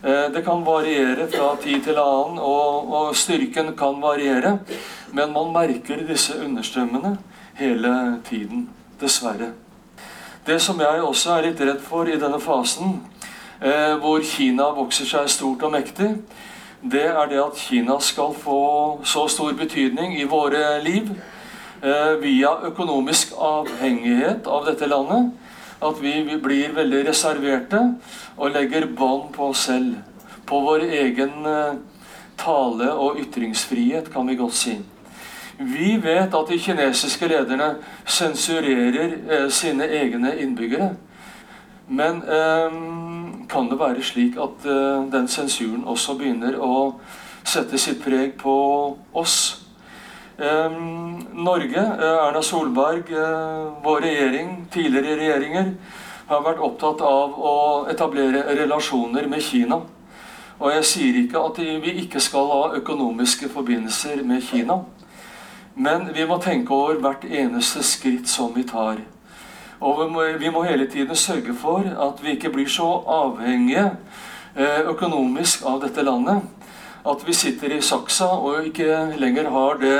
Eh, 0.02 0.28
det 0.34 0.42
kan 0.44 0.64
variere 0.64 1.26
fra 1.30 1.56
tid 1.62 1.84
til 1.84 1.98
annen, 1.98 2.38
og, 2.38 2.90
og, 2.90 3.16
styrken 3.16 3.72
kan 3.78 4.00
variere. 4.02 4.58
Men 5.12 5.32
man 5.32 5.52
merker 5.54 6.02
disse 6.06 6.36
understrømmene 6.42 7.16
hele 7.56 7.92
tiden, 8.28 8.68
dessverre. 9.00 9.52
Det 10.46 10.60
som 10.62 10.78
jeg 10.80 11.02
også 11.02 11.32
er 11.36 11.48
litt 11.48 11.62
redd 11.62 11.80
for 11.82 12.06
i 12.06 12.18
denne 12.20 12.38
fasen, 12.42 13.00
eh, 13.00 13.15
hvor 13.58 14.20
Kina 14.20 14.66
vokser 14.76 15.08
seg 15.08 15.30
stort 15.32 15.62
og 15.64 15.72
mektig, 15.72 16.10
det 16.82 17.06
er 17.06 17.26
det 17.30 17.38
at 17.40 17.56
Kina 17.56 17.96
skal 18.00 18.34
få 18.36 19.00
så 19.04 19.26
stor 19.28 19.52
betydning 19.56 20.18
i 20.20 20.26
våre 20.28 20.76
liv 20.84 21.08
eh, 21.82 22.12
via 22.20 22.52
økonomisk 22.68 23.32
avhengighet 23.40 24.46
av 24.46 24.68
dette 24.68 24.86
landet 24.86 25.32
at 25.82 26.02
vi, 26.02 26.12
blir 26.42 26.74
veldig 26.76 27.02
reserverte 27.08 27.80
og 28.36 28.52
legger 28.54 28.86
bånd 28.96 29.32
på 29.34 29.50
oss 29.50 29.66
selv. 29.68 29.96
På 30.46 30.60
vår 30.62 30.86
egen 30.86 31.46
uh, 31.46 31.74
tale- 32.38 32.92
og 32.92 33.18
ytringsfrihet, 33.20 34.12
kan 34.12 34.28
vi 34.28 34.36
godt 34.38 34.54
si. 34.54 34.76
Vi 35.58 35.96
vet 36.00 36.34
at 36.34 36.48
de 36.48 36.58
kinesiske 36.60 37.28
lederne 37.28 37.74
sensurerer 38.04 39.48
sine 39.50 39.88
egne 39.90 40.36
innbyggere. 40.40 40.94
Men 41.88 42.22
um, 42.28 43.46
kan 43.48 43.70
det 43.70 43.78
være 43.78 44.02
slik 44.02 44.36
at 44.42 44.66
uh, 44.66 45.06
den 45.12 45.28
sensuren 45.28 45.84
også 45.86 46.16
begynner 46.18 46.58
å 46.58 46.96
sette 47.46 47.78
sitt 47.78 48.02
preg 48.02 48.34
på 48.40 48.56
oss? 49.14 49.66
Ehm, 50.38 51.26
Norge, 51.32 51.76
eh, 51.76 52.26
Erna 52.28 52.42
Solberg, 52.42 53.10
eh, 53.10 53.72
vår 53.82 54.00
regjering, 54.00 54.66
tidligere 54.70 55.16
regjeringer, 55.16 55.74
har 56.26 56.42
vært 56.42 56.60
opptatt 56.60 57.00
av 57.00 57.38
å 57.38 57.86
etablere 57.88 58.42
relasjoner 58.58 59.28
med 59.28 59.42
Kina. 59.42 59.80
Og 60.60 60.72
jeg 60.72 60.84
sier 60.84 61.14
ikke 61.22 61.40
at 61.40 61.56
vi 61.56 62.02
ikke 62.02 62.20
skal 62.20 62.46
ha 62.48 62.76
økonomiske 62.76 63.48
forbindelser 63.48 64.22
med 64.24 64.42
Kina. 64.42 64.84
Men 65.74 66.10
vi 66.12 66.26
må 66.26 66.38
tenke 66.42 66.70
over 66.70 67.00
hvert 67.00 67.24
eneste 67.24 67.82
skritt 67.82 68.28
som 68.28 68.52
vi 68.54 68.62
tar. 68.62 68.96
Og 69.80 70.00
vi 70.00 70.10
må, 70.12 70.24
vi 70.38 70.50
må 70.50 70.62
hele 70.62 70.86
tiden 70.90 71.16
sørge 71.16 71.54
for 71.54 71.84
at 71.84 72.22
vi 72.24 72.36
ikke 72.36 72.52
blir 72.54 72.68
så 72.68 72.86
avhengige 73.06 73.90
eh, 74.56 74.86
økonomisk 74.88 75.66
av 75.66 75.82
dette 75.84 76.02
landet 76.02 76.40
at 77.06 77.20
vi 77.26 77.34
sitter 77.36 77.76
i 77.76 77.82
saksa 77.84 78.26
og 78.26 78.66
ikke 78.66 79.18
lenger 79.20 79.50
har 79.52 79.78
det 79.82 79.98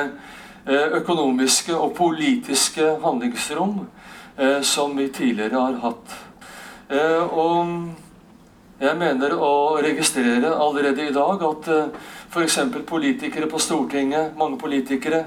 Eh, 0.66 0.96
økonomiske 0.98 1.76
og 1.78 1.92
politiske 1.94 2.96
handlingsrom 2.98 3.84
eh, 4.34 4.62
som 4.66 4.96
vi 4.98 5.04
tidligere 5.14 5.60
har 5.60 5.76
hatt. 5.84 6.14
Og 7.30 7.70
jeg 8.80 8.98
mener 8.98 9.34
å 9.38 9.78
registrere 9.82 10.50
allerede 10.54 11.06
i 11.06 11.14
dag 11.14 11.42
at 11.42 11.68
f.eks. 12.30 12.58
politikere 12.86 13.48
på 13.50 13.58
Stortinget, 13.62 14.34
mange 14.38 14.58
politikere, 14.58 15.24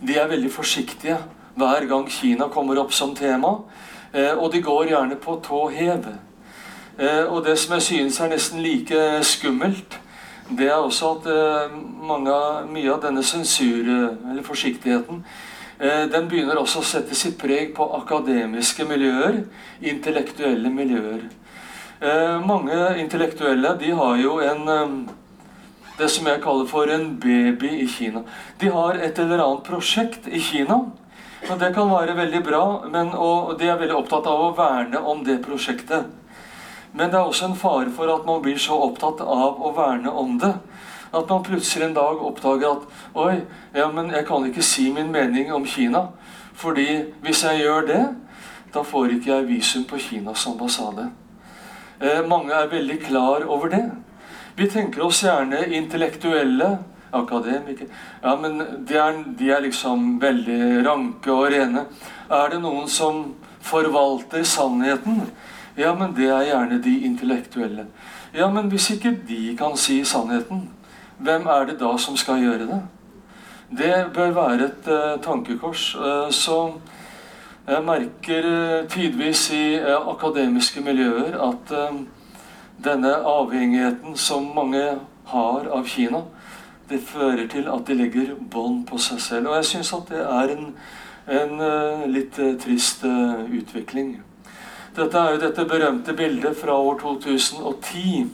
de 0.00 0.16
er 0.16 0.28
veldig 0.28 0.52
forsiktige 0.52 1.18
hver 1.56 1.88
gang 1.88 2.06
Kina 2.08 2.48
kommer 2.52 2.80
opp 2.80 2.92
som 2.96 3.16
tema. 3.16 3.58
Og 4.12 4.52
de 4.52 4.60
går 4.62 4.90
gjerne 4.90 5.16
på 5.16 5.38
tå 5.44 5.68
hev. 5.72 6.06
Og 7.28 7.44
det 7.46 7.54
som 7.58 7.74
jeg 7.74 7.82
synes 7.82 8.20
er 8.20 8.28
nesten 8.28 8.60
like 8.60 8.98
skummelt, 9.24 9.96
det 10.58 10.68
er 10.68 10.74
også 10.74 11.10
at 11.16 11.28
eh, 11.32 11.74
mange, 12.08 12.34
mye 12.72 12.92
av 12.92 13.00
denne 13.04 13.22
sensur, 13.24 13.86
eller 13.86 14.42
forsiktigheten, 14.44 15.22
eh, 15.78 16.04
den 16.12 16.28
begynner 16.28 16.60
også 16.60 16.82
å 16.82 16.86
sette 16.86 17.16
sitt 17.16 17.38
preg 17.40 17.72
på 17.76 17.86
akademiske 18.02 18.84
miljøer, 18.88 19.42
intellektuelle 19.80 20.72
miljøer. 20.72 21.24
Eh, 22.02 22.38
mange 22.46 22.78
intellektuelle 23.00 23.76
de 23.80 23.92
har 23.96 24.16
jo 24.20 24.38
en 24.42 25.08
det 25.98 26.08
som 26.10 26.26
jeg 26.26 26.40
kaller 26.42 26.66
for 26.66 26.90
en 26.90 27.12
baby 27.20 27.68
i 27.84 27.86
Kina. 27.86 28.24
De 28.60 28.70
har 28.72 28.96
et 28.96 29.18
eller 29.22 29.42
annet 29.44 29.64
prosjekt 29.66 30.26
i 30.26 30.40
Kina. 30.40 30.80
Og 31.50 31.58
Det 31.58 31.72
kan 31.74 31.90
være 31.90 32.16
veldig 32.16 32.42
bra, 32.44 32.64
men, 32.88 33.14
og 33.14 33.58
de 33.58 33.68
er 33.68 33.78
veldig 33.80 33.96
opptatt 33.96 34.26
av 34.30 34.44
å 34.44 34.52
verne 34.56 34.98
om 34.98 35.24
det 35.24 35.42
prosjektet. 35.42 36.06
Men 36.92 37.10
det 37.10 37.18
er 37.18 37.26
også 37.26 37.48
en 37.48 37.56
fare 37.58 37.90
for 37.90 38.10
at 38.12 38.26
man 38.28 38.42
blir 38.44 38.58
så 38.60 38.76
opptatt 38.86 39.20
av 39.24 39.58
å 39.58 39.72
verne 39.76 40.10
om 40.10 40.38
det 40.38 40.52
at 41.12 41.28
man 41.28 41.44
plutselig 41.44 41.86
en 41.86 41.94
dag 41.96 42.20
oppdager 42.24 42.70
at 42.70 43.16
Oi, 43.20 43.42
ja, 43.76 43.88
men 43.92 44.10
jeg 44.14 44.24
kan 44.28 44.46
ikke 44.48 44.64
si 44.64 44.88
min 44.92 45.12
mening 45.12 45.52
om 45.52 45.66
Kina. 45.68 46.06
Fordi 46.56 46.86
hvis 47.24 47.42
jeg 47.44 47.64
gjør 47.64 47.86
det, 47.88 48.02
da 48.72 48.82
får 48.82 49.16
ikke 49.16 49.32
jeg 49.32 49.48
visum 49.48 49.84
på 49.84 50.00
Kinas 50.00 50.46
ambassade. 50.48 51.10
Eh, 52.00 52.22
mange 52.28 52.54
er 52.56 52.70
veldig 52.72 52.98
klar 53.04 53.44
over 53.44 53.68
det. 53.68 53.84
Vi 54.56 54.68
tenker 54.68 55.04
oss 55.04 55.22
gjerne 55.24 55.66
intellektuelle 55.76 56.78
akademikere. 57.12 57.88
Ja, 58.22 58.36
men 58.36 58.58
de 58.88 58.96
er, 58.98 59.22
de 59.38 59.50
er 59.50 59.64
liksom 59.64 60.18
veldig 60.22 60.86
ranke 60.86 61.32
og 61.32 61.50
rene. 61.52 61.86
Er 62.30 62.52
det 62.52 62.60
noen 62.62 62.88
som 62.88 63.34
forvalter 63.62 64.44
sannheten? 64.48 65.26
Ja, 65.76 65.94
men 65.94 66.14
det 66.16 66.28
er 66.28 66.48
gjerne 66.48 66.80
de 66.82 66.98
intellektuelle. 67.06 67.86
Ja, 68.34 68.48
men 68.48 68.68
hvis 68.72 68.90
ikke 68.90 69.14
de 69.28 69.56
kan 69.56 69.76
si 69.76 70.02
sannheten, 70.04 70.66
hvem 71.22 71.46
er 71.46 71.68
det 71.68 71.78
da 71.80 71.96
som 72.00 72.16
skal 72.16 72.40
gjøre 72.42 72.66
det? 72.68 72.80
Det 73.72 73.92
bør 74.14 74.34
være 74.36 74.66
et 74.66 74.88
uh, 74.88 75.20
tankekors. 75.24 75.94
Uh, 75.96 76.28
så 76.32 76.72
jeg 77.68 77.84
merker 77.84 78.48
uh, 78.48 78.88
tidvis 78.88 79.50
i 79.56 79.78
akademiske 79.84 80.80
miljøer 80.84 81.38
at 81.40 81.72
denne 82.84 83.14
avhengigheten 83.14 84.16
som 84.16 84.48
mange 84.56 84.82
har 85.32 85.68
av 85.72 85.86
Kina, 85.86 86.24
det 86.92 87.00
fører 87.06 87.46
til 87.50 87.70
at 87.72 87.86
de 87.88 87.96
legger 87.98 88.34
bånd 88.50 88.84
på 88.86 88.98
seg 89.00 89.20
selv. 89.20 89.48
Og 89.50 89.56
jeg 89.60 89.70
syns 89.70 89.94
at 89.96 90.12
det 90.12 90.20
er 90.22 90.52
en, 90.56 90.68
en 91.40 91.64
litt 92.12 92.38
trist 92.62 93.04
utvikling. 93.04 94.20
Dette 94.96 95.18
er 95.18 95.34
jo 95.34 95.40
dette 95.40 95.64
berømte 95.64 96.12
bildet 96.12 96.56
fra 96.56 96.74
år 96.76 96.98
2010. 97.00 98.30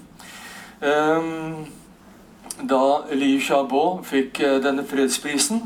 Ehm, 0.83 1.67
da 2.71 2.83
Liu 3.13 3.39
Xiaobo 3.41 4.01
fikk 4.03 4.41
eh, 4.41 4.57
denne 4.63 4.85
fredsprisen. 4.87 5.63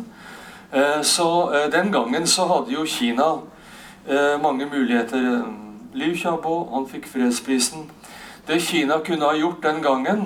Eh, 0.73 1.01
så 1.03 1.29
eh, 1.55 1.73
den 1.73 1.93
gangen 1.93 2.27
så 2.27 2.47
hadde 2.47 2.73
jo 2.73 2.85
Kina 2.85 3.33
mange 4.43 4.67
muligheter. 4.67 5.45
Liu 5.95 6.17
Xiaobo 6.17 6.75
han 6.75 6.89
fikk 6.91 7.07
fredsprisen. 7.07 7.91
Det 8.49 8.63
Kina 8.63 8.99
kunne 8.99 9.25
ha 9.25 9.37
gjort 9.37 9.63
den 9.63 9.83
gangen, 9.83 10.25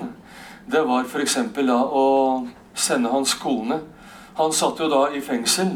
det 0.71 0.81
var 0.87 1.05
f.eks. 1.05 1.37
å 1.37 2.47
sende 2.77 3.09
hans 3.09 3.33
kone. 3.33 3.79
Han 4.37 4.53
satt 4.53 4.79
jo 4.79 4.89
da 4.89 5.07
i 5.11 5.21
fengsel. 5.21 5.75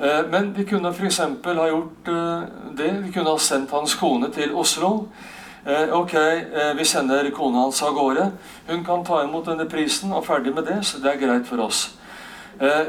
Eh, 0.00 0.26
men 0.30 0.52
vi 0.54 0.64
kunne 0.64 0.92
f.eks. 0.92 1.18
ha 1.44 1.68
gjort 1.68 2.08
eh, 2.08 2.42
det. 2.76 2.90
Vi 2.90 3.12
kunne 3.12 3.30
ha 3.30 3.38
sendt 3.38 3.70
hans 3.70 3.94
kone 3.98 4.30
til 4.30 4.54
Oslo. 4.54 5.08
Eh, 5.64 5.90
ok, 5.92 6.14
vi 6.76 6.84
sender 6.84 7.30
kona 7.34 7.64
hans 7.66 7.82
av 7.82 7.96
gårde. 7.96 8.30
Hun 8.68 8.84
kan 8.84 9.02
ta 9.04 9.22
imot 9.24 9.48
denne 9.48 9.66
prisen, 9.68 10.12
og 10.12 10.26
ferdig 10.26 10.54
med 10.54 10.68
det. 10.70 10.78
Så 10.86 11.02
det 11.02 11.12
er 11.12 11.22
greit 11.24 11.48
for 11.48 11.64
oss. 11.64 11.88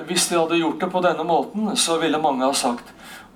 Hvis 0.08 0.28
de 0.28 0.38
hadde 0.38 0.58
gjort 0.58 0.80
det 0.82 0.88
på 0.90 1.02
denne 1.06 1.24
måten, 1.24 1.68
så 1.78 2.00
ville 2.02 2.18
mange 2.18 2.42
ha 2.42 2.54
sagt 2.58 2.88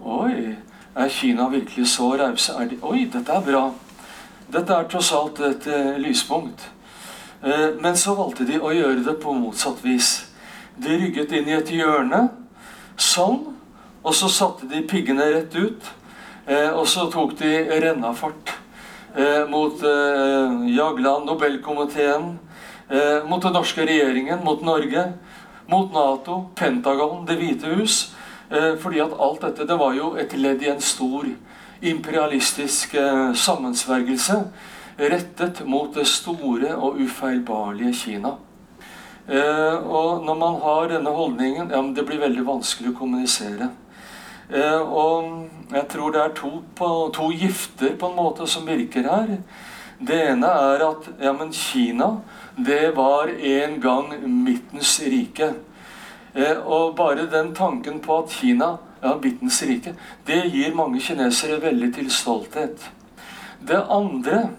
Oi, 0.01 0.55
er 0.97 1.09
Kina 1.13 1.45
virkelig 1.51 1.91
så 1.91 2.07
rause? 2.17 2.55
De... 2.71 2.79
Oi, 2.81 3.03
dette 3.13 3.35
er 3.35 3.43
bra. 3.45 3.67
Dette 4.53 4.73
er 4.73 4.87
tross 4.89 5.11
alt 5.13 5.43
et 5.45 5.67
lyspunkt. 6.01 6.65
Men 7.43 7.97
så 7.99 8.13
valgte 8.15 8.45
de 8.47 8.55
å 8.55 8.71
gjøre 8.71 9.01
det 9.03 9.17
på 9.19 9.33
motsatt 9.35 9.81
vis. 9.83 10.13
De 10.79 10.95
rygget 10.95 11.33
inn 11.35 11.49
i 11.51 11.57
et 11.57 11.71
hjørne. 11.75 12.29
Sånn. 12.95 13.41
Og 14.03 14.15
så 14.15 14.29
satte 14.31 14.67
de 14.71 14.81
piggene 14.87 15.27
rett 15.31 15.55
ut. 15.55 15.91
Eh, 16.45 16.71
og 16.75 16.87
så 16.91 17.05
tok 17.11 17.37
de 17.39 17.51
rennafart 17.79 18.51
eh, 19.15 19.45
mot 19.47 19.79
eh, 19.87 20.55
Jagland, 20.75 21.29
Nobelkomiteen, 21.29 22.33
eh, 22.89 23.23
mot 23.29 23.43
den 23.43 23.55
norske 23.55 23.85
regjeringen, 23.87 24.41
mot 24.43 24.59
Norge, 24.63 25.05
mot 25.71 25.93
Nato, 25.95 26.49
Pentagon, 26.55 27.23
Det 27.25 27.37
hvite 27.39 27.71
hus. 27.77 28.11
Eh, 28.51 28.75
fordi 28.75 28.99
at 28.99 29.15
alt 29.15 29.45
dette 29.45 29.67
det 29.69 29.79
var 29.79 29.95
jo 29.95 30.13
et 30.19 30.35
ledd 30.35 30.67
i 30.67 30.71
en 30.73 30.83
stor 30.83 31.31
imperialistisk 31.83 32.95
eh, 32.99 33.31
sammensvergelse 33.33 34.43
rettet 34.97 35.63
mot 35.65 35.93
det 35.95 36.05
store 36.07 36.75
og 36.75 36.99
ufeilbarlige 37.01 37.93
Kina. 37.93 38.35
Eh, 39.27 39.75
og 39.87 40.25
når 40.25 40.35
man 40.35 40.59
har 40.61 40.89
denne 40.91 41.09
holdningen, 41.15 41.71
ja, 41.71 41.81
men 41.81 41.93
det 41.95 42.05
blir 42.05 42.19
veldig 42.19 42.43
vanskelig 42.47 42.91
å 42.91 42.97
kommunisere. 42.97 43.69
Eh, 44.51 44.81
og 44.81 45.47
jeg 45.71 45.85
tror 45.89 46.11
det 46.11 46.21
er 46.21 46.33
to, 46.35 46.57
på, 46.75 46.89
to, 47.15 47.29
gifter 47.31 47.95
på 47.99 48.09
en 48.09 48.17
måte 48.17 48.47
som 48.47 48.67
virker 48.67 49.07
her. 49.07 49.37
Det 50.03 50.17
ene 50.33 50.49
er 50.49 50.83
at 50.89 51.07
ja, 51.21 51.31
men 51.31 51.53
Kina, 51.55 52.17
det 52.57 52.95
var 52.97 53.31
en 53.31 53.77
gang 53.81 54.11
Midtens 54.27 54.97
rike. 55.07 55.53
Eh, 56.33 56.59
og 56.59 56.97
bare 56.99 57.29
den 57.31 57.53
tanken 57.55 58.01
på 58.03 58.19
at 58.25 58.35
Kina 58.35 58.73
ja, 58.99 59.15
Midtens 59.23 59.61
rike, 59.63 59.95
det 60.27 60.41
gir 60.51 60.75
mange 60.75 60.99
kinesere 60.99 61.61
veldig 61.63 61.93
til 61.95 62.11
stolthet. 62.11 62.89
Det 63.63 63.79
andre 63.87 64.49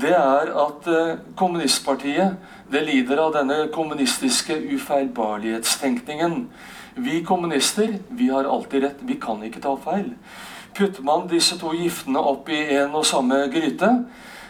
det 0.00 0.12
er 0.14 0.50
at 0.60 0.88
eh, 0.90 1.18
kommunistpartiet 1.38 2.36
det 2.72 2.82
lider 2.86 3.20
av 3.22 3.34
denne 3.36 3.66
kommunistiske 3.74 4.56
ufeilbarlighetstenkningen. 4.74 6.46
Vi 6.96 7.20
kommunister 7.24 7.98
vi 8.08 8.28
har 8.32 8.48
alltid 8.50 8.82
rett. 8.82 9.00
Vi 9.06 9.18
kan 9.22 9.42
ikke 9.46 9.62
ta 9.62 9.76
feil. 9.78 10.10
Putter 10.76 11.06
man 11.06 11.28
disse 11.30 11.58
to 11.60 11.72
giftene 11.76 12.20
opp 12.20 12.50
i 12.52 12.58
en 12.76 12.96
og 12.98 13.06
samme 13.06 13.44
gryte 13.52 13.92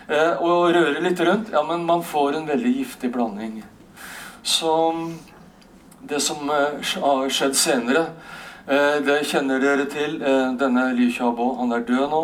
eh, 0.09 0.35
og 0.41 0.73
rører 0.75 1.01
litt 1.05 1.21
rundt, 1.21 1.53
ja, 1.55 1.63
men 1.67 1.87
man 1.87 2.03
får 2.03 2.39
en 2.39 2.49
veldig 2.49 2.73
giftig 2.81 3.13
blanding. 3.15 3.61
Så 4.43 4.73
det 6.03 6.23
som 6.25 6.49
eh, 6.51 6.95
har 7.05 7.29
skjedd 7.31 7.59
senere, 7.59 8.09
det 8.67 9.21
kjenner 9.31 9.61
dere 9.63 9.85
til. 9.87 10.17
Denne 10.59 10.89
Li 10.99 11.05
Xiaobo, 11.15 11.53
han 11.61 11.71
er 11.77 11.85
død 11.87 12.09
nå. 12.11 12.23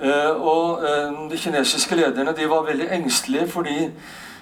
Eh, 0.00 0.30
og 0.42 0.82
eh, 0.82 1.12
de 1.30 1.38
kinesiske 1.38 1.94
lederne 1.94 2.34
de 2.34 2.48
var 2.50 2.64
veldig 2.66 2.88
engstelige 2.96 3.46
fordi 3.46 3.76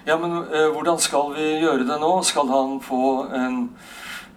ja, 0.06 0.16
men 0.16 0.38
eh, 0.48 0.70
hvordan 0.72 0.98
skal 0.98 1.34
vi 1.36 1.58
gjøre 1.60 1.84
det 1.84 1.98
nå? 2.00 2.12
Skal 2.24 2.48
han 2.48 2.78
få 2.82 3.26
en, 3.36 3.58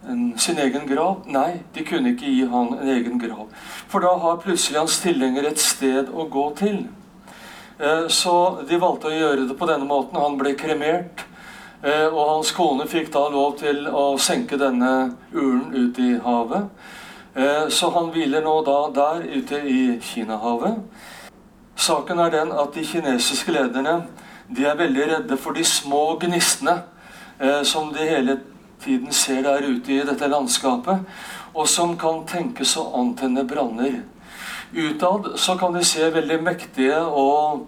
en, 0.09 0.25
sin 0.37 0.59
egen 0.59 0.83
grav? 0.89 1.23
Nei, 1.31 1.61
de 1.75 1.85
kunne 1.87 2.11
ikke 2.11 2.27
gi 2.27 2.43
han 2.51 2.75
en 2.75 2.91
egen 2.97 3.21
grav. 3.21 3.47
For 3.87 4.03
da 4.03 4.11
har 4.19 4.41
plutselig 4.43 4.81
hans 4.81 4.99
tilhenger 5.01 5.47
et 5.47 5.63
sted 5.63 6.11
å 6.11 6.27
gå 6.29 6.49
til. 6.59 6.83
Så 8.07 8.33
de 8.69 8.77
valgte 8.79 9.09
å 9.09 9.15
gjøre 9.15 9.47
det 9.49 9.55
på 9.59 9.67
denne 9.67 9.87
måten. 9.87 10.15
Han 10.21 10.37
ble 10.39 10.53
kremert. 10.55 11.25
Og 11.83 12.21
hans 12.29 12.53
kone 12.55 12.85
fikk 12.87 13.09
da 13.11 13.25
lov 13.33 13.57
til 13.59 13.81
å 13.91 14.05
senke 14.21 14.55
denne 14.55 14.93
urnen 15.33 15.73
ut 15.75 15.99
i 15.99 16.13
havet. 16.23 16.69
Eh, 17.35 17.69
så 17.69 17.89
han 17.91 18.13
hviler 18.15 18.43
nå 18.45 18.61
da 18.63 18.77
der 18.95 19.23
ute 19.35 19.57
i 19.67 19.99
Kinahavet. 19.99 20.77
Saken 21.75 22.19
er 22.23 22.29
den 22.31 22.51
at 22.55 22.71
de 22.75 22.83
kinesiske 22.87 23.51
lederne 23.51 24.05
de 24.55 24.63
er 24.63 24.77
veldig 24.79 25.07
redde 25.09 25.37
for 25.37 25.51
de 25.57 25.63
små 25.67 26.15
gnistene 26.21 26.77
eh, 27.39 27.63
som 27.67 27.89
de 27.93 28.05
hele 28.07 28.37
tiden 28.79 29.11
ser 29.11 29.41
der 29.43 29.67
ute 29.67 29.91
i 29.91 30.05
dette 30.07 30.29
landskapet, 30.31 31.01
og 31.53 31.67
som 31.67 31.97
kan 31.99 32.21
tenkes 32.27 32.77
å 32.79 32.85
antenne 33.01 33.43
branner. 33.47 33.97
Utad 34.71 35.33
så 35.39 35.57
kan 35.59 35.75
de 35.75 35.83
se 35.83 36.07
veldig 36.13 36.37
mektige 36.43 36.99
og 37.01 37.65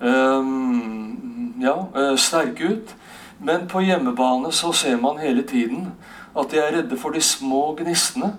um, 0.00 1.56
ja, 1.60 1.74
sterke 2.16 2.68
ut, 2.68 2.94
men 3.40 3.66
på 3.68 3.82
hjemmebane 3.82 4.52
så 4.52 4.72
ser 4.72 4.96
man 5.00 5.20
hele 5.20 5.42
tiden 5.42 5.90
at 6.38 6.52
de 6.52 6.60
er 6.60 6.76
redde 6.76 6.96
for 7.00 7.12
de 7.16 7.20
små 7.24 7.72
gnistene. 7.80 8.34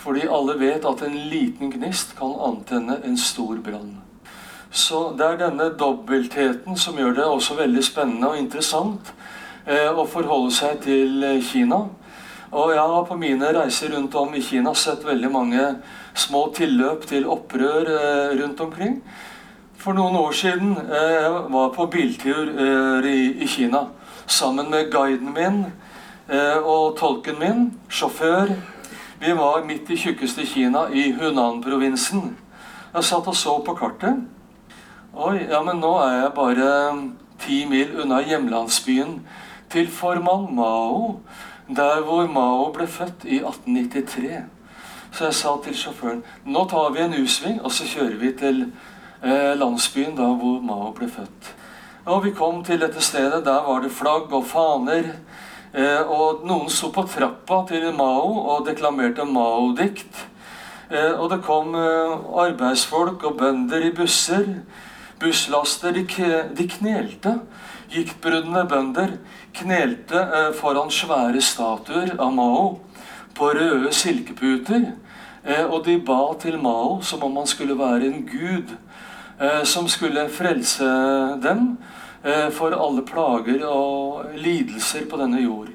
Fordi 0.00 0.24
alle 0.32 0.56
vet 0.60 0.86
at 0.88 1.02
en 1.04 1.16
liten 1.28 1.72
gnist 1.74 2.14
kan 2.18 2.32
antenne 2.46 3.00
en 3.04 3.18
stor 3.20 3.58
brann. 3.64 3.98
Så 4.70 5.10
det 5.18 5.26
er 5.26 5.40
denne 5.40 5.72
dobbeltheten 5.76 6.78
som 6.78 6.98
gjør 6.98 7.16
det 7.16 7.26
også 7.26 7.56
veldig 7.58 7.82
spennende 7.84 8.30
og 8.30 8.38
interessant 8.38 9.10
eh, 9.66 9.90
å 9.90 10.06
forholde 10.08 10.52
seg 10.54 10.78
til 10.86 11.24
eh, 11.26 11.42
Kina. 11.44 11.82
Og 12.50 12.72
jeg 12.74 12.82
har 12.92 13.04
på 13.06 13.18
mine 13.18 13.50
reiser 13.54 13.92
rundt 13.94 14.14
om 14.18 14.32
i 14.34 14.42
Kina 14.42 14.72
sett 14.78 15.04
veldig 15.06 15.30
mange 15.30 15.66
små 16.14 16.46
tilløp 16.54 17.04
til 17.10 17.28
opprør 17.30 17.90
eh, 17.90 18.38
rundt 18.40 18.62
omkring. 18.62 19.00
For 19.80 19.96
noen 19.96 20.16
år 20.20 20.34
siden 20.36 20.74
eh, 20.76 21.12
jeg 21.26 21.68
på 21.76 21.86
biltur 21.92 22.50
eh, 22.52 23.06
i, 23.10 23.20
i, 23.42 23.46
Kina 23.48 23.86
sammen 24.26 24.70
med 24.70 24.90
guiden 24.92 25.32
min 25.34 25.62
eh, 26.28 26.58
og 26.58 26.98
tolken 26.98 27.38
min, 27.40 27.70
sjåfør. 27.88 28.52
Vi 29.20 29.32
var 29.32 29.64
midt 29.64 29.90
i 29.90 29.96
tjukkeste 30.00 30.46
Kina, 30.48 30.86
i 30.96 31.10
Hunan-provinsen. 31.12 32.38
Jeg 32.94 33.04
satt 33.04 33.26
og 33.28 33.34
så 33.36 33.58
på 33.60 33.74
kartet. 33.76 34.22
Oi, 35.12 35.42
ja, 35.42 35.58
men 35.60 35.76
nå 35.82 35.90
er 36.00 36.14
jeg 36.14 36.30
bare 36.38 36.68
ti 37.42 37.58
mil 37.68 37.98
unna 38.00 38.22
hjemlandsbyen 38.24 39.18
til 39.68 39.90
formann 39.92 40.46
Mao. 40.56 41.18
Der 41.68 42.00
hvor 42.06 42.32
Mao 42.32 42.70
ble 42.72 42.86
født 42.88 43.26
i 43.28 43.42
1893. 43.42 44.40
Så 45.12 45.28
jeg 45.28 45.36
sa 45.36 45.52
til 45.66 45.76
sjåføren 45.76 46.24
nå 46.48 46.64
tar 46.72 46.88
vi 46.96 47.04
en 47.04 47.18
U-sving, 47.20 47.60
og 47.60 47.76
så 47.76 47.84
kjører 47.92 48.16
vi 48.24 48.32
til 48.40 48.62
eh, 49.20 49.52
landsbyen 49.60 50.16
da 50.16 50.30
hvor 50.32 50.64
Mao 50.64 50.94
ble 50.96 51.10
født. 51.12 51.52
Og 52.06 52.24
vi 52.24 52.32
kom 52.32 52.64
til 52.64 52.80
dette 52.80 53.04
stedet. 53.04 53.44
Der 53.44 53.68
var 53.68 53.84
det 53.84 53.92
flagg 53.92 54.32
og 54.32 54.48
faner. 54.48 55.12
Eh, 55.70 56.02
og 56.02 56.42
noen 56.42 56.66
sto 56.66 56.88
på 56.90 57.04
trappa 57.06 57.60
til 57.68 57.84
Mao 57.94 58.32
og 58.50 58.64
deklamerte 58.66 59.22
Mao-dikt. 59.22 60.24
Eh, 60.90 61.12
og 61.14 61.28
det 61.30 61.44
kom 61.46 61.76
eh, 61.78 62.14
arbeidsfolk 62.42 63.22
og 63.28 63.36
bønder 63.38 63.86
i 63.86 63.92
busser. 63.94 64.48
Busslaster 65.22 65.94
de, 65.94 66.02
de 66.58 66.66
knelte. 66.66 67.36
Giktbrudne 67.90 68.64
bønder 68.70 69.14
knelte 69.54 70.20
foran 70.58 70.90
svære 70.94 71.42
statuer 71.42 72.14
av 72.18 72.32
Mao 72.34 72.64
på 73.34 73.50
røde 73.54 73.90
silkeputer. 73.94 74.92
Og 75.72 75.82
de 75.86 75.96
ba 75.98 76.20
til 76.40 76.58
Mao 76.62 77.00
som 77.02 77.24
om 77.26 77.40
han 77.40 77.48
skulle 77.50 77.76
være 77.78 78.06
en 78.06 78.22
gud 78.28 78.70
som 79.66 79.88
skulle 79.88 80.28
frelse 80.30 80.86
dem 81.42 81.74
for 82.52 82.74
alle 82.76 83.00
plager 83.06 83.62
og 83.64 84.34
lidelser 84.36 85.06
på 85.08 85.16
denne 85.16 85.40
jord. 85.40 85.70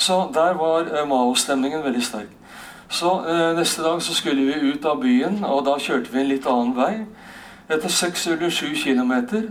Så 0.00 0.30
der 0.34 0.52
var 0.52 0.80
eh, 0.80 1.08
Mao-stemningen 1.08 1.84
veldig 1.84 2.02
sterk. 2.04 2.28
Så 2.88 3.10
eh, 3.28 3.56
Neste 3.56 3.82
dag 3.82 4.02
så 4.02 4.14
skulle 4.14 4.46
vi 4.46 4.70
ut 4.72 4.84
av 4.84 5.02
byen, 5.02 5.42
og 5.44 5.66
da 5.66 5.74
kjørte 5.76 6.08
vi 6.12 6.22
en 6.22 6.30
litt 6.30 6.46
annen 6.48 6.72
vei. 6.76 6.94
Etter 7.68 7.92
seks 7.92 8.24
eller 8.32 8.50
sju 8.50 8.72
kilometer 8.74 9.50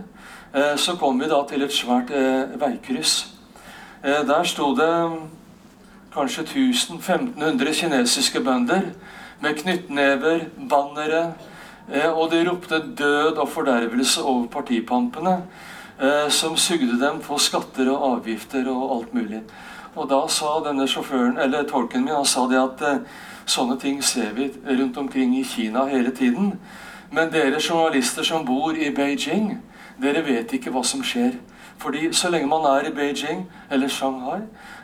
eh, 0.54 0.74
så 0.76 0.98
kom 0.98 1.22
vi 1.22 1.30
da 1.30 1.44
til 1.46 1.62
et 1.62 1.76
svært 1.76 2.10
eh, 2.10 2.58
veikryss. 2.58 3.14
Eh, 4.02 4.24
der 4.26 4.50
sto 4.50 4.72
det 4.76 4.90
kanskje 6.18 6.48
1000-1500 6.48 7.74
kinesiske 7.84 8.42
bønder 8.42 8.90
med 9.40 9.62
knyttnever, 9.62 10.48
bannere, 10.70 11.34
og 12.10 12.32
de 12.32 12.42
ropte 12.46 12.78
død 12.98 13.38
og 13.38 13.50
fordervelse 13.50 14.22
over 14.22 14.48
partipampene, 14.52 15.38
som 16.32 16.54
sugde 16.58 16.96
dem 17.02 17.18
på 17.20 17.36
skatter 17.38 17.90
og 17.92 18.04
avgifter 18.08 18.68
og 18.72 18.84
alt 18.96 19.14
mulig. 19.14 19.42
Og 19.96 20.08
da 20.08 20.22
sa 20.32 20.54
denne 20.64 20.86
sjåføren, 20.88 21.36
eller 21.38 21.66
tolken 21.68 22.06
min 22.06 22.16
han 22.16 22.26
sa 22.26 22.46
det 22.48 22.62
at 22.62 22.84
sånne 23.50 23.76
ting 23.82 24.00
ser 24.06 24.32
vi 24.38 24.48
rundt 24.70 24.98
omkring 24.98 25.36
i 25.36 25.44
Kina 25.44 25.84
hele 25.92 26.14
tiden. 26.16 26.54
Men 27.12 27.32
dere 27.34 27.60
journalister 27.60 28.24
som 28.24 28.46
bor 28.46 28.78
i 28.78 28.92
Beijing, 28.96 29.58
dere 30.02 30.22
vet 30.26 30.54
ikke 30.54 30.72
hva 30.72 30.84
som 30.86 31.04
skjer. 31.04 31.34
Fordi 31.80 32.14
så 32.14 32.30
lenge 32.30 32.48
man 32.48 32.66
er 32.70 32.90
i 32.90 32.94
Beijing 32.94 33.46
eller 33.72 33.88
Shanghai, 33.88 34.42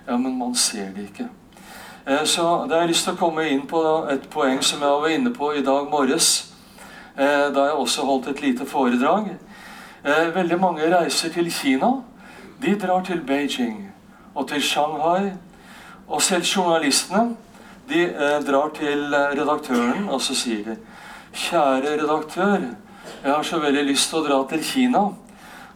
ja, 0.08 0.18
men 0.18 0.38
man 0.38 0.56
ser 0.56 0.90
det 0.96 1.10
ikke. 1.10 1.28
Eh, 2.08 2.24
så 2.26 2.66
da 2.70 2.76
har 2.76 2.86
jeg 2.86 2.94
lyst 2.94 3.08
til 3.08 3.16
å 3.16 3.20
komme 3.20 3.48
inn 3.50 3.66
på 3.68 3.82
et 4.14 4.30
poeng 4.30 4.62
som 4.64 4.82
jeg 4.82 5.02
var 5.02 5.14
inne 5.14 5.34
på 5.34 5.52
i 5.54 5.64
dag 5.66 5.90
morges. 5.92 6.52
Eh, 7.18 7.52
da 7.54 7.68
jeg 7.70 7.80
også 7.82 8.06
holdt 8.06 8.28
et 8.32 8.42
lite 8.42 8.66
foredrag. 8.66 9.36
Eh, 10.06 10.36
veldig 10.36 10.60
mange 10.62 10.86
reiser 10.98 11.32
til 11.34 11.52
Kina. 11.52 11.88
De 12.62 12.76
drar 12.80 13.02
til 13.04 13.22
Beijing 13.26 13.92
og 14.36 14.48
til 14.48 14.62
Shanghai. 14.62 15.32
Og 16.08 16.22
selv 16.22 16.44
journalistene 16.44 17.36
de 17.90 18.04
drar 18.48 18.70
til 18.76 19.16
redaktøren, 19.16 20.10
og 20.10 20.22
så 20.22 20.36
sier 20.36 20.64
de 20.64 20.76
Kjære 21.34 21.98
redaktør, 22.04 22.62
jeg 23.24 23.34
har 23.34 23.44
så 23.44 23.60
veldig 23.60 23.84
lyst 23.84 24.10
til 24.10 24.20
å 24.20 24.28
dra 24.28 24.38
til 24.50 24.62
Kina. 24.64 25.02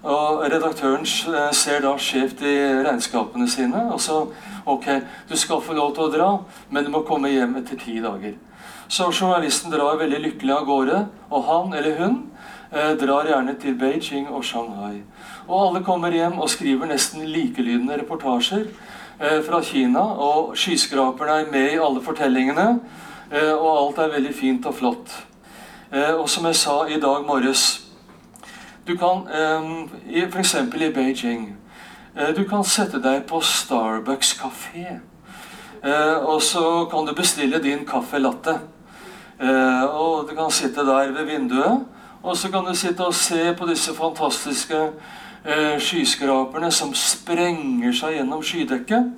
Og 0.03 0.43
redaktøren 0.45 1.03
eh, 1.03 1.49
ser 1.51 1.81
da 1.81 1.95
skjevt 1.97 2.43
i 2.45 2.55
regnskapene 2.85 3.49
sine. 3.49 3.87
Og 3.93 4.01
så 4.01 4.27
Ok, 4.69 4.85
du 5.29 5.33
skal 5.37 5.61
få 5.65 5.73
lov 5.73 5.95
til 5.95 6.03
å 6.03 6.11
dra, 6.13 6.29
men 6.69 6.85
du 6.85 6.91
må 6.93 6.99
komme 7.07 7.31
hjem 7.31 7.55
etter 7.57 7.79
ti 7.79 7.95
dager. 8.03 8.35
Så 8.87 9.07
journalisten 9.09 9.71
drar 9.73 9.97
veldig 9.97 10.19
lykkelig 10.21 10.53
av 10.53 10.67
gårde, 10.67 10.99
og 11.31 11.47
han 11.47 11.73
eller 11.79 11.95
hun 11.97 12.17
eh, 12.19 12.29
drar 12.71 13.25
gjerne 13.25 13.55
til 13.57 13.75
Beijing 13.75 14.27
og 14.29 14.43
Shanghai. 14.45 15.01
Og 15.47 15.67
alle 15.67 15.83
kommer 15.85 16.13
hjem 16.13 16.37
og 16.39 16.49
skriver 16.49 16.85
nesten 16.85 17.25
likelydende 17.25 17.97
reportasjer 18.03 18.67
eh, 19.19 19.39
fra 19.45 19.61
Kina. 19.65 19.99
Og 19.99 20.57
skyskraperne 20.57 21.41
er 21.41 21.51
med 21.51 21.73
i 21.73 21.81
alle 21.81 22.03
fortellingene, 22.05 22.79
eh, 23.31 23.53
og 23.53 23.69
alt 23.73 24.03
er 24.03 24.13
veldig 24.13 24.33
fint 24.35 24.65
og 24.69 24.75
flott. 24.77 25.15
Eh, 25.91 26.13
og 26.13 26.29
som 26.29 26.45
jeg 26.45 26.55
sa 26.55 26.83
i 26.85 26.99
dag 27.01 27.25
morges 27.25 27.85
Du 28.87 28.93
kan 28.97 29.25
eh, 29.33 30.27
f.eks. 30.29 30.55
i 30.55 30.89
Beijing 30.93 31.55
eh, 32.15 32.35
Du 32.37 32.43
kan 32.49 32.63
sette 32.63 33.01
deg 33.01 33.23
på 33.25 33.41
Starbucks 33.41 34.35
kafé. 34.37 34.99
Eh, 35.81 36.17
og 36.17 36.41
så 36.41 36.85
kan 36.91 37.05
du 37.05 37.15
bestille 37.15 37.61
din 37.63 37.85
caffè 37.87 38.21
latte. 38.21 38.59
Eh, 39.41 39.83
og 39.83 40.29
du 40.29 40.35
kan 40.35 40.51
sitte 40.51 40.85
der 40.85 41.11
ved 41.15 41.25
vinduet, 41.25 41.85
og 42.23 42.37
så 42.37 42.51
kan 42.51 42.65
du 42.65 42.75
sitte 42.75 43.05
og 43.05 43.15
se 43.15 43.53
på 43.55 43.67
disse 43.69 43.93
fantastiske 43.95 44.79
eh, 45.45 45.77
skyskraperne 45.79 46.71
som 46.71 46.91
sprenger 46.93 47.95
seg 47.95 48.17
gjennom 48.17 48.43
skydekket. 48.43 49.13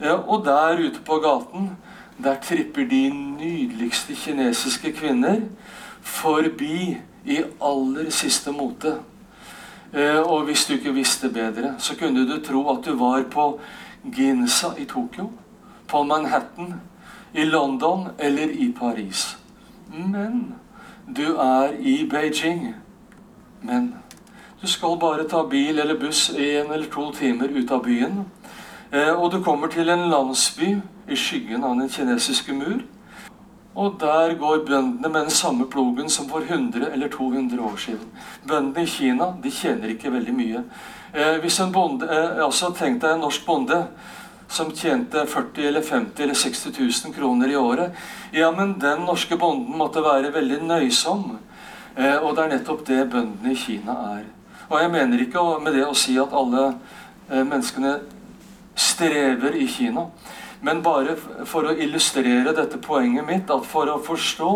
Eh, 0.00 0.14
og 0.14 0.44
der 0.46 0.82
ute 0.84 1.02
på 1.04 1.18
gaten, 1.24 1.72
der 2.22 2.38
tripper 2.42 2.86
de 2.86 3.08
nydeligste 3.10 4.14
kinesiske 4.14 4.92
kvinner 4.94 5.42
forbi 6.02 6.94
i 7.24 7.42
aller 7.60 8.10
siste 8.14 8.52
mote. 8.54 8.98
Eh, 9.92 10.20
og 10.20 10.46
hvis 10.46 10.66
du 10.66 10.74
ikke 10.74 10.94
visste 10.94 11.28
bedre, 11.28 11.74
så 11.78 11.98
kunne 11.98 12.26
du 12.28 12.38
tro 12.42 12.68
at 12.70 12.84
du 12.86 12.94
var 12.98 13.26
på 13.30 13.58
Ginza 14.04 14.74
i 14.78 14.84
Tokyo, 14.84 15.30
på 15.88 16.02
Manhattan, 16.02 16.74
i 17.34 17.44
London 17.44 18.08
eller 18.18 18.50
i 18.50 18.72
Paris. 18.78 19.36
Men 19.90 20.54
du 21.06 21.36
er 21.36 21.72
i 21.80 22.08
Beijing. 22.10 22.74
Men 23.62 23.94
du 24.62 24.66
skal 24.66 24.98
bare 25.00 25.28
ta 25.28 25.42
bil 25.42 25.78
eller 25.78 25.98
buss 26.00 26.30
en 26.30 26.72
eller 26.72 26.86
to 26.90 27.12
timer 27.12 27.48
ut 27.48 27.70
av 27.70 27.84
byen. 27.84 28.24
Eh, 28.92 29.12
og 29.12 29.32
du 29.32 29.42
kommer 29.42 29.66
til 29.68 29.90
en 29.90 30.08
landsby 30.10 30.76
i 31.08 31.16
skyggen 31.16 31.64
av 31.64 31.76
den 31.76 31.88
kinesiske 31.88 32.52
mur. 32.52 32.80
Og 33.74 33.96
der 34.00 34.34
går 34.38 34.64
bøndene 34.66 35.08
med 35.08 35.20
den 35.20 35.30
samme 35.30 35.66
plogen 35.70 36.10
som 36.10 36.28
for 36.28 36.40
100 36.40 36.92
eller 36.92 37.08
200 37.08 37.62
år 37.62 37.76
siden. 37.76 38.08
Bøndene 38.48 38.82
i 38.82 38.86
Kina 38.86 39.32
de 39.42 39.50
tjener 39.50 39.88
ikke 39.88 40.12
veldig 40.12 40.34
mye. 40.34 40.64
Eh, 41.14 41.40
hvis 41.40 41.60
en 41.60 41.72
bonde, 41.72 42.06
eh, 42.10 42.44
altså 42.44 42.72
Tenk 42.74 43.02
deg 43.02 43.12
en 43.14 43.20
norsk 43.20 43.46
bonde 43.46 43.86
som 44.54 44.70
tjente 44.70 45.26
40 45.26 45.66
eller 45.66 45.82
50 45.82 46.22
eller 46.22 46.34
60 46.34 46.72
000 46.78 47.14
kroner 47.14 47.48
i 47.48 47.56
året. 47.56 47.92
Ja, 48.30 48.52
men 48.52 48.78
den 48.78 49.02
norske 49.02 49.36
bonden 49.36 49.78
måtte 49.78 50.02
være 50.04 50.30
veldig 50.34 50.60
nøysom. 50.62 51.36
Eh, 51.96 52.16
og 52.22 52.36
det 52.36 52.44
er 52.44 52.52
nettopp 52.54 52.84
det 52.86 53.00
bøndene 53.10 53.54
i 53.54 53.58
Kina 53.58 53.96
er. 54.14 54.24
Og 54.68 54.78
jeg 54.80 54.90
mener 54.94 55.20
ikke 55.22 55.42
med 55.62 55.74
det 55.74 55.84
å 55.86 55.96
si 55.98 56.14
at 56.18 56.34
alle 56.34 56.64
eh, 56.70 57.42
menneskene 57.42 57.96
strever 58.78 59.58
i 59.58 59.66
Kina. 59.70 60.08
Men 60.64 60.82
bare 60.82 61.18
for 61.50 61.66
å 61.68 61.74
illustrere 61.74 62.54
dette 62.56 62.78
poenget 62.82 63.26
mitt, 63.26 63.50
at 63.50 63.66
for 63.68 63.90
å 63.90 64.00
forstå 64.02 64.54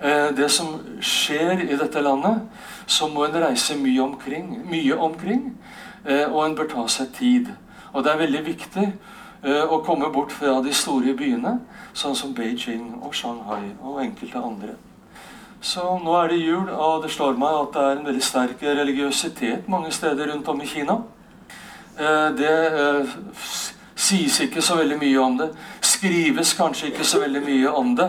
eh, 0.00 0.28
det 0.36 0.48
som 0.52 0.78
skjer 1.00 1.66
i 1.68 1.76
dette 1.76 2.04
landet, 2.04 2.44
så 2.90 3.08
må 3.08 3.28
en 3.28 3.40
reise 3.44 3.76
mye 3.76 4.00
omkring. 4.02 4.54
Mye 4.68 4.96
omkring 4.96 5.50
og 6.00 6.38
en 6.40 6.54
bør 6.56 6.64
ta 6.64 6.82
seg 6.88 7.10
tid. 7.12 7.48
Og 7.92 8.04
det 8.04 8.12
er 8.12 8.20
veldig 8.20 8.42
viktig 8.46 8.86
uh, 9.44 9.64
å 9.72 9.80
komme 9.86 10.10
bort 10.14 10.32
fra 10.34 10.60
de 10.62 10.72
store 10.74 11.14
byene, 11.18 11.56
sånn 11.96 12.14
som 12.16 12.34
Beijing 12.36 13.00
og 13.00 13.14
Shanghai 13.16 13.72
og 13.82 13.98
enkelte 14.04 14.42
andre. 14.42 14.76
Så 15.60 15.82
nå 16.00 16.14
er 16.16 16.30
det 16.30 16.38
jul, 16.40 16.70
og 16.70 17.02
det 17.02 17.10
slår 17.12 17.36
meg 17.40 17.56
at 17.56 17.74
det 17.74 17.82
er 17.84 17.98
en 17.98 18.06
veldig 18.06 18.24
sterk 18.24 18.62
religiøsitet 18.64 19.68
mange 19.68 19.90
steder 19.92 20.30
rundt 20.32 20.48
om 20.48 20.62
i 20.62 20.70
Kina. 20.70 21.00
Uh, 21.98 22.30
det 22.38 22.54
uh, 22.78 23.18
sies 23.98 24.38
ikke 24.46 24.62
så 24.64 24.78
veldig 24.78 24.96
mye 25.02 25.20
om 25.20 25.36
det. 25.42 25.50
Skrives 25.84 26.54
kanskje 26.56 26.92
ikke 26.92 27.04
så 27.04 27.20
veldig 27.20 27.44
mye 27.44 27.74
om 27.82 27.92
det. 27.98 28.08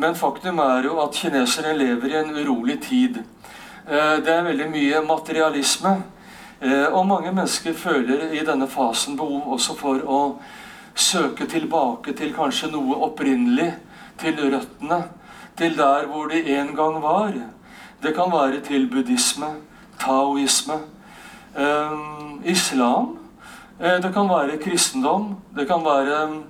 Men 0.00 0.16
faktum 0.16 0.62
er 0.64 0.86
jo 0.88 0.96
at 1.02 1.18
kinesere 1.18 1.74
lever 1.76 2.14
i 2.14 2.20
en 2.22 2.32
urolig 2.38 2.78
tid. 2.80 3.18
Det 3.84 4.30
er 4.32 4.46
veldig 4.46 4.68
mye 4.72 5.02
materialisme. 5.04 5.90
Eh, 6.62 6.86
og 6.94 7.06
mange 7.06 7.32
mennesker 7.34 7.74
føler 7.74 8.28
i 8.36 8.44
denne 8.46 8.68
fasen 8.70 9.16
behov 9.18 9.48
også 9.56 9.74
for 9.74 10.04
å 10.06 10.18
søke 10.94 11.48
tilbake 11.50 12.14
til 12.14 12.30
kanskje 12.36 12.70
noe 12.70 13.00
opprinnelig, 13.02 13.72
til 14.20 14.38
røttene, 14.38 15.00
til 15.58 15.74
der 15.74 16.06
hvor 16.06 16.30
de 16.30 16.44
en 16.54 16.70
gang 16.76 17.00
var. 17.02 17.34
Det 18.02 18.14
kan 18.14 18.30
være 18.30 18.60
til 18.62 18.86
buddhisme, 18.86 19.50
taoisme, 19.98 20.78
eh, 21.56 21.98
islam. 22.44 23.18
Eh, 23.80 23.98
det 23.98 24.14
kan 24.14 24.30
være 24.30 24.62
kristendom. 24.62 25.36
Det 25.56 25.66
kan 25.66 25.82
være 25.84 26.42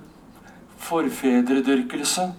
forfedredyrkelse. 0.77 2.33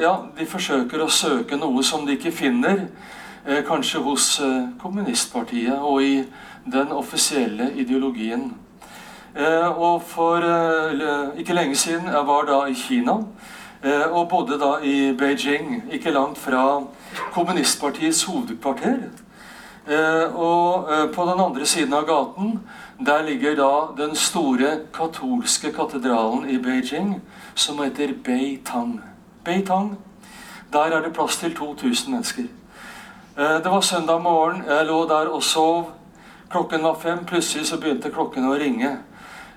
Ja, 0.00 0.12
de 0.38 0.46
forsøker 0.46 1.00
å 1.02 1.10
søke 1.10 1.56
noe 1.58 1.82
som 1.82 2.04
de 2.06 2.14
ikke 2.14 2.30
finner, 2.30 2.84
kanskje 3.66 3.98
hos 3.98 4.26
kommunistpartiet 4.78 5.80
og 5.80 6.04
i 6.04 6.20
den 6.72 6.92
offisielle 6.92 7.72
ideologien. 7.74 8.54
Eh, 9.36 9.78
og 9.78 10.02
for 10.02 10.36
eh, 10.36 11.38
ikke 11.38 11.54
lenge 11.54 11.76
siden 11.76 12.06
Jeg 12.06 12.26
var 12.26 12.42
da 12.48 12.64
i 12.64 12.74
Kina. 12.74 13.12
Eh, 13.84 14.12
og 14.12 14.28
bodde 14.28 14.58
da 14.58 14.78
i 14.82 15.12
Beijing, 15.12 15.84
ikke 15.92 16.10
langt 16.10 16.38
fra 16.38 16.82
kommunistpartiets 17.32 18.24
hovedkvarter. 18.24 18.96
og 20.34 20.88
på 21.14 21.22
den 21.22 21.40
andre 21.40 21.66
siden 21.66 21.94
av 21.94 22.06
gaten 22.06 22.60
der 23.06 23.22
ligger 23.22 23.54
da 23.54 24.04
den 24.04 24.16
store 24.16 24.80
katolske 24.94 25.72
katedralen 25.72 26.50
i 26.50 26.58
Beijing, 26.58 27.22
som 27.54 27.78
heter 27.78 28.08
Beitang. 28.24 29.00
Beitang. 29.44 29.98
Der 30.72 30.80
er 30.80 31.02
det 31.02 31.12
plass 31.12 31.36
til 31.36 31.54
2000 31.54 32.10
mennesker. 32.12 32.42
Det 33.36 33.70
var 33.70 33.80
søndag 33.80 34.22
morgen. 34.22 34.62
Jeg 34.68 34.86
lå 34.86 35.08
der 35.08 35.28
og 35.28 35.42
sov. 35.42 35.92
Klokken 36.56 36.82
var 36.82 36.94
fem. 36.94 37.18
Plutselig 37.26 37.66
så 37.68 37.76
begynte 37.76 38.08
klokken 38.08 38.46
å 38.48 38.54
ringe. 38.56 38.94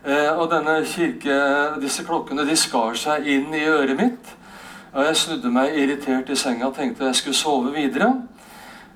Eh, 0.03 0.33
og 0.35 0.49
denne 0.51 0.81
kirke, 0.83 1.35
disse 1.79 2.03
klokkene 2.03 2.43
de 2.43 2.57
skar 2.59 2.97
seg 2.99 3.23
inn 3.23 3.53
i 3.55 3.61
øret 3.71 3.95
mitt. 3.95 4.33
Og 4.91 5.05
jeg 5.07 5.15
snudde 5.15 5.51
meg 5.55 5.77
irritert 5.79 6.27
i 6.27 6.35
senga 6.35 6.67
og 6.67 6.75
tenkte 6.75 7.07
jeg 7.07 7.15
skulle 7.15 7.39
sove 7.39 7.71
videre. 7.71 8.09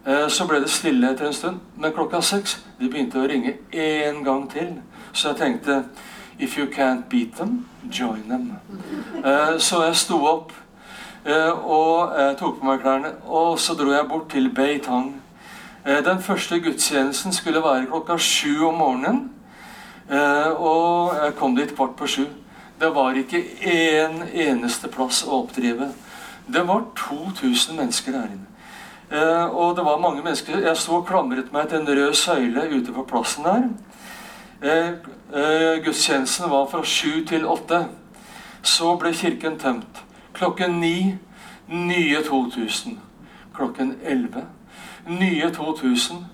Eh, 0.04 0.28
så 0.28 0.50
ble 0.50 0.60
det 0.66 0.74
stille 0.74 1.14
etter 1.14 1.30
en 1.30 1.38
stund. 1.40 1.64
Men 1.80 1.96
klokka 1.96 2.20
seks 2.20 2.58
de 2.82 2.92
begynte 2.92 3.24
å 3.24 3.32
ringe 3.32 3.56
én 3.72 4.20
gang 4.28 4.50
til. 4.52 4.76
Så 5.14 5.32
jeg 5.32 5.40
tenkte 5.46 5.86
If 6.40 6.58
you 6.58 6.68
can't 6.68 7.08
beat 7.08 7.38
them, 7.40 7.70
join 7.88 8.28
them. 8.28 8.52
Eh, 9.24 9.56
så 9.64 9.86
jeg 9.88 9.96
sto 9.96 10.20
opp 10.28 10.52
eh, 11.24 11.52
og 11.56 12.20
jeg 12.20 12.38
tok 12.44 12.60
på 12.60 12.68
meg 12.68 12.84
klærne. 12.84 13.16
Og 13.24 13.56
så 13.60 13.80
dro 13.80 13.96
jeg 13.96 14.10
bort 14.12 14.34
til 14.36 14.52
Beitang 14.52 15.14
Eh, 15.14 15.23
den 15.84 16.22
første 16.22 16.60
gudstjenesten 16.60 17.34
skulle 17.34 17.60
være 17.64 17.86
klokka 17.86 18.16
sju 18.18 18.68
om 18.68 18.78
morgenen. 18.80 19.34
Eh, 20.10 20.52
og 20.62 21.16
jeg 21.16 21.36
kom 21.36 21.56
dit 21.56 21.76
kvart 21.76 21.96
på 22.00 22.08
sju. 22.08 22.24
Det 22.80 22.96
var 22.96 23.18
ikke 23.20 23.42
én 23.68 24.22
eneste 24.32 24.88
plass 24.88 25.24
å 25.28 25.44
oppdrive. 25.44 25.90
Det 26.48 26.64
var 26.68 26.86
2000 26.96 27.76
mennesker 27.76 28.16
der 28.16 28.32
inne. 28.32 28.48
Eh, 29.12 29.46
og 29.46 29.76
det 29.76 29.86
var 29.86 30.00
mange 30.00 30.24
mennesker. 30.24 30.64
Jeg 30.64 30.78
sto 30.78 30.96
og 31.02 31.08
klamret 31.08 31.52
meg 31.54 31.68
til 31.70 31.82
en 31.82 31.88
rød 31.88 32.14
søyle 32.14 32.68
ute 32.72 32.96
på 32.96 33.04
plassen 33.04 33.44
der. 33.44 33.68
Gudstjenesten 35.84 36.48
var 36.50 36.70
fra 36.72 36.84
sju 36.84 37.26
til 37.28 37.48
åtte. 37.48 37.86
Så 38.64 38.96
ble 38.96 39.12
kirken 39.14 39.60
tømt. 39.60 40.04
Klokken 40.34 40.80
ni 40.80 41.18
nye 41.68 42.24
2000. 42.24 43.00
Klokken 43.54 43.98
elleve 44.04 44.48
nye 45.08 45.52
2000. 45.52 46.26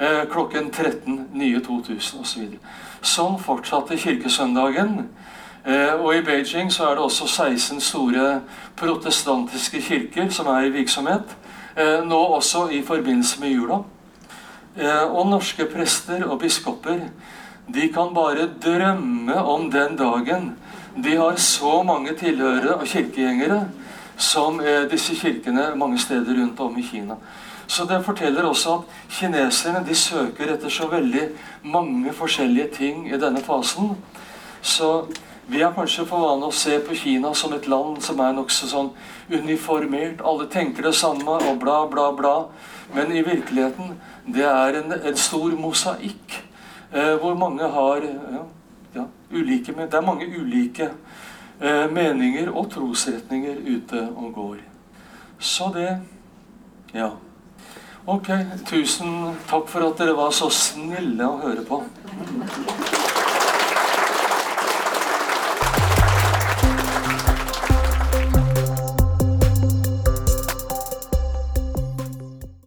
Eh, 0.00 0.28
klokken 0.30 0.70
13 0.70 1.28
nye 1.32 1.60
2000 1.60 2.20
osv. 2.20 2.42
Så 3.02 3.14
sånn 3.14 3.38
fortsatte 3.42 3.96
kirkesøndagen. 3.98 5.08
Eh, 5.64 5.94
og 5.98 6.14
i 6.14 6.22
Beijing 6.22 6.70
så 6.70 6.86
er 6.86 6.94
det 6.94 7.02
også 7.02 7.26
16 7.26 7.80
store 7.80 8.40
protestantiske 8.76 9.82
kirker 9.82 10.30
som 10.30 10.46
er 10.54 10.68
i 10.68 10.70
virksomhet. 10.76 11.34
Eh, 11.76 12.04
nå 12.06 12.18
også 12.36 12.68
i 12.70 12.82
forbindelse 12.82 13.40
med 13.40 13.50
jula. 13.50 13.82
Og 15.10 15.26
norske 15.26 15.64
prester 15.66 16.22
og 16.22 16.38
biskoper 16.38 17.00
de 17.66 17.88
kan 17.90 18.12
bare 18.14 18.46
drømme 18.62 19.34
om 19.34 19.70
den 19.70 19.96
dagen 19.98 20.52
de 21.02 21.16
har 21.16 21.34
så 21.36 21.82
mange 21.82 22.14
tilhørere 22.14 22.76
og 22.76 22.86
kirkegjengere 22.86 23.64
som 24.16 24.60
disse 24.90 25.14
kirkene 25.18 25.74
mange 25.74 25.98
steder 25.98 26.38
rundt 26.40 26.60
om 26.60 26.78
i 26.78 26.82
Kina. 26.82 27.14
Så 27.68 27.84
det 27.84 28.00
forteller 28.04 28.46
også 28.48 28.78
at 28.78 28.92
kineserne 29.12 29.84
de 29.84 29.94
søker 29.94 30.54
etter 30.54 30.72
så 30.72 30.88
veldig 30.88 31.26
mange 31.68 32.12
forskjellige 32.16 32.68
ting 32.78 33.08
i 33.12 33.18
denne 33.20 33.42
fasen. 33.44 33.90
Så 34.62 35.04
vi 35.48 35.60
er 35.60 35.74
kanskje 35.76 36.06
for 36.08 36.24
vane 36.24 36.48
å 36.48 36.52
se 36.52 36.78
på 36.84 36.96
Kina 36.96 37.34
som 37.36 37.52
et 37.56 37.68
land 37.68 38.00
som 38.04 38.20
er 38.24 38.32
nokså 38.36 38.70
sånn 38.72 38.88
uniformert. 39.32 40.24
Alle 40.24 40.48
tenker 40.48 40.88
det 40.88 40.94
samme 40.96 41.36
og 41.36 41.60
bla, 41.60 41.82
bla, 41.92 42.08
bla. 42.16 42.34
Men 42.94 43.12
i 43.12 43.22
virkeligheten 43.24 43.94
det 44.32 44.48
er 44.48 44.80
en, 44.80 44.96
en 44.96 45.20
stor 45.20 45.52
mosaikk 45.60 46.40
eh, 46.92 47.14
hvor 47.20 47.36
mange 47.36 47.68
har 47.76 48.04
ja, 48.04 48.42
ja, 48.96 49.06
ulike, 49.32 49.76
Det 49.76 49.94
er 49.94 50.04
mange 50.08 50.28
ulike 50.28 50.90
eh, 51.60 51.86
meninger 51.92 52.48
og 52.48 52.70
trosretninger 52.72 53.60
ute 53.68 54.08
og 54.16 54.32
går. 54.34 54.60
Så 55.38 55.72
det 55.76 55.90
Ja. 56.94 57.10
Ok, 58.08 58.28
tusen 58.64 59.34
takk 59.50 59.66
for 59.68 59.84
at 59.84 59.98
dere 60.00 60.14
var 60.16 60.30
så 60.32 60.46
snille 60.48 61.26
å 61.28 61.34
høre 61.42 61.60
på. 61.68 61.82